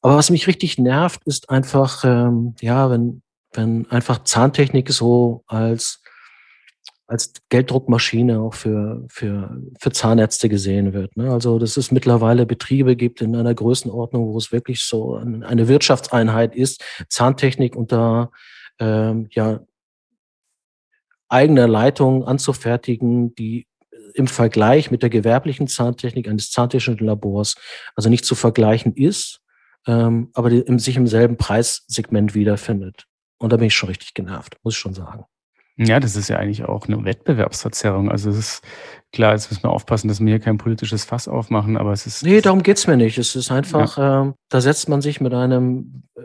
Aber 0.01 0.17
was 0.17 0.31
mich 0.31 0.47
richtig 0.47 0.79
nervt, 0.79 1.23
ist 1.27 1.51
einfach, 1.51 2.05
ähm, 2.05 2.55
ja, 2.61 2.91
wenn, 2.91 3.23
wenn 3.53 3.89
einfach 3.91 4.25
Zahntechnik 4.25 4.91
so 4.91 5.45
als, 5.47 6.02
als 7.13 7.33
Gelddruckmaschine 7.49 8.41
auch 8.41 8.55
für, 8.55 9.05
für, 9.09 9.57
für 9.81 9.93
Zahnärzte 9.93 10.49
gesehen 10.49 10.93
wird. 10.93 11.17
Ne? 11.17 11.31
Also, 11.31 11.59
dass 11.59 11.77
es 11.77 11.93
mittlerweile 11.93 12.47
Betriebe 12.47 12.97
gibt 12.97 13.21
in 13.21 13.37
einer 13.37 13.55
Größenordnung, 13.55 14.33
wo 14.33 14.39
es 14.39 14.51
wirklich 14.51 14.83
so 14.83 15.15
eine 15.15 15.69
Wirtschaftseinheit 15.69 16.57
ist, 16.57 16.83
Zahntechnik 17.09 17.77
unter, 17.77 18.31
ähm, 18.81 19.29
ja, 19.31 19.61
eigener 21.29 21.69
Leitung 21.69 22.25
anzufertigen, 22.25 23.35
die 23.35 23.67
im 24.15 24.27
Vergleich 24.27 24.91
mit 24.91 25.03
der 25.03 25.09
gewerblichen 25.09 25.69
Zahntechnik 25.69 26.29
eines 26.29 26.51
zahntechnischen 26.51 27.07
Labors 27.07 27.55
also 27.95 28.11
nicht 28.11 28.27
zu 28.27 28.35
vergleichen 28.35 28.95
ist 28.95 29.43
ähm, 29.87 30.31
aber 30.35 30.51
die, 30.51 30.59
im, 30.59 30.79
sich 30.79 30.97
im 30.97 31.07
selben 31.07 31.37
Preissegment 31.37 32.35
wiederfindet. 32.35 33.07
Und 33.39 33.53
da 33.53 33.57
bin 33.57 33.67
ich 33.67 33.75
schon 33.75 33.89
richtig 33.89 34.15
genervt, 34.15 34.57
muss 34.63 34.75
ich 34.75 34.79
schon 34.79 34.95
sagen. 34.95 35.25
Ja, 35.77 36.01
das 36.01 36.17
ist 36.17 36.29
ja 36.29 36.37
eigentlich 36.37 36.65
auch 36.65 36.87
eine 36.87 37.05
Wettbewerbsverzerrung. 37.05 38.11
Also 38.11 38.31
es 38.31 38.39
ist 38.39 38.63
klar, 39.13 39.33
jetzt 39.33 39.51
müssen 39.51 39.65
wir 39.65 39.71
aufpassen, 39.71 40.09
dass 40.09 40.21
wir 40.21 40.29
hier 40.29 40.41
kein 40.41 40.59
politisches 40.59 41.05
Fass 41.05 41.29
aufmachen, 41.29 41.77
aber 41.77 41.93
es 41.93 42.07
ist. 42.07 42.23
Nee, 42.23 42.41
darum 42.41 42.63
geht's 42.63 42.87
mir 42.87 42.97
nicht. 42.97 43.19
Es 43.19 43.35
ist 43.35 43.51
einfach, 43.51 43.97
ja. 43.97 44.23
ähm, 44.23 44.35
da 44.49 44.61
setzt 44.61 44.89
man 44.89 45.01
sich 45.01 45.21
mit 45.21 45.33
einem 45.33 46.05
äh, 46.15 46.23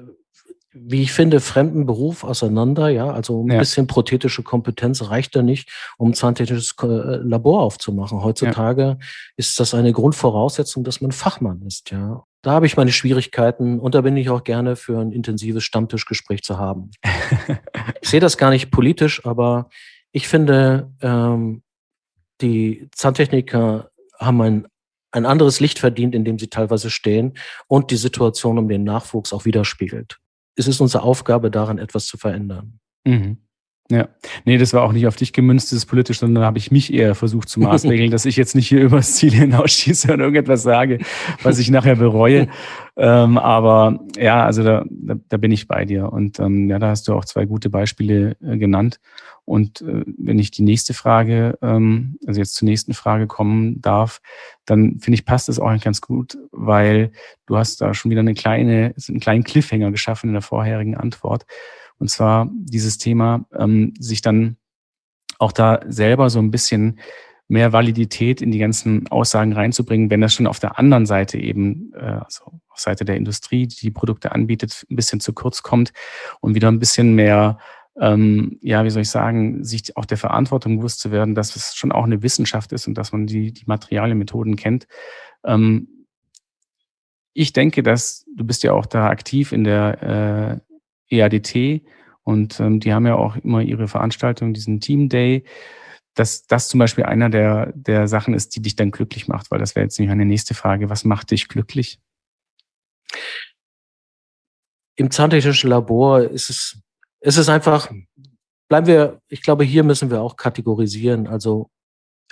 wie 0.80 1.02
ich 1.02 1.12
finde, 1.12 1.40
fremden 1.40 1.86
Beruf 1.86 2.24
auseinander. 2.24 2.90
Ja, 2.90 3.10
also 3.10 3.44
ein 3.44 3.52
ja. 3.52 3.60
bisschen 3.60 3.88
prothetische 3.88 4.44
Kompetenz 4.44 5.10
reicht 5.10 5.36
da 5.36 5.42
nicht, 5.42 5.70
um 5.98 6.10
ein 6.10 6.14
zahntechnisches 6.14 6.76
äh, 6.82 6.86
Labor 6.86 7.62
aufzumachen. 7.62 8.22
Heutzutage 8.22 8.82
ja. 8.82 8.98
ist 9.38 9.60
das 9.60 9.74
eine 9.74 9.92
Grundvoraussetzung, 9.92 10.84
dass 10.84 11.02
man 11.02 11.12
Fachmann 11.12 11.62
ist. 11.64 11.92
Ja, 11.92 12.24
da 12.42 12.52
habe 12.52 12.66
ich 12.66 12.78
meine 12.78 12.92
Schwierigkeiten 12.92 13.80
und 13.80 13.96
da 13.96 14.02
bin 14.02 14.16
ich 14.18 14.30
auch 14.30 14.44
gerne 14.44 14.76
für 14.76 15.00
ein 15.00 15.12
intensives 15.12 15.64
Stammtischgespräch 15.64 16.44
zu 16.44 16.58
haben. 16.58 16.92
ich 18.02 18.10
sehe 18.10 18.20
das 18.20 18.38
gar 18.38 18.52
nicht 18.52 18.72
politisch, 18.72 19.26
aber 19.26 19.70
ich 20.12 20.28
finde, 20.28 20.94
ähm, 21.02 21.64
die 22.42 22.90
Zahntechniker 22.94 23.90
haben 24.20 24.42
ein 24.42 24.68
ein 25.12 25.26
anderes 25.26 25.62
Licht 25.62 25.80
verdient, 25.80 26.14
in 26.14 26.26
dem 26.26 26.38
sie 26.38 26.50
teilweise 26.50 26.90
stehen 26.90 27.38
und 27.68 27.92
die 27.92 27.96
Situation 27.96 28.60
um 28.60 28.68
den 28.68 28.84
Nachwuchs 28.84 29.32
auch 29.32 29.46
widerspiegelt 29.46 30.20
es 30.58 30.68
ist 30.68 30.82
unsere 30.82 31.04
Aufgabe, 31.04 31.50
daran 31.52 31.78
etwas 31.78 32.08
zu 32.08 32.18
verändern. 32.18 32.80
Mhm. 33.06 33.38
Ja, 33.90 34.10
nee, 34.44 34.58
das 34.58 34.74
war 34.74 34.84
auch 34.84 34.92
nicht 34.92 35.08
auf 35.08 35.16
dich 35.16 35.32
gemünzt, 35.32 35.72
das 35.72 35.78
ist 35.78 35.86
politisch, 35.86 36.20
sondern 36.20 36.42
da 36.42 36.48
habe 36.48 36.58
ich 36.58 36.72
mich 36.72 36.94
eher 36.94 37.16
versucht 37.16 37.48
zu 37.48 37.62
maßregeln, 37.62 38.12
dass 38.12 38.26
ich 38.26 38.36
jetzt 38.36 38.54
nicht 38.54 38.68
hier 38.68 38.82
übers 38.82 39.16
Ziel 39.16 39.32
hinausschieße 39.32 40.12
und 40.12 40.20
irgendetwas 40.20 40.64
sage, 40.64 41.00
was 41.42 41.58
ich 41.58 41.72
nachher 41.72 41.96
bereue. 41.96 42.50
ähm, 42.98 43.38
aber 43.38 44.00
ja, 44.18 44.44
also 44.44 44.64
da, 44.64 44.84
da, 44.90 45.16
da, 45.30 45.38
bin 45.38 45.52
ich 45.52 45.70
bei 45.70 45.86
dir. 45.86 46.12
Und 46.12 46.40
ähm, 46.40 46.70
ja, 46.70 46.80
da 46.80 46.90
hast 46.90 47.08
du 47.08 47.14
auch 47.14 47.24
zwei 47.24 47.46
gute 47.46 47.70
Beispiele 47.70 48.36
äh, 48.44 48.58
genannt. 48.58 49.00
Und 49.46 49.80
äh, 49.82 50.04
wenn 50.18 50.38
ich 50.38 50.52
die 50.52 50.64
nächste 50.64 50.94
Frage, 50.94 51.58
ähm, 51.62 52.18
also 52.28 52.42
jetzt 52.42 52.56
zur 52.56 52.68
nächsten 52.68 52.94
Frage 52.94 53.28
kommen 53.28 53.82
darf, 53.82 54.20
dann 54.66 55.00
finde 55.00 55.16
ich, 55.16 55.24
passt 55.24 55.48
das 55.48 55.60
auch 55.60 55.80
ganz 55.80 56.02
gut, 56.02 56.38
weil 56.52 57.12
du 57.46 57.56
hast 57.58 57.80
da 57.80 57.94
schon 57.94 58.12
wieder 58.12 58.20
eine 58.20 58.34
kleine, 58.34 58.94
einen 59.08 59.22
kleinen 59.22 59.46
Cliffhanger 59.46 59.92
geschaffen 59.92 60.32
in 60.32 60.34
der 60.34 60.42
vorherigen 60.42 60.98
Antwort. 60.98 61.46
Und 62.00 62.10
zwar 62.10 62.50
dieses 62.54 62.98
Thema, 62.98 63.46
ähm, 63.58 63.94
sich 64.00 64.22
dann 64.22 64.58
auch 65.40 65.52
da 65.52 65.80
selber 65.88 66.30
so 66.30 66.40
ein 66.40 66.52
bisschen 66.52 67.00
mehr 67.48 67.72
Validität 67.72 68.42
in 68.42 68.52
die 68.52 68.60
ganzen 68.60 69.08
Aussagen 69.08 69.54
reinzubringen, 69.54 70.10
wenn 70.10 70.22
das 70.22 70.34
schon 70.34 70.48
auf 70.48 70.60
der 70.60 70.78
anderen 70.78 71.06
Seite 71.06 71.38
eben, 71.38 71.94
äh, 71.94 72.20
also 72.24 72.46
auf 72.70 72.80
Seite 72.80 73.06
der 73.06 73.16
Industrie, 73.16 73.68
die 73.68 73.80
die 73.80 73.92
Produkte 73.92 74.34
anbietet, 74.34 74.86
ein 74.90 74.96
bisschen 74.96 75.20
zu 75.20 75.34
kurz 75.34 75.64
kommt 75.64 75.94
und 76.42 76.56
wieder 76.56 76.68
ein 76.68 76.80
bisschen 76.80 77.16
mehr 77.16 77.58
ähm, 78.00 78.60
ja, 78.62 78.84
wie 78.84 78.90
soll 78.90 79.02
ich 79.02 79.10
sagen, 79.10 79.64
sich 79.64 79.98
auch 79.98 80.06
der 80.06 80.18
Verantwortung 80.18 80.78
bewusst 80.78 81.00
zu 81.00 81.12
werden, 81.12 81.36
dass 81.36 81.56
es 81.56 81.76
schon 81.76 81.92
auch 81.92 82.04
eine 82.04 82.22
Wissenschaft 82.22 82.72
ist 82.72 82.88
und 82.88 82.98
dass 82.98 83.12
man 83.12 83.26
die, 83.26 83.52
die 83.52 83.66
Materialien, 83.66 84.18
Methoden 84.18 84.56
kennt. 84.56 84.88
Ähm, 85.44 86.06
ich 87.34 87.54
denke, 87.54 87.84
dass 87.84 88.26
du 88.36 88.44
bist 88.44 88.64
ja 88.64 88.74
auch 88.74 88.86
da 88.86 89.08
aktiv 89.08 89.52
in 89.52 89.64
der 89.64 90.62
äh, 90.62 90.67
EADT 91.10 91.82
und 92.24 92.60
ähm, 92.60 92.80
die 92.80 92.94
haben 92.94 93.08
ja 93.08 93.16
auch 93.16 93.36
immer 93.38 93.62
ihre 93.62 93.88
Veranstaltung, 93.88 94.54
diesen 94.54 94.80
Team 94.80 95.10
Day, 95.10 95.44
dass 96.14 96.48
das 96.48 96.68
zum 96.68 96.80
Beispiel 96.80 97.06
einer 97.06 97.30
der, 97.30 97.72
der 97.76 98.08
Sachen 98.08 98.34
ist, 98.34 98.56
die 98.56 98.62
dich 98.62 98.76
dann 98.76 98.92
glücklich 98.92 99.28
macht, 99.28 99.52
weil 99.52 99.60
das 99.60 99.76
wäre 99.76 99.86
jetzt 99.86 100.00
nämlich 100.00 100.12
eine 100.12 100.26
nächste 100.26 100.54
Frage. 100.54 100.90
Was 100.90 101.06
macht 101.06 101.32
dich 101.32 101.48
glücklich? 101.48 102.00
Im 104.96 105.12
zahntechnischen 105.12 105.70
Labor 105.70 106.22
ist 106.22 106.50
es 106.50 106.82
es 107.20 107.38
ist 107.38 107.50
einfach, 107.50 107.92
bleiben 108.70 108.88
wir, 108.88 109.22
ich 109.28 109.42
glaube, 109.42 109.64
hier 109.64 109.84
müssen 109.84 110.12
wir 110.12 110.22
auch 110.22 110.36
kategorisieren. 110.36 111.28
Also 111.28 111.70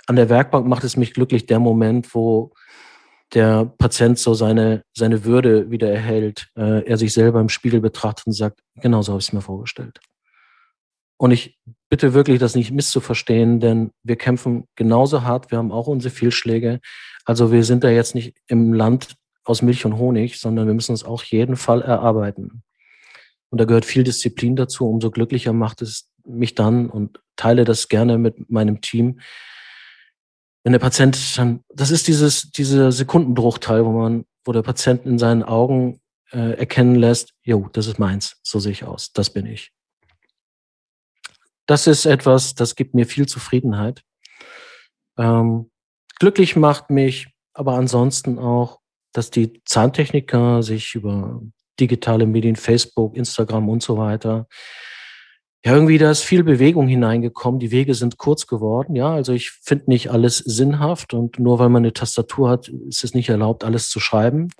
an 0.06 0.16
der 0.16 0.28
Werkbank 0.28 0.66
macht 0.66 0.84
es 0.84 0.96
mich 0.96 1.14
glücklich 1.14 1.46
der 1.46 1.58
Moment, 1.58 2.14
wo 2.14 2.52
der 3.34 3.66
Patient 3.78 4.18
so 4.18 4.34
seine, 4.34 4.82
seine 4.96 5.24
Würde 5.24 5.70
wieder 5.70 5.90
erhält, 5.90 6.48
äh, 6.56 6.84
er 6.86 6.96
sich 6.96 7.12
selber 7.12 7.40
im 7.40 7.48
Spiegel 7.48 7.80
betrachtet 7.80 8.26
und 8.26 8.32
sagt, 8.32 8.60
genau 8.76 9.02
so 9.02 9.12
habe 9.12 9.20
ich 9.20 9.28
es 9.28 9.32
mir 9.32 9.40
vorgestellt. 9.40 9.98
Und 11.18 11.30
ich 11.30 11.58
bitte 11.88 12.14
wirklich, 12.14 12.38
das 12.38 12.54
nicht 12.54 12.72
misszuverstehen, 12.72 13.58
denn 13.60 13.90
wir 14.02 14.16
kämpfen 14.16 14.64
genauso 14.76 15.22
hart, 15.22 15.50
wir 15.50 15.58
haben 15.58 15.72
auch 15.72 15.86
unsere 15.86 16.14
Fehlschläge. 16.14 16.80
Also 17.24 17.52
wir 17.52 17.64
sind 17.64 17.84
da 17.84 17.88
jetzt 17.88 18.14
nicht 18.14 18.36
im 18.48 18.72
Land 18.72 19.16
aus 19.44 19.62
Milch 19.62 19.86
und 19.86 19.96
Honig, 19.96 20.38
sondern 20.38 20.66
wir 20.66 20.74
müssen 20.74 20.92
es 20.92 21.04
auch 21.04 21.22
jeden 21.22 21.56
Fall 21.56 21.82
erarbeiten. 21.82 22.62
Und 23.50 23.60
da 23.60 23.64
gehört 23.64 23.84
viel 23.84 24.04
Disziplin 24.04 24.56
dazu. 24.56 24.88
Umso 24.88 25.10
glücklicher 25.10 25.52
macht 25.52 25.80
es 25.82 26.10
mich 26.24 26.54
dann 26.54 26.90
und 26.90 27.20
teile 27.36 27.64
das 27.64 27.88
gerne 27.88 28.18
mit 28.18 28.50
meinem 28.50 28.80
Team. 28.80 29.20
Wenn 30.66 30.72
der 30.72 30.80
Patient 30.80 31.38
dann, 31.38 31.62
das 31.68 31.92
ist 31.92 32.08
dieses, 32.08 32.50
dieser 32.50 32.90
Sekundenbruchteil, 32.90 33.84
wo 33.84 33.92
man, 33.92 34.24
wo 34.44 34.50
der 34.50 34.62
Patient 34.62 35.06
in 35.06 35.16
seinen 35.16 35.44
Augen 35.44 36.00
äh, 36.32 36.58
erkennen 36.58 36.96
lässt, 36.96 37.34
jo, 37.44 37.68
das 37.72 37.86
ist 37.86 38.00
meins, 38.00 38.40
so 38.42 38.58
sehe 38.58 38.72
ich 38.72 38.82
aus, 38.82 39.12
das 39.12 39.30
bin 39.30 39.46
ich. 39.46 39.70
das 41.66 41.86
ist 41.86 42.04
etwas, 42.04 42.56
das 42.56 42.74
gibt 42.74 42.94
mir 42.94 43.06
viel 43.06 43.28
Zufriedenheit. 43.28 44.02
Ähm, 45.16 45.70
glücklich 46.18 46.56
macht 46.56 46.90
mich 46.90 47.28
aber 47.54 47.74
ansonsten 47.74 48.40
auch, 48.40 48.80
dass 49.12 49.30
die 49.30 49.62
Zahntechniker 49.66 50.64
sich 50.64 50.96
über 50.96 51.42
digitale 51.78 52.26
Medien, 52.26 52.56
Facebook, 52.56 53.16
Instagram 53.16 53.68
und 53.68 53.84
so 53.84 53.98
weiter, 53.98 54.48
ja, 55.66 55.74
irgendwie 55.74 55.98
da 55.98 56.12
ist 56.12 56.22
viel 56.22 56.44
Bewegung 56.44 56.86
hineingekommen. 56.86 57.58
Die 57.58 57.72
Wege 57.72 57.94
sind 57.94 58.18
kurz 58.18 58.46
geworden. 58.46 58.94
Ja, 58.94 59.12
also 59.12 59.32
ich 59.32 59.50
finde 59.50 59.86
nicht 59.88 60.12
alles 60.12 60.38
sinnhaft 60.38 61.12
und 61.12 61.40
nur 61.40 61.58
weil 61.58 61.70
man 61.70 61.80
eine 61.80 61.92
Tastatur 61.92 62.48
hat, 62.48 62.68
ist 62.68 63.02
es 63.02 63.14
nicht 63.14 63.30
erlaubt, 63.30 63.64
alles 63.64 63.90
zu 63.90 63.98
schreiben. 63.98 64.50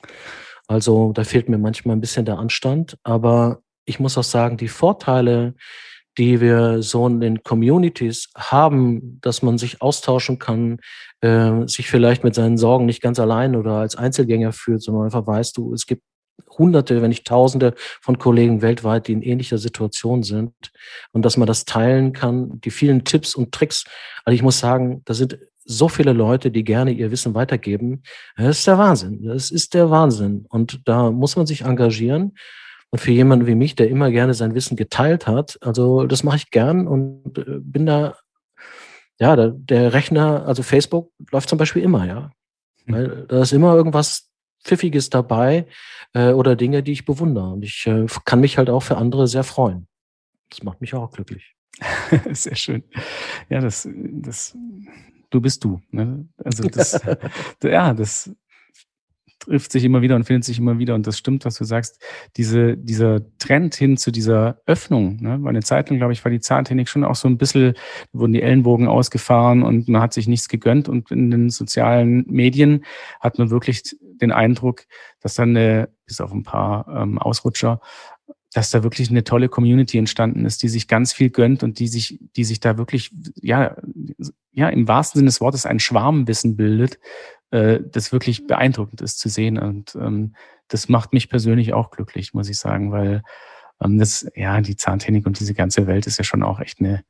Also 0.66 1.12
da 1.12 1.22
fehlt 1.22 1.48
mir 1.48 1.58
manchmal 1.58 1.94
ein 1.94 2.00
bisschen 2.00 2.24
der 2.24 2.38
Anstand. 2.38 2.98
Aber 3.04 3.60
ich 3.84 4.00
muss 4.00 4.18
auch 4.18 4.24
sagen, 4.24 4.56
die 4.56 4.66
Vorteile, 4.66 5.54
die 6.18 6.40
wir 6.40 6.82
so 6.82 7.06
in 7.06 7.20
den 7.20 7.44
Communities 7.44 8.30
haben, 8.36 9.20
dass 9.20 9.42
man 9.42 9.58
sich 9.58 9.80
austauschen 9.80 10.40
kann, 10.40 10.80
äh, 11.20 11.68
sich 11.68 11.88
vielleicht 11.88 12.24
mit 12.24 12.34
seinen 12.34 12.58
Sorgen 12.58 12.84
nicht 12.84 13.00
ganz 13.00 13.20
allein 13.20 13.54
oder 13.54 13.74
als 13.74 13.94
Einzelgänger 13.94 14.52
fühlt, 14.52 14.82
sondern 14.82 15.04
einfach 15.04 15.24
weißt 15.24 15.56
du, 15.56 15.72
es 15.72 15.86
gibt 15.86 16.02
Hunderte, 16.58 17.02
wenn 17.02 17.10
nicht 17.10 17.26
Tausende 17.26 17.74
von 18.00 18.18
Kollegen 18.18 18.62
weltweit, 18.62 19.08
die 19.08 19.12
in 19.12 19.22
ähnlicher 19.22 19.58
Situation 19.58 20.22
sind 20.22 20.52
und 21.12 21.24
dass 21.24 21.36
man 21.36 21.46
das 21.46 21.64
teilen 21.64 22.12
kann, 22.12 22.60
die 22.60 22.70
vielen 22.70 23.04
Tipps 23.04 23.34
und 23.34 23.52
Tricks. 23.52 23.84
Also 24.24 24.34
ich 24.34 24.42
muss 24.42 24.58
sagen, 24.58 25.02
da 25.04 25.14
sind 25.14 25.38
so 25.66 25.88
viele 25.88 26.12
Leute, 26.12 26.50
die 26.50 26.64
gerne 26.64 26.92
ihr 26.92 27.10
Wissen 27.10 27.34
weitergeben. 27.34 28.02
Das 28.36 28.58
ist 28.58 28.66
der 28.66 28.78
Wahnsinn. 28.78 29.24
Das 29.24 29.50
ist 29.50 29.74
der 29.74 29.90
Wahnsinn. 29.90 30.46
Und 30.48 30.80
da 30.84 31.10
muss 31.10 31.36
man 31.36 31.46
sich 31.46 31.62
engagieren. 31.62 32.36
Und 32.90 33.00
für 33.00 33.10
jemanden 33.10 33.46
wie 33.46 33.56
mich, 33.56 33.74
der 33.74 33.88
immer 33.90 34.10
gerne 34.10 34.32
sein 34.32 34.54
Wissen 34.54 34.76
geteilt 34.76 35.26
hat, 35.26 35.58
also 35.60 36.06
das 36.06 36.22
mache 36.22 36.36
ich 36.36 36.50
gern 36.50 36.86
und 36.86 37.36
äh, 37.36 37.58
bin 37.60 37.84
da, 37.84 38.16
ja, 39.18 39.34
der, 39.34 39.92
Rechner, 39.92 40.46
also 40.46 40.62
Facebook 40.62 41.10
läuft 41.32 41.48
zum 41.48 41.58
Beispiel 41.58 41.82
immer, 41.82 42.06
ja. 42.06 42.30
Hm. 42.84 42.94
Weil 42.94 43.26
da 43.26 43.42
ist 43.42 43.52
immer 43.52 43.74
irgendwas 43.74 44.25
Pfiffiges 44.66 45.10
dabei 45.10 45.66
äh, 46.12 46.32
oder 46.32 46.56
Dinge, 46.56 46.82
die 46.82 46.92
ich 46.92 47.04
bewundere. 47.04 47.50
Und 47.50 47.62
ich 47.64 47.86
äh, 47.86 48.06
kann 48.24 48.40
mich 48.40 48.58
halt 48.58 48.68
auch 48.68 48.82
für 48.82 48.96
andere 48.96 49.28
sehr 49.28 49.44
freuen. 49.44 49.86
Das 50.50 50.62
macht 50.62 50.80
mich 50.80 50.94
auch 50.94 51.10
glücklich. 51.12 51.54
sehr 52.32 52.56
schön. 52.56 52.82
Ja, 53.48 53.60
das, 53.60 53.88
das, 53.92 54.56
du 55.30 55.40
bist 55.40 55.64
du. 55.64 55.80
Ne? 55.90 56.26
Also 56.42 56.68
das, 56.68 57.00
ja, 57.62 57.94
das 57.94 58.30
trifft 59.46 59.72
sich 59.72 59.84
immer 59.84 60.02
wieder 60.02 60.16
und 60.16 60.24
findet 60.24 60.44
sich 60.44 60.58
immer 60.58 60.78
wieder. 60.78 60.94
Und 60.94 61.06
das 61.06 61.16
stimmt, 61.16 61.44
was 61.44 61.56
du 61.56 61.64
sagst. 61.64 62.02
Diese, 62.36 62.76
dieser 62.76 63.20
Trend 63.38 63.74
hin 63.74 63.96
zu 63.96 64.10
dieser 64.10 64.60
Öffnung, 64.66 65.18
ne? 65.20 65.38
weil 65.40 65.50
eine 65.50 65.62
Zeit 65.62 65.88
lang, 65.88 65.98
glaube 65.98 66.12
ich, 66.12 66.24
war 66.24 66.30
die 66.30 66.40
Zahntechnik 66.40 66.88
schon 66.88 67.04
auch 67.04 67.14
so 67.14 67.28
ein 67.28 67.38
bisschen, 67.38 67.74
wurden 68.12 68.32
die 68.32 68.42
Ellenbogen 68.42 68.88
ausgefahren 68.88 69.62
und 69.62 69.88
man 69.88 70.02
hat 70.02 70.12
sich 70.12 70.26
nichts 70.26 70.48
gegönnt. 70.48 70.88
Und 70.88 71.10
in 71.10 71.30
den 71.30 71.50
sozialen 71.50 72.24
Medien 72.28 72.84
hat 73.20 73.38
man 73.38 73.50
wirklich 73.50 73.82
den 74.00 74.32
Eindruck, 74.32 74.84
dass 75.20 75.34
dann 75.34 75.56
eine, 75.56 75.88
bis 76.06 76.20
auf 76.20 76.32
ein 76.32 76.42
paar 76.42 76.86
ähm, 76.88 77.18
Ausrutscher, 77.18 77.80
dass 78.52 78.70
da 78.70 78.82
wirklich 78.82 79.10
eine 79.10 79.22
tolle 79.22 79.50
Community 79.50 79.98
entstanden 79.98 80.46
ist, 80.46 80.62
die 80.62 80.68
sich 80.68 80.88
ganz 80.88 81.12
viel 81.12 81.28
gönnt 81.28 81.62
und 81.62 81.78
die 81.78 81.88
sich, 81.88 82.18
die 82.36 82.44
sich 82.44 82.58
da 82.58 82.78
wirklich, 82.78 83.10
ja, 83.42 83.76
ja, 84.52 84.70
im 84.70 84.88
wahrsten 84.88 85.18
Sinne 85.18 85.28
des 85.28 85.42
Wortes 85.42 85.66
ein 85.66 85.78
Schwarmwissen 85.78 86.56
bildet, 86.56 86.98
äh, 87.50 87.80
das 87.84 88.12
wirklich 88.12 88.46
beeindruckend 88.46 89.00
ist 89.00 89.18
zu 89.18 89.28
sehen. 89.28 89.58
Und 89.58 89.94
ähm, 89.96 90.34
das 90.68 90.88
macht 90.88 91.12
mich 91.12 91.28
persönlich 91.28 91.72
auch 91.72 91.90
glücklich, 91.90 92.34
muss 92.34 92.48
ich 92.48 92.58
sagen, 92.58 92.92
weil 92.92 93.22
ähm, 93.82 93.98
das, 93.98 94.26
ja, 94.34 94.60
die 94.60 94.76
Zahntechnik 94.76 95.26
und 95.26 95.38
diese 95.38 95.54
ganze 95.54 95.86
Welt 95.86 96.06
ist 96.06 96.18
ja 96.18 96.24
schon 96.24 96.42
auch 96.42 96.60
echt 96.60 96.80
eine, 96.80 97.04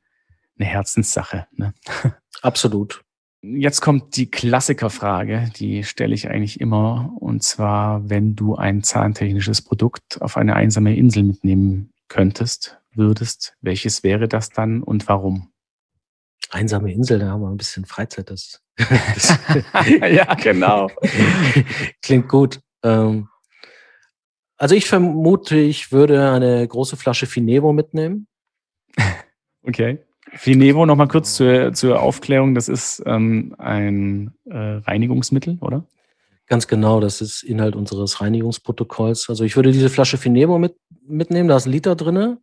eine 0.57 0.67
Herzenssache. 0.67 1.47
Ne? 1.51 1.73
Absolut. 2.41 3.03
Jetzt 3.41 3.81
kommt 3.81 4.17
die 4.17 4.29
Klassikerfrage, 4.29 5.51
die 5.57 5.83
stelle 5.83 6.15
ich 6.15 6.27
eigentlich 6.29 6.59
immer. 6.59 7.13
Und 7.19 7.43
zwar, 7.43 8.09
wenn 8.09 8.35
du 8.35 8.55
ein 8.55 8.83
zahntechnisches 8.83 9.61
Produkt 9.61 10.21
auf 10.21 10.37
eine 10.37 10.55
einsame 10.55 10.95
Insel 10.95 11.23
mitnehmen 11.23 11.93
könntest, 12.07 12.79
würdest, 12.93 13.55
welches 13.61 14.03
wäre 14.03 14.27
das 14.27 14.49
dann 14.49 14.81
und 14.81 15.07
warum? 15.07 15.51
Einsame 16.51 16.91
Insel, 16.93 17.19
da 17.19 17.27
haben 17.29 17.41
wir 17.41 17.49
ein 17.49 17.57
bisschen 17.57 17.85
Freizeit. 17.85 18.29
Das, 18.29 18.61
das 18.77 19.37
ja, 20.11 20.33
genau. 20.35 20.89
Klingt 22.01 22.27
gut. 22.27 22.59
Ähm, 22.83 23.27
also 24.57 24.75
ich 24.75 24.85
vermute, 24.85 25.57
ich 25.57 25.91
würde 25.91 26.31
eine 26.31 26.67
große 26.67 26.97
Flasche 26.97 27.27
Finevo 27.27 27.73
mitnehmen. 27.73 28.27
Okay. 29.63 29.99
Finevo, 30.33 30.85
nochmal 30.85 31.07
kurz 31.07 31.35
zur, 31.35 31.73
zur 31.73 32.01
Aufklärung, 32.01 32.55
das 32.55 32.67
ist 32.67 33.01
ähm, 33.05 33.55
ein 33.59 34.33
äh, 34.45 34.57
Reinigungsmittel, 34.57 35.57
oder? 35.61 35.85
Ganz 36.47 36.67
genau, 36.67 36.99
das 36.99 37.21
ist 37.21 37.43
Inhalt 37.43 37.75
unseres 37.75 38.21
Reinigungsprotokolls. 38.21 39.29
Also 39.29 39.43
ich 39.43 39.55
würde 39.55 39.71
diese 39.71 39.89
Flasche 39.89 40.17
Finevo 40.17 40.57
mit, 40.57 40.75
mitnehmen, 41.05 41.49
da 41.49 41.57
ist 41.57 41.65
ein 41.65 41.71
Liter 41.71 41.95
drin. 41.95 42.37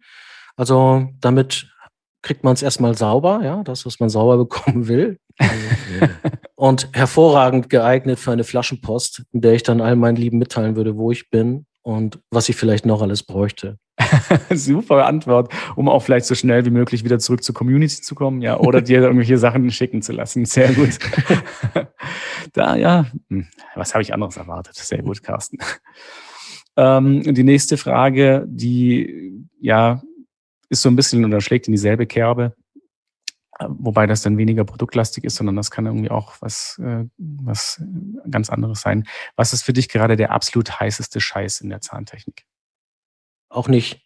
Also 0.57 1.09
damit 1.21 1.74
kriegt 2.25 2.43
man 2.43 2.55
es 2.55 2.63
erstmal 2.63 2.97
sauber, 2.97 3.43
ja, 3.45 3.63
das, 3.63 3.87
was 3.87 4.01
man 4.01 4.09
sauber 4.09 4.39
bekommen 4.45 4.89
will. 4.89 5.19
und 6.57 6.89
hervorragend 6.93 7.69
geeignet 7.71 8.19
für 8.19 8.33
eine 8.33 8.45
Flaschenpost, 8.45 9.25
in 9.33 9.41
der 9.41 9.55
ich 9.55 9.63
dann 9.63 9.81
all 9.81 9.95
meinen 9.95 10.17
Lieben 10.17 10.39
mitteilen 10.39 10.75
würde, 10.75 10.97
wo 10.97 11.13
ich 11.13 11.31
bin 11.31 11.67
und 11.83 12.19
was 12.31 12.49
ich 12.49 12.57
vielleicht 12.57 12.87
noch 12.87 13.03
alles 13.03 13.23
bräuchte. 13.23 13.79
Super 14.51 15.07
Antwort, 15.07 15.53
um 15.77 15.89
auch 15.89 16.03
vielleicht 16.03 16.27
so 16.27 16.35
schnell 16.35 16.65
wie 16.65 16.71
möglich 16.71 17.05
wieder 17.05 17.19
zurück 17.19 17.45
zur 17.45 17.55
Community 17.55 18.01
zu 18.01 18.15
kommen, 18.15 18.41
ja, 18.43 18.59
oder 18.59 18.81
dir 18.81 18.99
irgendwelche 19.03 19.39
Sachen 19.39 19.71
schicken 19.71 20.01
zu 20.01 20.13
lassen. 20.13 20.45
Sehr 20.47 20.73
gut. 20.73 20.99
da, 22.53 22.77
ja, 22.77 23.07
hm, 23.29 23.47
was 23.75 23.95
habe 23.95 24.03
ich 24.03 24.15
anderes 24.15 24.37
erwartet? 24.37 24.77
Sehr 24.77 25.03
gut, 25.03 25.23
Carsten. 25.23 25.59
Ähm, 26.77 27.23
die 27.35 27.45
nächste 27.45 27.77
Frage, 27.77 28.45
die 28.49 29.47
ja 29.61 30.03
ist 30.75 30.83
so 30.83 30.89
ein 30.91 30.97
bisschen 30.97 31.25
oder 31.25 31.41
schlägt 31.41 31.67
in 31.67 31.73
dieselbe 31.73 32.07
Kerbe, 32.07 32.55
wobei 33.61 34.07
das 34.07 34.23
dann 34.23 34.39
weniger 34.39 34.65
produktlastig 34.65 35.25
ist, 35.25 35.37
sondern 35.37 35.57
das 35.57 35.71
kann 35.71 35.87
irgendwie 35.87 36.11
auch 36.11 36.37
was, 36.41 36.79
äh, 36.83 37.05
was 37.17 37.83
ganz 38.31 38.51
anderes 38.51 38.81
sein. 38.81 39.05
Was 39.37 39.53
ist 39.53 39.63
für 39.63 39.73
dich 39.73 39.89
gerade 39.89 40.17
der 40.17 40.31
absolut 40.31 40.81
heißeste 40.81 41.21
Scheiß 41.21 41.61
in 41.61 41.71
der 41.71 41.81
Zahntechnik? 41.81 42.47
auch 43.55 43.69
nicht 43.69 44.05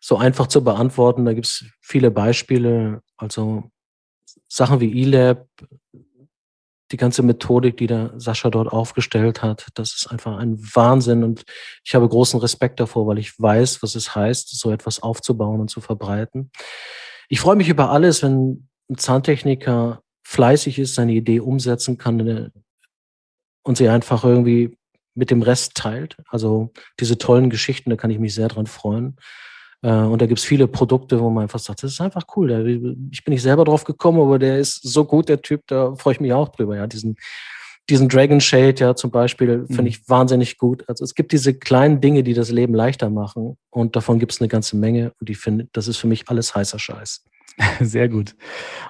so 0.00 0.16
einfach 0.16 0.46
zu 0.46 0.62
beantworten. 0.62 1.24
Da 1.24 1.32
gibt 1.32 1.46
es 1.46 1.64
viele 1.80 2.10
Beispiele. 2.10 3.02
Also 3.16 3.70
Sachen 4.48 4.80
wie 4.80 5.02
eLab, 5.02 5.48
die 6.92 6.96
ganze 6.96 7.22
Methodik, 7.22 7.76
die 7.76 7.86
der 7.86 8.12
Sascha 8.16 8.50
dort 8.50 8.68
aufgestellt 8.68 9.42
hat, 9.42 9.68
das 9.74 9.94
ist 9.94 10.06
einfach 10.08 10.38
ein 10.38 10.58
Wahnsinn 10.74 11.22
und 11.22 11.44
ich 11.84 11.94
habe 11.94 12.08
großen 12.08 12.40
Respekt 12.40 12.80
davor, 12.80 13.06
weil 13.06 13.18
ich 13.18 13.38
weiß, 13.38 13.82
was 13.82 13.94
es 13.94 14.14
heißt, 14.14 14.58
so 14.58 14.70
etwas 14.72 15.02
aufzubauen 15.02 15.60
und 15.60 15.70
zu 15.70 15.80
verbreiten. 15.80 16.50
Ich 17.28 17.40
freue 17.40 17.56
mich 17.56 17.68
über 17.68 17.90
alles, 17.90 18.22
wenn 18.22 18.68
ein 18.90 18.98
Zahntechniker 18.98 20.02
fleißig 20.24 20.78
ist, 20.78 20.94
seine 20.94 21.12
Idee 21.12 21.40
umsetzen 21.40 21.96
kann 21.96 22.26
äh, 22.26 22.50
und 23.62 23.76
sie 23.76 23.88
einfach 23.88 24.24
irgendwie 24.24 24.76
mit 25.14 25.30
dem 25.30 25.42
Rest 25.42 25.76
teilt. 25.76 26.16
Also 26.28 26.72
diese 26.98 27.18
tollen 27.18 27.50
Geschichten, 27.50 27.90
da 27.90 27.96
kann 27.96 28.10
ich 28.10 28.18
mich 28.18 28.34
sehr 28.34 28.48
dran 28.48 28.66
freuen. 28.66 29.16
Äh, 29.82 29.92
und 29.92 30.20
da 30.20 30.26
gibt 30.26 30.38
es 30.38 30.44
viele 30.44 30.66
Produkte, 30.66 31.20
wo 31.20 31.30
man 31.30 31.42
einfach 31.42 31.58
sagt, 31.58 31.82
das 31.82 31.92
ist 31.92 32.00
einfach 32.00 32.24
cool. 32.36 32.50
Ich 33.10 33.24
bin 33.24 33.32
nicht 33.32 33.42
selber 33.42 33.64
drauf 33.64 33.84
gekommen, 33.84 34.20
aber 34.20 34.38
der 34.38 34.58
ist 34.58 34.82
so 34.82 35.04
gut, 35.04 35.28
der 35.28 35.42
Typ, 35.42 35.62
da 35.66 35.94
freue 35.94 36.14
ich 36.14 36.20
mich 36.20 36.32
auch 36.32 36.48
drüber. 36.48 36.76
Ja, 36.76 36.86
diesen, 36.86 37.16
diesen 37.88 38.08
Dragon 38.08 38.40
Shade, 38.40 38.74
ja, 38.78 38.94
zum 38.94 39.10
Beispiel, 39.10 39.64
finde 39.66 39.82
mhm. 39.82 39.88
ich 39.88 40.08
wahnsinnig 40.08 40.58
gut. 40.58 40.84
Also 40.88 41.04
es 41.04 41.14
gibt 41.14 41.32
diese 41.32 41.54
kleinen 41.54 42.00
Dinge, 42.00 42.22
die 42.22 42.34
das 42.34 42.50
Leben 42.50 42.74
leichter 42.74 43.10
machen. 43.10 43.56
Und 43.70 43.96
davon 43.96 44.18
gibt 44.18 44.32
es 44.32 44.40
eine 44.40 44.48
ganze 44.48 44.76
Menge. 44.76 45.12
Und 45.20 45.30
ich 45.30 45.38
finde, 45.38 45.68
das 45.72 45.88
ist 45.88 45.96
für 45.96 46.06
mich 46.06 46.28
alles 46.28 46.54
heißer 46.54 46.78
Scheiß. 46.78 47.24
Sehr 47.80 48.08
gut. 48.08 48.36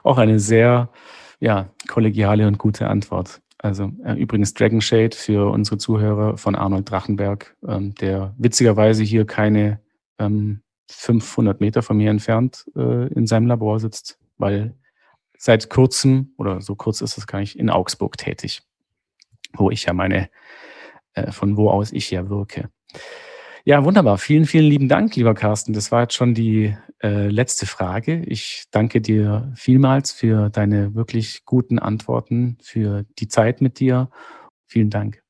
Auch 0.03 0.19
eine 0.19 0.39
sehr, 0.39 0.91
ja, 1.41 1.71
kollegiale 1.89 2.47
und 2.47 2.59
gute 2.59 2.89
Antwort. 2.89 3.41
Also 3.59 3.93
äh, 4.05 4.15
übrigens 4.15 4.55
Dragon 4.55 4.81
Shade 4.81 5.17
für 5.17 5.51
unsere 5.51 5.79
Zuhörer 5.79 6.37
von 6.39 6.55
Arnold 6.55 6.91
Drachenberg, 6.91 7.57
ähm, 7.67 7.95
der 7.97 8.35
witzigerweise 8.39 9.03
hier 9.03 9.27
keine 9.27 9.81
ähm, 10.19 10.63
500 10.91 11.61
Meter 11.61 11.83
von 11.83 11.97
mir 11.97 12.11
entfernt 12.11 12.67
äh, 12.77 13.09
in 13.13 13.27
seinem 13.27 13.47
Labor 13.47 13.81
sitzt, 13.81 14.19
weil 14.39 14.75
seit 15.39 15.71
kurzem, 15.71 16.35
oder 16.37 16.61
so 16.61 16.75
kurz 16.75 17.01
ist 17.01 17.17
es 17.17 17.27
gar 17.27 17.41
nicht, 17.41 17.59
in 17.59 17.71
Augsburg 17.71 18.19
tätig, 18.19 18.63
wo 19.55 19.71
ich 19.71 19.85
ja 19.85 19.93
meine, 19.93 20.29
äh, 21.15 21.33
von 21.33 21.57
wo 21.57 21.71
aus 21.71 21.93
ich 21.93 22.11
ja 22.11 22.29
wirke. 22.29 22.71
Ja, 23.65 23.85
wunderbar. 23.85 24.19
Vielen, 24.19 24.47
vielen 24.47 24.65
lieben 24.65 24.89
Dank, 24.89 25.17
lieber 25.17 25.35
Carsten. 25.35 25.73
Das 25.73 25.93
war 25.93 26.03
jetzt 26.03 26.15
schon 26.15 26.35
die 26.35 26.75
äh, 27.03 27.29
letzte 27.29 27.67
Frage. 27.67 28.23
Ich 28.25 28.65
danke 28.71 29.01
dir 29.01 29.53
vielmals 29.55 30.13
für 30.13 30.49
deine 30.49 30.95
wirklich 30.95 31.45
guten 31.45 31.79
Antworten, 31.79 32.57
für 32.63 33.05
die 33.19 33.29
Zeit 33.29 33.61
mit 33.61 33.79
dir. 33.79 34.11
Vielen 34.67 34.91
Dank. 34.91 35.23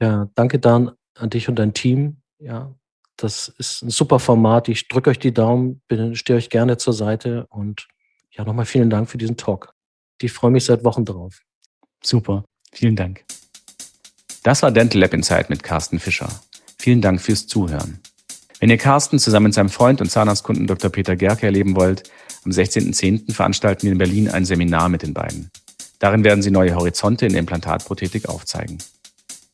Ja, 0.00 0.28
danke 0.34 0.58
Dan 0.58 0.92
an 1.14 1.30
dich 1.30 1.48
und 1.48 1.58
dein 1.58 1.74
Team. 1.74 2.18
Ja, 2.38 2.74
das 3.22 3.48
ist 3.58 3.82
ein 3.82 3.90
super 3.90 4.18
Format. 4.18 4.68
Ich 4.68 4.88
drücke 4.88 5.10
euch 5.10 5.18
die 5.18 5.32
Daumen, 5.32 5.80
stehe 6.14 6.36
euch 6.36 6.50
gerne 6.50 6.76
zur 6.76 6.92
Seite 6.92 7.46
und 7.50 7.86
ja, 8.30 8.44
nochmal 8.44 8.66
vielen 8.66 8.90
Dank 8.90 9.08
für 9.08 9.18
diesen 9.18 9.36
Talk. 9.36 9.74
Ich 10.20 10.32
freue 10.32 10.50
mich 10.50 10.64
seit 10.64 10.84
Wochen 10.84 11.04
drauf. 11.04 11.40
Super. 12.02 12.44
Vielen 12.72 12.96
Dank. 12.96 13.24
Das 14.42 14.62
war 14.62 14.70
Dental 14.72 15.00
Lab 15.00 15.14
Insight 15.14 15.50
mit 15.50 15.62
Carsten 15.62 15.98
Fischer. 15.98 16.28
Vielen 16.78 17.00
Dank 17.00 17.20
fürs 17.20 17.46
Zuhören. 17.46 18.00
Wenn 18.58 18.70
ihr 18.70 18.78
Carsten 18.78 19.18
zusammen 19.18 19.46
mit 19.46 19.54
seinem 19.54 19.68
Freund 19.68 20.00
und 20.00 20.10
Zahnarztkunden 20.10 20.66
Dr. 20.66 20.90
Peter 20.90 21.14
Gerke 21.14 21.46
erleben 21.46 21.76
wollt, 21.76 22.10
am 22.44 22.50
16.10. 22.50 23.32
veranstalten 23.32 23.84
wir 23.84 23.92
in 23.92 23.98
Berlin 23.98 24.28
ein 24.28 24.44
Seminar 24.44 24.88
mit 24.88 25.02
den 25.02 25.14
beiden. 25.14 25.50
Darin 26.00 26.24
werden 26.24 26.42
sie 26.42 26.50
neue 26.50 26.74
Horizonte 26.74 27.26
in 27.26 27.32
der 27.32 27.40
Implantatprothetik 27.40 28.28
aufzeigen. 28.28 28.78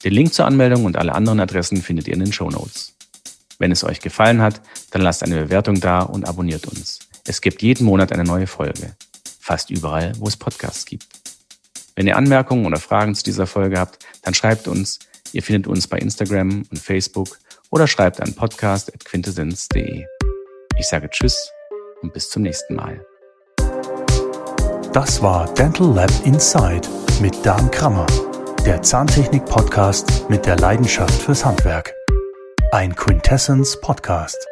Den 0.05 0.13
Link 0.13 0.33
zur 0.33 0.47
Anmeldung 0.47 0.85
und 0.87 0.97
alle 0.97 1.15
anderen 1.15 1.41
Adressen 1.41 1.83
findet 1.83 2.09
ihr 2.09 2.15
in 2.15 2.21
den 2.21 2.33
Show 2.33 2.49
Notes. 2.49 2.98
Wenn 3.59 3.73
es 3.73 3.85
euch 3.85 4.01
gefallen 4.01 4.41
hat, 4.41 4.61
dann 4.93 5.03
lasst 5.03 5.23
eine 5.23 5.45
Bewertung 5.45 5.81
da 5.81 6.01
und 6.01 6.27
abonniert 6.27 6.67
uns. 6.67 7.01
Es 7.27 7.41
gibt 7.41 7.63
jeden 7.63 7.85
Monat 7.85 8.13
eine 8.13 8.25
neue 8.25 8.47
Folge. 8.47 8.95
Fast 9.41 9.71
überall, 9.71 10.13
wo 10.19 10.29
es 10.29 10.37
Podcasts 10.37 10.85
gibt. 10.87 11.07
Wenn 11.97 12.07
ihr 12.07 12.17
Anmerkungen 12.17 12.67
oder 12.67 12.79
Fragen 12.79 13.15
zu 13.15 13.25
dieser 13.25 13.47
Folge 13.47 13.79
habt, 13.79 13.99
dann 14.23 14.35
schreibt 14.35 14.69
uns. 14.69 15.01
Ihr 15.33 15.43
findet 15.43 15.67
uns 15.67 15.89
bei 15.89 15.99
Instagram 15.99 16.65
und 16.71 16.79
Facebook 16.79 17.39
oder 17.71 17.87
schreibt 17.87 18.21
an 18.21 18.35
podcast.quintessenz.de. 18.35 20.07
Ich 20.79 20.87
sage 20.87 21.11
Tschüss 21.11 21.51
und 22.03 22.13
bis 22.13 22.31
zum 22.31 22.43
nächsten 22.43 22.77
Mal. 22.77 23.05
Das 24.93 25.21
war 25.21 25.53
Dental 25.55 25.93
Lab 25.93 26.13
Inside 26.25 26.89
mit 27.21 27.35
Dan 27.45 27.71
Krammer, 27.71 28.07
der 28.65 28.81
Zahntechnik-Podcast 28.81 30.31
mit 30.31 30.47
der 30.47 30.57
Leidenschaft 30.57 31.21
fürs 31.23 31.45
Handwerk. 31.45 31.98
Ein 32.71 32.95
Quintessence 32.95 33.81
Podcast. 33.81 34.47